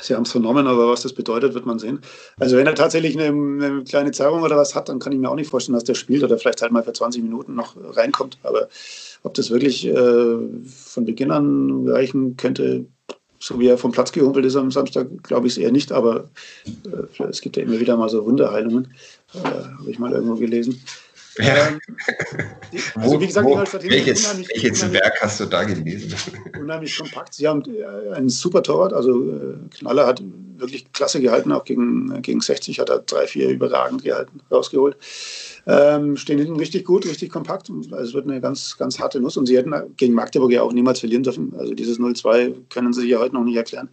Sie 0.01 0.15
haben 0.15 0.23
es 0.23 0.33
vernommen, 0.33 0.67
aber 0.67 0.89
was 0.89 1.03
das 1.03 1.13
bedeutet, 1.13 1.55
wird 1.55 1.67
man 1.67 1.79
sehen. 1.79 2.01
Also 2.39 2.57
wenn 2.57 2.67
er 2.67 2.75
tatsächlich 2.75 3.19
eine, 3.19 3.27
eine, 3.27 3.85
kleine 3.85 4.11
Zerrung 4.11 4.43
oder 4.43 4.57
was 4.57 4.75
hat, 4.75 4.89
dann 4.89 4.99
kann 4.99 5.13
ich 5.13 5.19
mir 5.19 5.31
auch 5.31 5.37
nicht 5.37 5.51
vorstellen, 5.51 5.75
dass 5.75 5.85
der 5.85 5.95
spielt 5.95 6.25
oder 6.25 6.39
vielleicht 6.39 6.63
halt 6.63 6.73
mal 6.73 6.83
für 6.83 6.93
20 6.93 7.23
Minuten 7.23 7.55
noch 7.55 7.77
reinkommt. 7.97 8.39
Aber 8.43 8.69
ob 9.23 9.35
das 9.35 9.51
wirklich 9.51 9.87
äh, 9.87 10.37
von 10.67 11.05
Beginn 11.05 11.31
an 11.31 11.89
reichen 11.89 12.37
könnte, 12.37 12.87
so 13.39 13.61
wie 13.61 13.69
er 13.69 13.79
vom 13.79 13.93
Platz 13.93 14.13
gehumpelt 14.13 14.47
ist 14.47 14.57
am 14.57 14.71
Samstag, 14.71 15.09
glaube 15.23 15.47
ich 15.47 15.55
es 15.55 15.59
eher 15.59 15.73
nicht. 15.73 15.93
Aber 15.93 16.31
äh, 16.67 17.25
es 17.25 17.41
gibt 17.41 17.57
ja 17.57 17.63
immer 17.63 17.79
wieder 17.79 17.97
mal 17.97 18.09
so 18.09 18.25
Wunderheilungen, 18.25 18.95
äh, 19.35 19.39
habe 19.39 19.91
ich 19.91 19.99
mal 19.99 20.13
irgendwo 20.13 20.37
gelesen. 20.37 20.81
Ja. 21.39 21.69
Ähm, 21.69 21.81
also 22.95 23.21
wie 23.21 23.27
gesagt, 23.27 23.47
wo, 23.47 23.79
die 23.79 23.91
welches, 23.91 24.25
unheimlich, 24.25 24.49
welches 24.49 24.83
unheimlich, 24.83 25.03
Werk 25.03 25.21
hast 25.21 25.41
du 25.41 25.47
da 25.47 25.65
gelesen? 25.65 26.15
Unheimlich 26.61 26.97
kompakt. 26.97 27.35
Sie 27.35 27.47
haben 27.47 27.63
äh, 27.67 28.15
einen 28.15 28.29
super 28.29 28.63
Torwart, 28.63 28.93
also 28.93 29.31
äh, 29.31 29.57
Knaller 29.71 30.07
hat 30.07 30.23
wirklich 30.57 30.91
klasse 30.93 31.21
gehalten, 31.21 31.53
auch 31.53 31.65
gegen, 31.65 32.23
gegen 32.23 32.41
60 32.41 32.79
hat 32.79 32.89
er 32.89 33.01
drei, 33.01 33.27
vier 33.27 33.51
überragend 33.51 34.03
gehalten, 34.03 34.41
rausgeholt. 34.51 34.97
Ähm, 35.67 36.17
stehen 36.17 36.39
hinten 36.39 36.57
richtig 36.57 36.85
gut, 36.85 37.07
richtig 37.07 37.31
kompakt. 37.31 37.71
Also 37.71 37.97
es 37.97 38.15
wird 38.15 38.29
eine 38.29 38.41
ganz, 38.41 38.77
ganz 38.79 38.99
harte 38.99 39.21
Nuss. 39.21 39.37
Und 39.37 39.47
sie 39.47 39.57
hätten 39.57 39.75
gegen 39.97 40.15
Magdeburg 40.15 40.53
ja 40.53 40.63
auch 40.63 40.73
niemals 40.73 41.01
verlieren 41.01 41.25
dürfen. 41.25 41.55
Also 41.59 41.75
dieses 41.75 41.99
0-2 41.99 42.55
können 42.71 42.93
sie 42.93 43.03
sich 43.03 43.11
ja 43.11 43.19
heute 43.19 43.35
noch 43.35 43.45
nicht 43.45 43.57
erklären. 43.57 43.91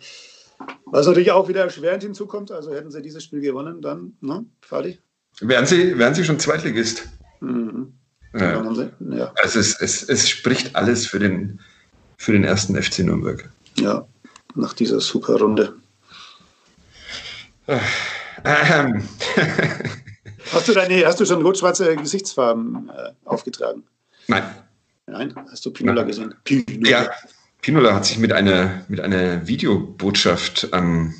Was 0.86 1.08
natürlich 1.08 1.32
auch 1.32 1.49
wieder 1.49 1.62
erschwerend 1.62 2.03
hinzukommt, 2.03 2.51
also 2.51 2.73
hätten 2.73 2.91
sie 2.91 3.01
dieses 3.01 3.23
Spiel 3.23 3.41
gewonnen, 3.41 3.82
dann, 3.82 4.13
ne, 4.21 4.45
Fadi? 4.62 4.99
Wären 5.41 5.65
sie, 5.65 5.97
wären 5.97 6.13
sie 6.13 6.23
schon 6.23 6.39
Zweitligist? 6.39 7.10
Mhm. 7.43 7.93
Ja. 8.34 8.63
ja. 9.12 9.32
Also 9.41 9.60
es, 9.60 9.79
es, 9.79 10.03
es 10.03 10.27
spricht 10.27 10.75
alles 10.75 11.06
für 11.06 11.19
den, 11.19 11.60
für 12.17 12.32
den 12.32 12.43
ersten 12.43 12.82
FC 12.82 12.99
Nürnberg. 12.99 13.49
Ja, 13.77 14.08
nach 14.56 14.73
dieser 14.73 14.99
super 14.99 15.39
Runde. 15.39 15.75
Ähm. 17.67 17.77
hast, 20.51 20.67
du 20.67 20.73
deine, 20.73 21.06
hast 21.06 21.19
du 21.19 21.25
schon 21.25 21.41
rot-schwarze 21.43 21.95
Gesichtsfarben 21.95 22.89
äh, 22.89 23.12
aufgetragen? 23.25 23.84
Nein. 24.27 24.43
Nein? 25.06 25.34
Hast 25.51 25.65
du 25.65 25.71
Pinola 25.71 26.01
Nein. 26.01 26.08
gesehen? 26.08 26.36
Pinola. 26.43 26.89
Ja, 26.89 27.10
Pinola 27.62 27.93
hat 27.93 28.06
sich 28.06 28.17
mit 28.17 28.34
einer, 28.34 28.84
mit 28.88 28.99
einer 28.99 29.47
Videobotschaft 29.47 30.73
an, 30.73 31.13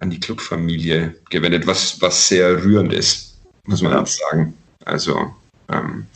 an 0.00 0.10
die 0.10 0.20
Clubfamilie 0.20 1.14
gewendet, 1.30 1.66
was, 1.66 2.00
was 2.02 2.28
sehr 2.28 2.64
rührend 2.64 2.92
ist, 2.92 3.38
muss 3.64 3.82
man 3.82 3.92
ja. 3.92 4.04
sagen. 4.04 4.54
Also 4.84 5.34
ähm, 5.72 6.06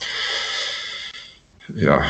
ja. 1.75 2.05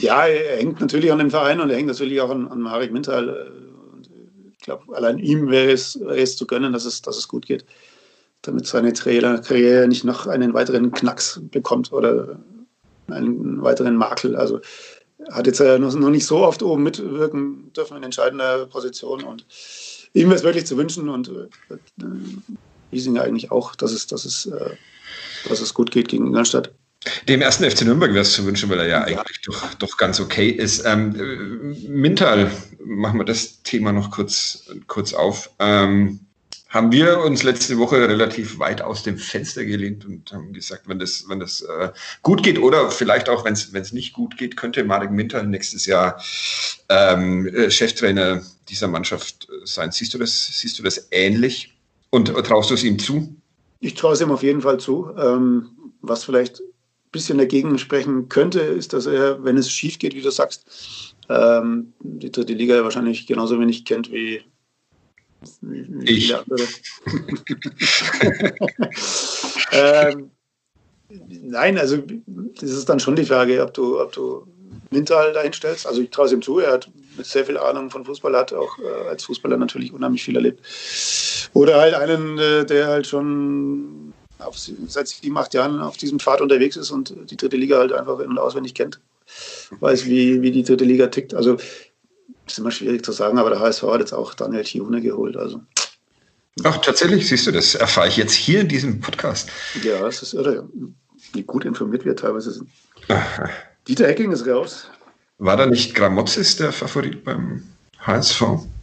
Ja, 0.00 0.26
er 0.26 0.58
hängt 0.58 0.80
natürlich 0.80 1.10
an 1.10 1.18
dem 1.18 1.30
Verein 1.30 1.60
und 1.60 1.70
er 1.70 1.76
hängt 1.76 1.88
natürlich 1.88 2.20
auch 2.20 2.30
an, 2.30 2.48
an 2.48 2.60
Marek 2.60 2.92
Mintal. 2.92 3.52
Ich 4.52 4.64
glaube, 4.64 4.94
allein 4.94 5.18
ihm 5.18 5.50
wäre 5.50 5.72
es, 5.72 5.98
wäre 5.98 6.20
es 6.20 6.36
zu 6.36 6.46
gönnen, 6.46 6.72
dass 6.72 6.84
es, 6.84 7.02
dass 7.02 7.16
es 7.16 7.28
gut 7.28 7.46
geht, 7.46 7.64
damit 8.42 8.66
seine 8.66 8.92
Karriere 8.92 9.88
nicht 9.88 10.04
noch 10.04 10.26
einen 10.26 10.54
weiteren 10.54 10.92
Knacks 10.92 11.40
bekommt 11.42 11.92
oder 11.92 12.38
einen 13.08 13.62
weiteren 13.62 13.96
Makel. 13.96 14.36
Also 14.36 14.60
hat 15.30 15.46
jetzt 15.46 15.60
ja 15.60 15.78
noch, 15.78 15.94
nicht 15.94 16.26
so 16.26 16.38
oft 16.38 16.62
oben 16.62 16.82
mitwirken 16.82 17.72
dürfen 17.72 17.96
in 17.96 18.02
entscheidender 18.02 18.66
Position 18.66 19.22
und 19.22 19.46
ihm 20.12 20.28
wäre 20.28 20.36
es 20.36 20.44
wirklich 20.44 20.66
zu 20.66 20.76
wünschen 20.76 21.08
und 21.08 21.28
äh, 21.28 21.74
Wiesinger 22.90 23.22
eigentlich 23.22 23.50
auch, 23.50 23.74
dass 23.76 23.92
es, 23.92 24.06
dass 24.06 24.24
es 24.24 24.46
äh, 24.46 24.70
dass 25.48 25.60
es 25.60 25.74
gut 25.74 25.90
geht 25.90 26.08
gegen 26.08 26.26
Ingolstadt. 26.26 26.72
Dem 27.28 27.40
ersten 27.40 27.68
FC 27.68 27.82
Nürnberg 27.82 28.12
wäre 28.12 28.22
es 28.22 28.34
zu 28.34 28.44
wünschen, 28.44 28.68
weil 28.68 28.80
er 28.80 28.86
ja, 28.86 29.08
ja. 29.08 29.18
eigentlich 29.18 29.40
doch, 29.42 29.74
doch 29.74 29.96
ganz 29.96 30.20
okay 30.20 30.50
ist. 30.50 30.84
Ähm, 30.84 31.74
Mintal, 31.88 32.50
machen 32.84 33.18
wir 33.18 33.24
das 33.24 33.62
Thema 33.62 33.92
noch 33.92 34.10
kurz, 34.10 34.64
kurz 34.86 35.14
auf. 35.14 35.50
Ähm, 35.58 36.20
haben 36.68 36.92
wir 36.92 37.18
uns 37.20 37.42
letzte 37.42 37.78
Woche 37.78 38.08
relativ 38.08 38.58
weit 38.60 38.80
aus 38.80 39.02
dem 39.02 39.18
Fenster 39.18 39.64
gelehnt 39.64 40.04
und 40.04 40.30
haben 40.32 40.52
gesagt, 40.52 40.88
wenn 40.88 41.00
das, 41.00 41.24
wenn 41.28 41.40
das 41.40 41.62
äh, 41.62 41.90
gut 42.22 42.44
geht 42.44 42.60
oder 42.60 42.90
vielleicht 42.92 43.28
auch, 43.28 43.44
wenn 43.44 43.54
es 43.54 43.92
nicht 43.92 44.12
gut 44.12 44.36
geht, 44.36 44.56
könnte 44.56 44.84
Marek 44.84 45.10
Mintal 45.10 45.46
nächstes 45.46 45.86
Jahr 45.86 46.22
ähm, 46.88 47.46
äh, 47.48 47.70
Cheftrainer 47.70 48.42
dieser 48.68 48.86
Mannschaft 48.86 49.48
sein. 49.64 49.90
Siehst 49.90 50.14
du 50.14 50.18
das, 50.18 50.46
siehst 50.60 50.78
du 50.78 50.84
das 50.84 51.08
ähnlich 51.10 51.74
und 52.10 52.28
traust 52.28 52.70
du 52.70 52.74
es 52.74 52.84
ihm 52.84 53.00
zu? 53.00 53.34
Ich 53.80 53.94
traue 53.94 54.12
es 54.12 54.20
ihm 54.20 54.30
auf 54.30 54.42
jeden 54.42 54.60
Fall 54.60 54.78
zu. 54.78 55.10
Ähm, 55.16 55.70
was 56.02 56.24
vielleicht 56.24 56.60
ein 56.60 56.66
bisschen 57.12 57.38
dagegen 57.38 57.78
sprechen 57.78 58.28
könnte, 58.28 58.60
ist, 58.60 58.92
dass 58.92 59.06
er, 59.06 59.42
wenn 59.42 59.56
es 59.56 59.70
schief 59.70 59.98
geht, 59.98 60.14
wie 60.14 60.22
du 60.22 60.30
sagst, 60.30 61.14
ähm, 61.28 61.92
die 62.00 62.30
dritte 62.30 62.52
Liga 62.52 62.82
wahrscheinlich 62.84 63.26
genauso 63.26 63.58
wenig 63.58 63.84
kennt 63.84 64.12
wie, 64.12 64.42
wie 65.62 66.10
ich. 66.10 66.34
ähm, 69.72 70.30
nein, 71.08 71.78
also 71.78 72.02
das 72.60 72.70
ist 72.70 72.88
dann 72.88 73.00
schon 73.00 73.16
die 73.16 73.24
Frage, 73.24 73.62
ob 73.62 73.72
du, 73.74 74.00
ob 74.00 74.12
du 74.12 74.46
Mintal 74.90 75.32
dahin 75.32 75.52
stellst. 75.52 75.86
Also 75.86 76.02
ich 76.02 76.10
traue 76.10 76.26
es 76.26 76.32
ihm 76.32 76.42
zu, 76.42 76.58
er 76.58 76.72
hat 76.72 76.88
sehr 77.22 77.44
viel 77.44 77.58
Ahnung 77.58 77.90
von 77.90 78.04
Fußball, 78.04 78.36
hat 78.36 78.52
auch 78.52 78.78
äh, 78.78 79.08
als 79.08 79.24
Fußballer 79.24 79.56
natürlich 79.56 79.92
unheimlich 79.92 80.22
viel 80.22 80.36
erlebt. 80.36 80.60
Oder 81.52 81.80
halt 81.80 81.94
einen, 81.94 82.38
äh, 82.38 82.64
der 82.64 82.88
halt 82.88 83.06
schon 83.06 84.12
auf, 84.38 84.56
seit 84.58 85.08
sieben, 85.08 85.36
acht 85.36 85.54
Jahren 85.54 85.80
auf 85.80 85.96
diesem 85.96 86.18
Pfad 86.18 86.40
unterwegs 86.40 86.76
ist 86.76 86.90
und 86.90 87.14
die 87.30 87.36
dritte 87.36 87.56
Liga 87.56 87.78
halt 87.78 87.92
einfach 87.92 88.18
in- 88.20 88.30
und 88.30 88.38
auswendig 88.38 88.74
kennt. 88.74 89.00
Weiß, 89.78 90.06
wie, 90.06 90.42
wie 90.42 90.50
die 90.50 90.64
dritte 90.64 90.84
Liga 90.84 91.06
tickt. 91.06 91.34
Also 91.34 91.56
ist 92.46 92.58
immer 92.58 92.70
schwierig 92.70 93.04
zu 93.04 93.12
sagen, 93.12 93.38
aber 93.38 93.50
der 93.50 93.60
HSV 93.60 93.82
hat 93.84 94.00
jetzt 94.00 94.12
auch 94.12 94.34
Daniel 94.34 94.64
Thiune 94.64 95.00
geholt. 95.00 95.36
Also. 95.36 95.60
Ach, 96.64 96.78
tatsächlich, 96.78 97.28
siehst 97.28 97.46
du, 97.46 97.52
das 97.52 97.74
erfahre 97.74 98.08
ich 98.08 98.16
jetzt 98.16 98.32
hier 98.32 98.60
in 98.62 98.68
diesem 98.68 99.00
Podcast. 99.00 99.50
Ja, 99.82 100.06
es 100.06 100.22
ist 100.22 100.34
irre, 100.34 100.68
wie 101.32 101.42
gut 101.42 101.64
informiert 101.64 102.04
wir 102.04 102.16
teilweise 102.16 102.50
sind. 102.50 102.68
Dieter 103.90 104.06
Hecking 104.06 104.30
ist 104.30 104.46
raus. 104.46 104.86
War 105.38 105.56
da 105.56 105.66
nicht 105.66 105.96
Gramozis 105.96 106.54
der 106.54 106.70
Favorit 106.70 107.24
beim 107.24 107.64
HSV? 107.98 108.40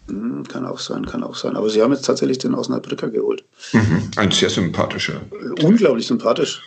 Hm, 0.10 0.46
kann 0.50 0.66
auch 0.66 0.80
sein, 0.80 1.06
kann 1.06 1.24
auch 1.24 1.36
sein. 1.36 1.56
Aber 1.56 1.70
sie 1.70 1.82
haben 1.82 1.94
jetzt 1.94 2.06
tatsächlich 2.06 2.40
den 2.40 2.54
Osnabrücker 2.54 3.10
geholt. 3.10 3.46
Mhm. 3.72 4.12
Ein 4.18 4.32
sehr 4.32 4.50
sympathischer. 4.50 5.22
Unglaublich 5.64 6.08
sympathisch. 6.08 6.62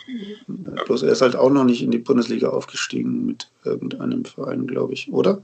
Ja. 0.47 0.83
Bloß 0.85 1.03
er 1.03 1.11
ist 1.11 1.21
halt 1.21 1.35
auch 1.35 1.51
noch 1.51 1.65
nicht 1.65 1.83
in 1.83 1.91
die 1.91 1.99
Bundesliga 1.99 2.49
aufgestiegen 2.49 3.27
mit 3.27 3.47
irgendeinem 3.63 4.25
Verein, 4.25 4.65
glaube 4.65 4.93
ich, 4.93 5.13
oder? 5.13 5.43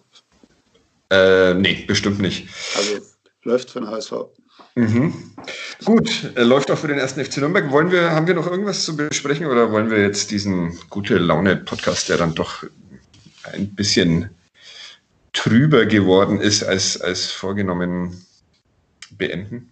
Äh, 1.12 1.54
nee, 1.54 1.86
bestimmt 1.86 2.20
nicht. 2.20 2.48
Also 2.76 2.98
läuft 3.44 3.70
für 3.70 3.82
den 3.82 3.90
HSV. 3.90 4.14
Mhm. 4.74 5.14
Gut, 5.86 6.32
äh, 6.34 6.42
läuft 6.42 6.72
auch 6.72 6.80
für 6.80 6.88
den 6.88 6.98
ersten 6.98 7.24
FC 7.24 7.38
Nürnberg. 7.38 7.70
Wollen 7.70 7.92
wir, 7.92 8.10
haben 8.14 8.26
wir 8.26 8.34
noch 8.34 8.50
irgendwas 8.50 8.86
zu 8.86 8.98
besprechen 8.98 9.46
oder 9.46 9.72
wollen 9.72 9.92
wir 9.92 10.02
jetzt 10.02 10.32
diesen 10.32 10.80
gute 10.90 11.20
Laune-Podcast, 11.20 12.10
der 12.10 12.18
dann 12.18 12.34
doch 12.34 12.64
ein 13.54 13.76
bisschen 13.76 14.30
trüber 15.34 15.86
geworden 15.86 16.42
ist 16.42 16.64
als, 16.64 17.00
als 17.00 17.26
vorgenommen, 17.26 18.26
beenden? 19.12 19.72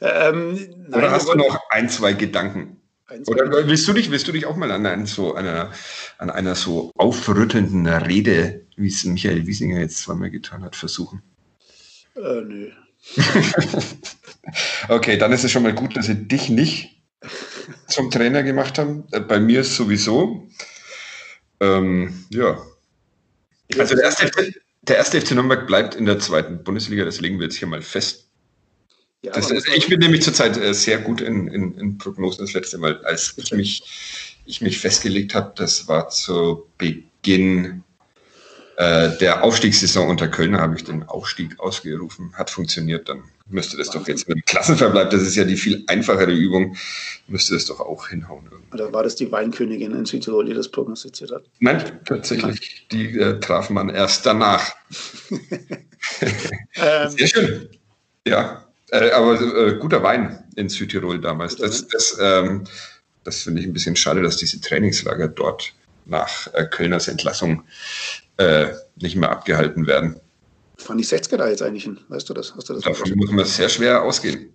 Ähm, 0.00 0.54
nein, 0.88 0.94
Oder 0.94 1.10
hast 1.10 1.28
du 1.28 1.34
noch 1.34 1.58
ein, 1.70 1.88
zwei 1.88 2.12
Gedanken? 2.12 2.80
Ein, 3.06 3.24
zwei 3.24 3.32
Oder 3.32 3.66
willst 3.66 3.88
du 3.88 3.92
dich, 3.92 4.10
willst 4.10 4.28
du 4.28 4.32
dich 4.32 4.46
auch 4.46 4.56
mal 4.56 4.70
an, 4.70 4.86
an 4.86 5.06
so 5.06 5.34
einer, 5.34 5.72
an 6.18 6.30
einer 6.30 6.54
so 6.54 6.90
aufrüttelnden 6.96 7.86
Rede, 7.86 8.66
wie 8.76 8.88
es 8.88 9.04
Michael 9.04 9.46
Wiesinger 9.46 9.80
jetzt 9.80 9.98
zweimal 9.98 10.30
getan 10.30 10.62
hat, 10.62 10.76
versuchen? 10.76 11.22
Äh, 12.16 12.40
nö. 12.42 12.70
okay, 14.88 15.16
dann 15.16 15.32
ist 15.32 15.44
es 15.44 15.52
schon 15.52 15.62
mal 15.62 15.74
gut, 15.74 15.96
dass 15.96 16.06
sie 16.06 16.26
dich 16.26 16.48
nicht 16.48 16.96
zum 17.88 18.10
Trainer 18.10 18.42
gemacht 18.42 18.78
haben. 18.78 19.04
Äh, 19.12 19.20
bei 19.20 19.40
mir 19.40 19.64
sowieso. 19.64 20.48
Ähm, 21.60 22.26
ja. 22.30 22.58
Also 23.78 23.94
der 23.94 24.04
erste, 24.04 24.54
der 24.82 24.96
erste 24.96 25.20
FC 25.20 25.32
Nürnberg 25.32 25.66
bleibt 25.66 25.94
in 25.94 26.06
der 26.06 26.18
zweiten 26.18 26.62
Bundesliga, 26.62 27.04
das 27.04 27.20
legen 27.20 27.38
wir 27.38 27.46
jetzt 27.46 27.56
hier 27.56 27.68
mal 27.68 27.82
fest. 27.82 28.28
Ja, 29.22 29.32
das, 29.32 29.50
ich 29.50 29.88
bin 29.88 29.98
nämlich 29.98 30.22
zurzeit 30.22 30.56
äh, 30.56 30.72
sehr 30.72 30.98
gut 30.98 31.20
in, 31.20 31.48
in, 31.48 31.78
in, 31.78 31.98
Prognosen. 31.98 32.44
Das 32.44 32.52
letzte 32.52 32.78
Mal, 32.78 33.04
als 33.04 33.34
ich 33.36 33.52
mich, 33.52 33.82
ich 34.44 34.60
mich 34.60 34.78
festgelegt 34.78 35.34
habe, 35.34 35.52
das 35.56 35.88
war 35.88 36.10
zu 36.10 36.66
Beginn 36.78 37.82
äh, 38.76 39.16
der 39.18 39.42
Aufstiegssaison 39.42 40.08
unter 40.08 40.28
Köln 40.28 40.56
habe 40.58 40.76
ich 40.76 40.84
den 40.84 41.02
Aufstieg 41.04 41.58
ausgerufen. 41.58 42.32
Hat 42.34 42.50
funktioniert, 42.50 43.08
dann 43.08 43.24
müsste 43.48 43.76
das 43.76 43.90
doch 43.90 44.06
jetzt 44.08 44.28
mit 44.28 44.38
dem 44.38 44.44
Klassenverbleib, 44.44 45.10
das 45.10 45.22
ist 45.22 45.36
ja 45.36 45.44
die 45.44 45.56
viel 45.56 45.84
einfachere 45.86 46.32
Übung, 46.32 46.76
müsste 47.28 47.54
das 47.54 47.66
doch 47.66 47.80
auch 47.80 48.08
hinhauen. 48.08 48.46
Irgendwie. 48.50 48.74
Oder 48.74 48.92
war 48.92 49.02
das 49.02 49.16
die 49.16 49.30
Weinkönigin 49.30 49.92
in 49.92 50.04
Südtirol, 50.04 50.46
die 50.46 50.54
das 50.54 50.68
prognostiziert 50.68 51.30
hat? 51.30 51.44
Nein, 51.60 52.00
tatsächlich. 52.04 52.86
Die 52.90 53.18
äh, 53.18 53.38
traf 53.40 53.70
man 53.70 53.88
erst 53.88 54.26
danach. 54.26 54.74
Ähm. 56.76 57.10
Sehr 57.10 57.26
schön. 57.26 57.68
Ja, 58.28 58.64
äh, 58.90 59.10
aber 59.10 59.40
äh, 59.40 59.78
guter 59.78 60.02
Wein 60.02 60.44
in 60.54 60.68
Südtirol 60.68 61.20
damals. 61.20 61.56
Das, 61.56 61.88
das, 61.88 62.16
ähm, 62.20 62.64
das 63.24 63.42
finde 63.42 63.60
ich 63.60 63.66
ein 63.66 63.72
bisschen 63.72 63.96
schade, 63.96 64.22
dass 64.22 64.36
diese 64.36 64.60
Trainingslager 64.60 65.26
dort 65.26 65.74
nach 66.04 66.52
äh, 66.54 66.64
Kölners 66.66 67.08
Entlassung 67.08 67.64
äh, 68.36 68.68
nicht 68.96 69.16
mehr 69.16 69.30
abgehalten 69.30 69.86
werden. 69.86 70.20
Fahren 70.76 70.98
die 70.98 71.04
60er 71.04 71.36
da 71.36 71.48
jetzt 71.48 71.62
eigentlich 71.62 71.84
hin? 71.84 71.98
Weißt 72.08 72.28
du 72.28 72.34
das? 72.34 72.54
Hast 72.54 72.68
du 72.68 72.74
das 72.74 72.82
Davon 72.82 73.12
muss 73.16 73.30
man 73.30 73.44
sehr 73.44 73.68
schwer 73.68 74.02
ausgehen, 74.02 74.52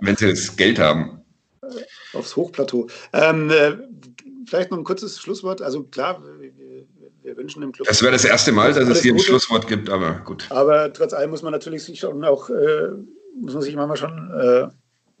wenn 0.00 0.16
sie 0.16 0.30
das 0.30 0.56
Geld 0.56 0.78
haben. 0.78 1.22
Aufs 2.12 2.34
Hochplateau. 2.34 2.88
Ähm, 3.12 3.50
äh, 3.50 3.76
vielleicht 4.46 4.70
noch 4.70 4.78
ein 4.78 4.84
kurzes 4.84 5.20
Schlusswort. 5.20 5.62
Also 5.62 5.84
klar, 5.84 6.22
wir, 6.22 7.36
wünschen 7.36 7.60
dem 7.60 7.72
Club. 7.72 7.88
Es 7.88 8.02
wäre 8.02 8.12
das 8.12 8.24
erste 8.24 8.52
Mal, 8.52 8.72
dass 8.72 8.88
es 8.88 9.02
hier 9.02 9.12
ein 9.12 9.16
Gute. 9.16 9.28
Schlusswort 9.28 9.66
gibt, 9.66 9.88
aber 9.88 10.20
gut. 10.24 10.46
Aber 10.50 10.92
trotz 10.92 11.12
allem 11.12 11.30
muss 11.30 11.42
man 11.42 11.52
natürlich 11.52 11.84
sich 11.84 12.00
schon 12.00 12.24
auch, 12.24 12.50
äh, 12.50 12.88
muss 13.36 13.54
man 13.54 13.62
sich 13.62 13.74
manchmal 13.76 13.96
schon 13.96 14.30
äh, 14.32 14.68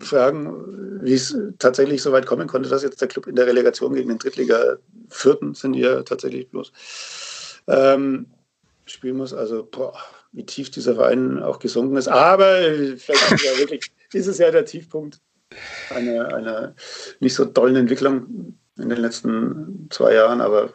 fragen, 0.04 1.00
wie 1.02 1.14
es 1.14 1.36
tatsächlich 1.58 2.02
so 2.02 2.12
weit 2.12 2.26
kommen 2.26 2.48
konnte, 2.48 2.68
dass 2.68 2.82
jetzt 2.82 3.00
der 3.00 3.08
Club 3.08 3.26
in 3.26 3.36
der 3.36 3.46
Relegation 3.46 3.94
gegen 3.94 4.08
den 4.08 4.18
Drittliga 4.18 4.76
Vierten 5.08 5.54
sind 5.54 5.74
wir 5.74 6.04
tatsächlich 6.04 6.48
bloß 6.50 6.72
ähm, 7.68 8.26
spielen 8.86 9.16
muss. 9.16 9.32
Also, 9.32 9.66
boah, 9.70 9.94
wie 10.32 10.46
tief 10.46 10.70
dieser 10.70 10.94
Verein 10.94 11.42
auch 11.42 11.58
gesunken 11.58 11.96
ist. 11.96 12.08
Aber 12.08 12.56
vielleicht 12.96 13.32
ist, 13.32 13.44
ja 13.44 13.58
wirklich, 13.58 13.90
ist 14.12 14.26
es 14.26 14.38
ja 14.38 14.50
der 14.50 14.64
Tiefpunkt 14.64 15.18
einer, 15.90 16.34
einer 16.34 16.74
nicht 17.18 17.34
so 17.34 17.44
tollen 17.44 17.76
Entwicklung 17.76 18.56
in 18.78 18.88
den 18.88 18.98
letzten 18.98 19.88
zwei 19.90 20.14
Jahren. 20.14 20.40
Aber 20.40 20.72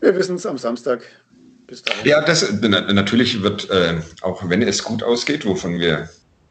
wir 0.00 0.14
wissen 0.16 0.36
es 0.36 0.46
am 0.46 0.58
Samstag. 0.58 1.02
Bis 1.66 1.82
dahin. 1.82 2.06
Ja, 2.06 2.20
das 2.20 2.52
natürlich 2.60 3.42
wird, 3.42 3.70
äh, 3.70 4.00
auch 4.20 4.48
wenn 4.50 4.60
es 4.60 4.84
gut 4.84 5.02
ausgeht, 5.02 5.46
wovon 5.46 5.80
wir 5.80 6.10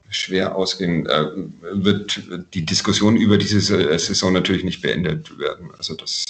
schwer 0.10 0.56
ausgehen, 0.56 1.06
äh, 1.06 1.26
wird 1.72 2.22
die 2.54 2.66
Diskussion 2.66 3.16
über 3.16 3.38
diese 3.38 3.62
Saison 3.62 4.34
natürlich 4.34 4.64
nicht 4.64 4.82
beendet 4.82 5.38
werden. 5.38 5.70
Also 5.78 5.96
das, 5.96 6.26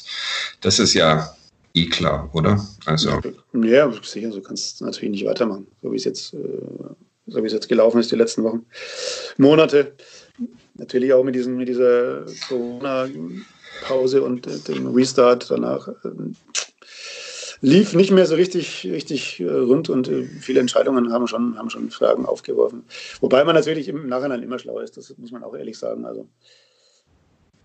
das 0.59 0.80
ist 0.80 0.93
ja 0.93 1.34
eh 1.74 1.89
klar, 1.89 2.30
oder? 2.34 2.63
Also 2.86 3.21
ja, 3.53 3.91
sicher, 4.03 4.32
so 4.32 4.41
kannst 4.41 4.82
du 4.82 4.86
natürlich 4.86 5.11
nicht 5.11 5.26
weitermachen, 5.26 5.67
so 5.82 5.91
wie 5.91 5.97
es 5.97 6.03
jetzt, 6.03 6.34
äh, 6.34 6.38
so 7.28 7.41
wie 7.41 7.47
es 7.47 7.53
jetzt 7.53 7.69
gelaufen 7.69 7.99
ist 7.99 8.11
die 8.11 8.15
letzten 8.15 8.43
Wochen, 8.43 8.65
Monate. 9.38 9.93
Natürlich 10.76 11.13
auch 11.13 11.24
mit, 11.24 11.36
diesen, 11.36 11.57
mit 11.57 11.67
dieser 11.67 12.26
Corona-Pause 12.47 14.24
und 14.24 14.67
dem 14.67 14.88
Restart 14.88 15.49
danach. 15.51 15.88
Ähm, 16.03 16.36
lief 17.63 17.93
nicht 17.93 18.11
mehr 18.11 18.26
so 18.26 18.36
richtig, 18.36 18.86
richtig 18.86 19.39
äh, 19.39 19.49
rund 19.49 19.89
und 19.89 20.09
äh, 20.09 20.26
viele 20.26 20.59
Entscheidungen 20.59 21.13
haben 21.13 21.28
schon, 21.28 21.57
haben 21.57 21.69
schon 21.69 21.89
Fragen 21.91 22.26
aufgeworfen. 22.26 22.84
Wobei 23.21 23.45
man 23.45 23.55
natürlich 23.55 23.88
im 23.88 24.07
Nachhinein 24.07 24.43
immer 24.43 24.59
schlauer 24.59 24.84
ist, 24.84 24.97
das 24.97 25.17
muss 25.17 25.32
man 25.32 25.43
auch 25.43 25.55
ehrlich 25.55 25.78
sagen. 25.78 26.05
Also, 26.05 26.28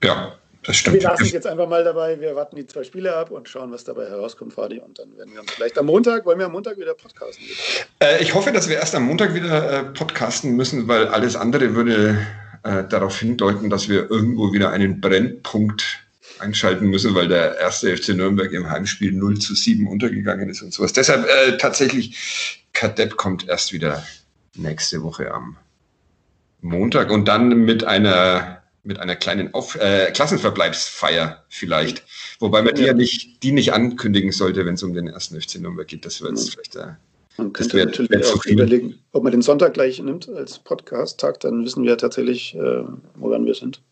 ja, 0.04 0.38
das 0.62 0.76
stimmt. 0.76 0.96
Wir 0.96 1.02
lassen 1.02 1.24
es 1.24 1.32
jetzt 1.32 1.46
einfach 1.46 1.68
mal 1.68 1.84
dabei. 1.84 2.20
Wir 2.20 2.34
warten 2.34 2.56
die 2.56 2.66
zwei 2.66 2.84
Spiele 2.84 3.14
ab 3.14 3.30
und 3.30 3.48
schauen, 3.48 3.70
was 3.72 3.84
dabei 3.84 4.08
herauskommt, 4.08 4.54
Fadi. 4.54 4.80
Und 4.80 4.98
dann 4.98 5.16
werden 5.16 5.32
wir 5.32 5.40
uns 5.40 5.52
vielleicht 5.52 5.78
am 5.78 5.86
Montag, 5.86 6.26
wollen 6.26 6.38
wir 6.38 6.46
am 6.46 6.52
Montag 6.52 6.78
wieder 6.78 6.94
podcasten? 6.94 7.44
Äh, 8.00 8.22
ich 8.22 8.34
hoffe, 8.34 8.52
dass 8.52 8.68
wir 8.68 8.76
erst 8.76 8.94
am 8.94 9.04
Montag 9.04 9.34
wieder 9.34 9.72
äh, 9.72 9.84
podcasten 9.84 10.56
müssen, 10.56 10.88
weil 10.88 11.08
alles 11.08 11.36
andere 11.36 11.74
würde 11.74 12.18
äh, 12.64 12.84
darauf 12.84 13.18
hindeuten, 13.18 13.70
dass 13.70 13.88
wir 13.88 14.10
irgendwo 14.10 14.52
wieder 14.52 14.70
einen 14.70 15.00
Brennpunkt 15.00 16.00
einschalten 16.40 16.86
müssen, 16.88 17.14
weil 17.14 17.28
der 17.28 17.58
erste 17.58 17.96
FC 17.96 18.10
Nürnberg 18.10 18.52
im 18.52 18.68
Heimspiel 18.68 19.12
0 19.12 19.38
zu 19.38 19.54
7 19.54 19.86
untergegangen 19.86 20.48
ist 20.48 20.62
und 20.62 20.72
sowas. 20.72 20.92
Deshalb 20.92 21.26
äh, 21.26 21.56
tatsächlich, 21.56 22.64
Kadepp 22.72 23.16
kommt 23.16 23.48
erst 23.48 23.72
wieder 23.72 24.04
nächste 24.56 25.02
Woche 25.02 25.32
am 25.32 25.56
Montag 26.60 27.10
und 27.10 27.26
dann 27.26 27.48
mit 27.64 27.84
einer 27.84 28.57
mit 28.88 28.98
einer 28.98 29.16
kleinen 29.16 29.52
Auf 29.52 29.76
äh, 29.76 30.10
Klassenverbleibsfeier 30.12 31.44
vielleicht. 31.50 32.02
Wobei 32.40 32.62
man 32.62 32.74
die 32.74 32.84
ja 32.84 32.94
nicht, 32.94 33.42
die 33.42 33.52
nicht 33.52 33.74
ankündigen 33.74 34.32
sollte, 34.32 34.64
wenn 34.64 34.74
es 34.74 34.82
um 34.82 34.94
den 34.94 35.08
ersten 35.08 35.38
FC 35.38 35.60
Nürnberg 35.60 35.86
geht. 35.86 36.06
Das 36.06 36.22
wäre 36.22 36.32
jetzt 36.32 36.50
vielleicht 36.50 36.74
der. 36.74 36.98
Man 37.36 37.52
könnte 37.52 37.76
wär, 37.76 37.84
natürlich 37.84 38.10
wär 38.10 38.26
auch 38.34 38.44
überlegen, 38.46 38.98
ob 39.12 39.22
man 39.22 39.30
den 39.30 39.42
Sonntag 39.42 39.74
gleich 39.74 40.00
nimmt 40.00 40.28
als 40.30 40.58
Podcast-Tag, 40.58 41.38
dann 41.40 41.64
wissen 41.64 41.84
wir 41.84 41.98
tatsächlich, 41.98 42.56
äh, 42.56 42.82
woran 43.14 43.44
wir 43.44 43.54
sind. 43.54 43.82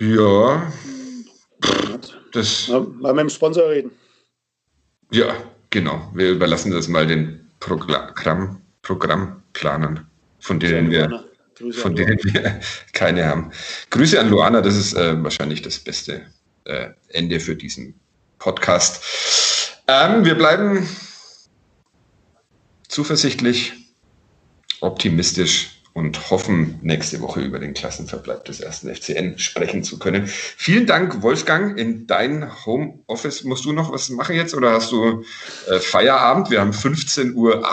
Ja. 0.00 0.70
Das, 2.32 2.68
mal, 2.68 2.80
mal 2.80 3.14
mit 3.14 3.22
dem 3.22 3.30
Sponsor 3.30 3.70
reden. 3.70 3.92
Ja, 5.12 5.34
genau. 5.70 6.10
Wir 6.12 6.32
überlassen 6.32 6.72
das 6.72 6.88
mal 6.88 7.06
den 7.06 7.48
Programm, 7.60 8.60
Programmplanern, 8.82 10.06
von 10.40 10.58
denen 10.58 10.90
wir, 10.90 11.29
von 11.72 11.94
denen 11.94 12.18
wir 12.22 12.60
keine 12.92 13.26
haben. 13.26 13.50
Grüße 13.90 14.18
an 14.18 14.30
Luana, 14.30 14.60
das 14.60 14.76
ist 14.76 14.94
äh, 14.94 15.22
wahrscheinlich 15.22 15.62
das 15.62 15.78
beste 15.78 16.26
äh, 16.64 16.90
Ende 17.08 17.40
für 17.40 17.56
diesen 17.56 17.94
Podcast. 18.38 19.02
Ähm, 19.86 20.24
wir 20.24 20.34
bleiben 20.34 20.88
zuversichtlich, 22.88 23.72
optimistisch 24.80 25.79
und 25.92 26.30
hoffen, 26.30 26.78
nächste 26.82 27.20
Woche 27.20 27.40
über 27.40 27.58
den 27.58 27.74
Klassenverbleib 27.74 28.44
des 28.44 28.60
ersten 28.60 28.94
FCN 28.94 29.38
sprechen 29.38 29.82
zu 29.82 29.98
können. 29.98 30.26
Vielen 30.26 30.86
Dank, 30.86 31.22
Wolfgang. 31.22 31.76
In 31.78 32.06
dein 32.06 32.64
Homeoffice 32.64 33.44
musst 33.44 33.64
du 33.64 33.72
noch 33.72 33.92
was 33.92 34.08
machen 34.08 34.36
jetzt 34.36 34.54
oder 34.54 34.72
hast 34.72 34.92
du 34.92 35.24
äh, 35.68 35.80
Feierabend? 35.80 36.50
Wir 36.50 36.60
haben 36.60 36.70
15.18 36.70 37.34
Uhr. 37.34 37.64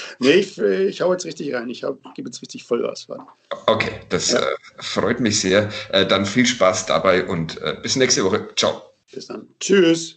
nee, 0.18 0.30
ich, 0.32 0.58
ich 0.58 1.00
hau 1.00 1.12
jetzt 1.12 1.24
richtig 1.24 1.52
rein. 1.54 1.68
Ich 1.68 1.80
gebe 2.14 2.28
jetzt 2.28 2.42
richtig 2.42 2.64
Vollgas. 2.64 3.08
Okay, 3.66 3.92
das 4.08 4.30
ja. 4.30 4.38
äh, 4.38 4.44
freut 4.78 5.20
mich 5.20 5.40
sehr. 5.40 5.68
Äh, 5.90 6.06
dann 6.06 6.26
viel 6.26 6.46
Spaß 6.46 6.86
dabei 6.86 7.24
und 7.24 7.60
äh, 7.60 7.76
bis 7.82 7.96
nächste 7.96 8.24
Woche. 8.24 8.48
Ciao. 8.56 8.82
Bis 9.12 9.26
dann. 9.26 9.48
Tschüss. 9.58 10.16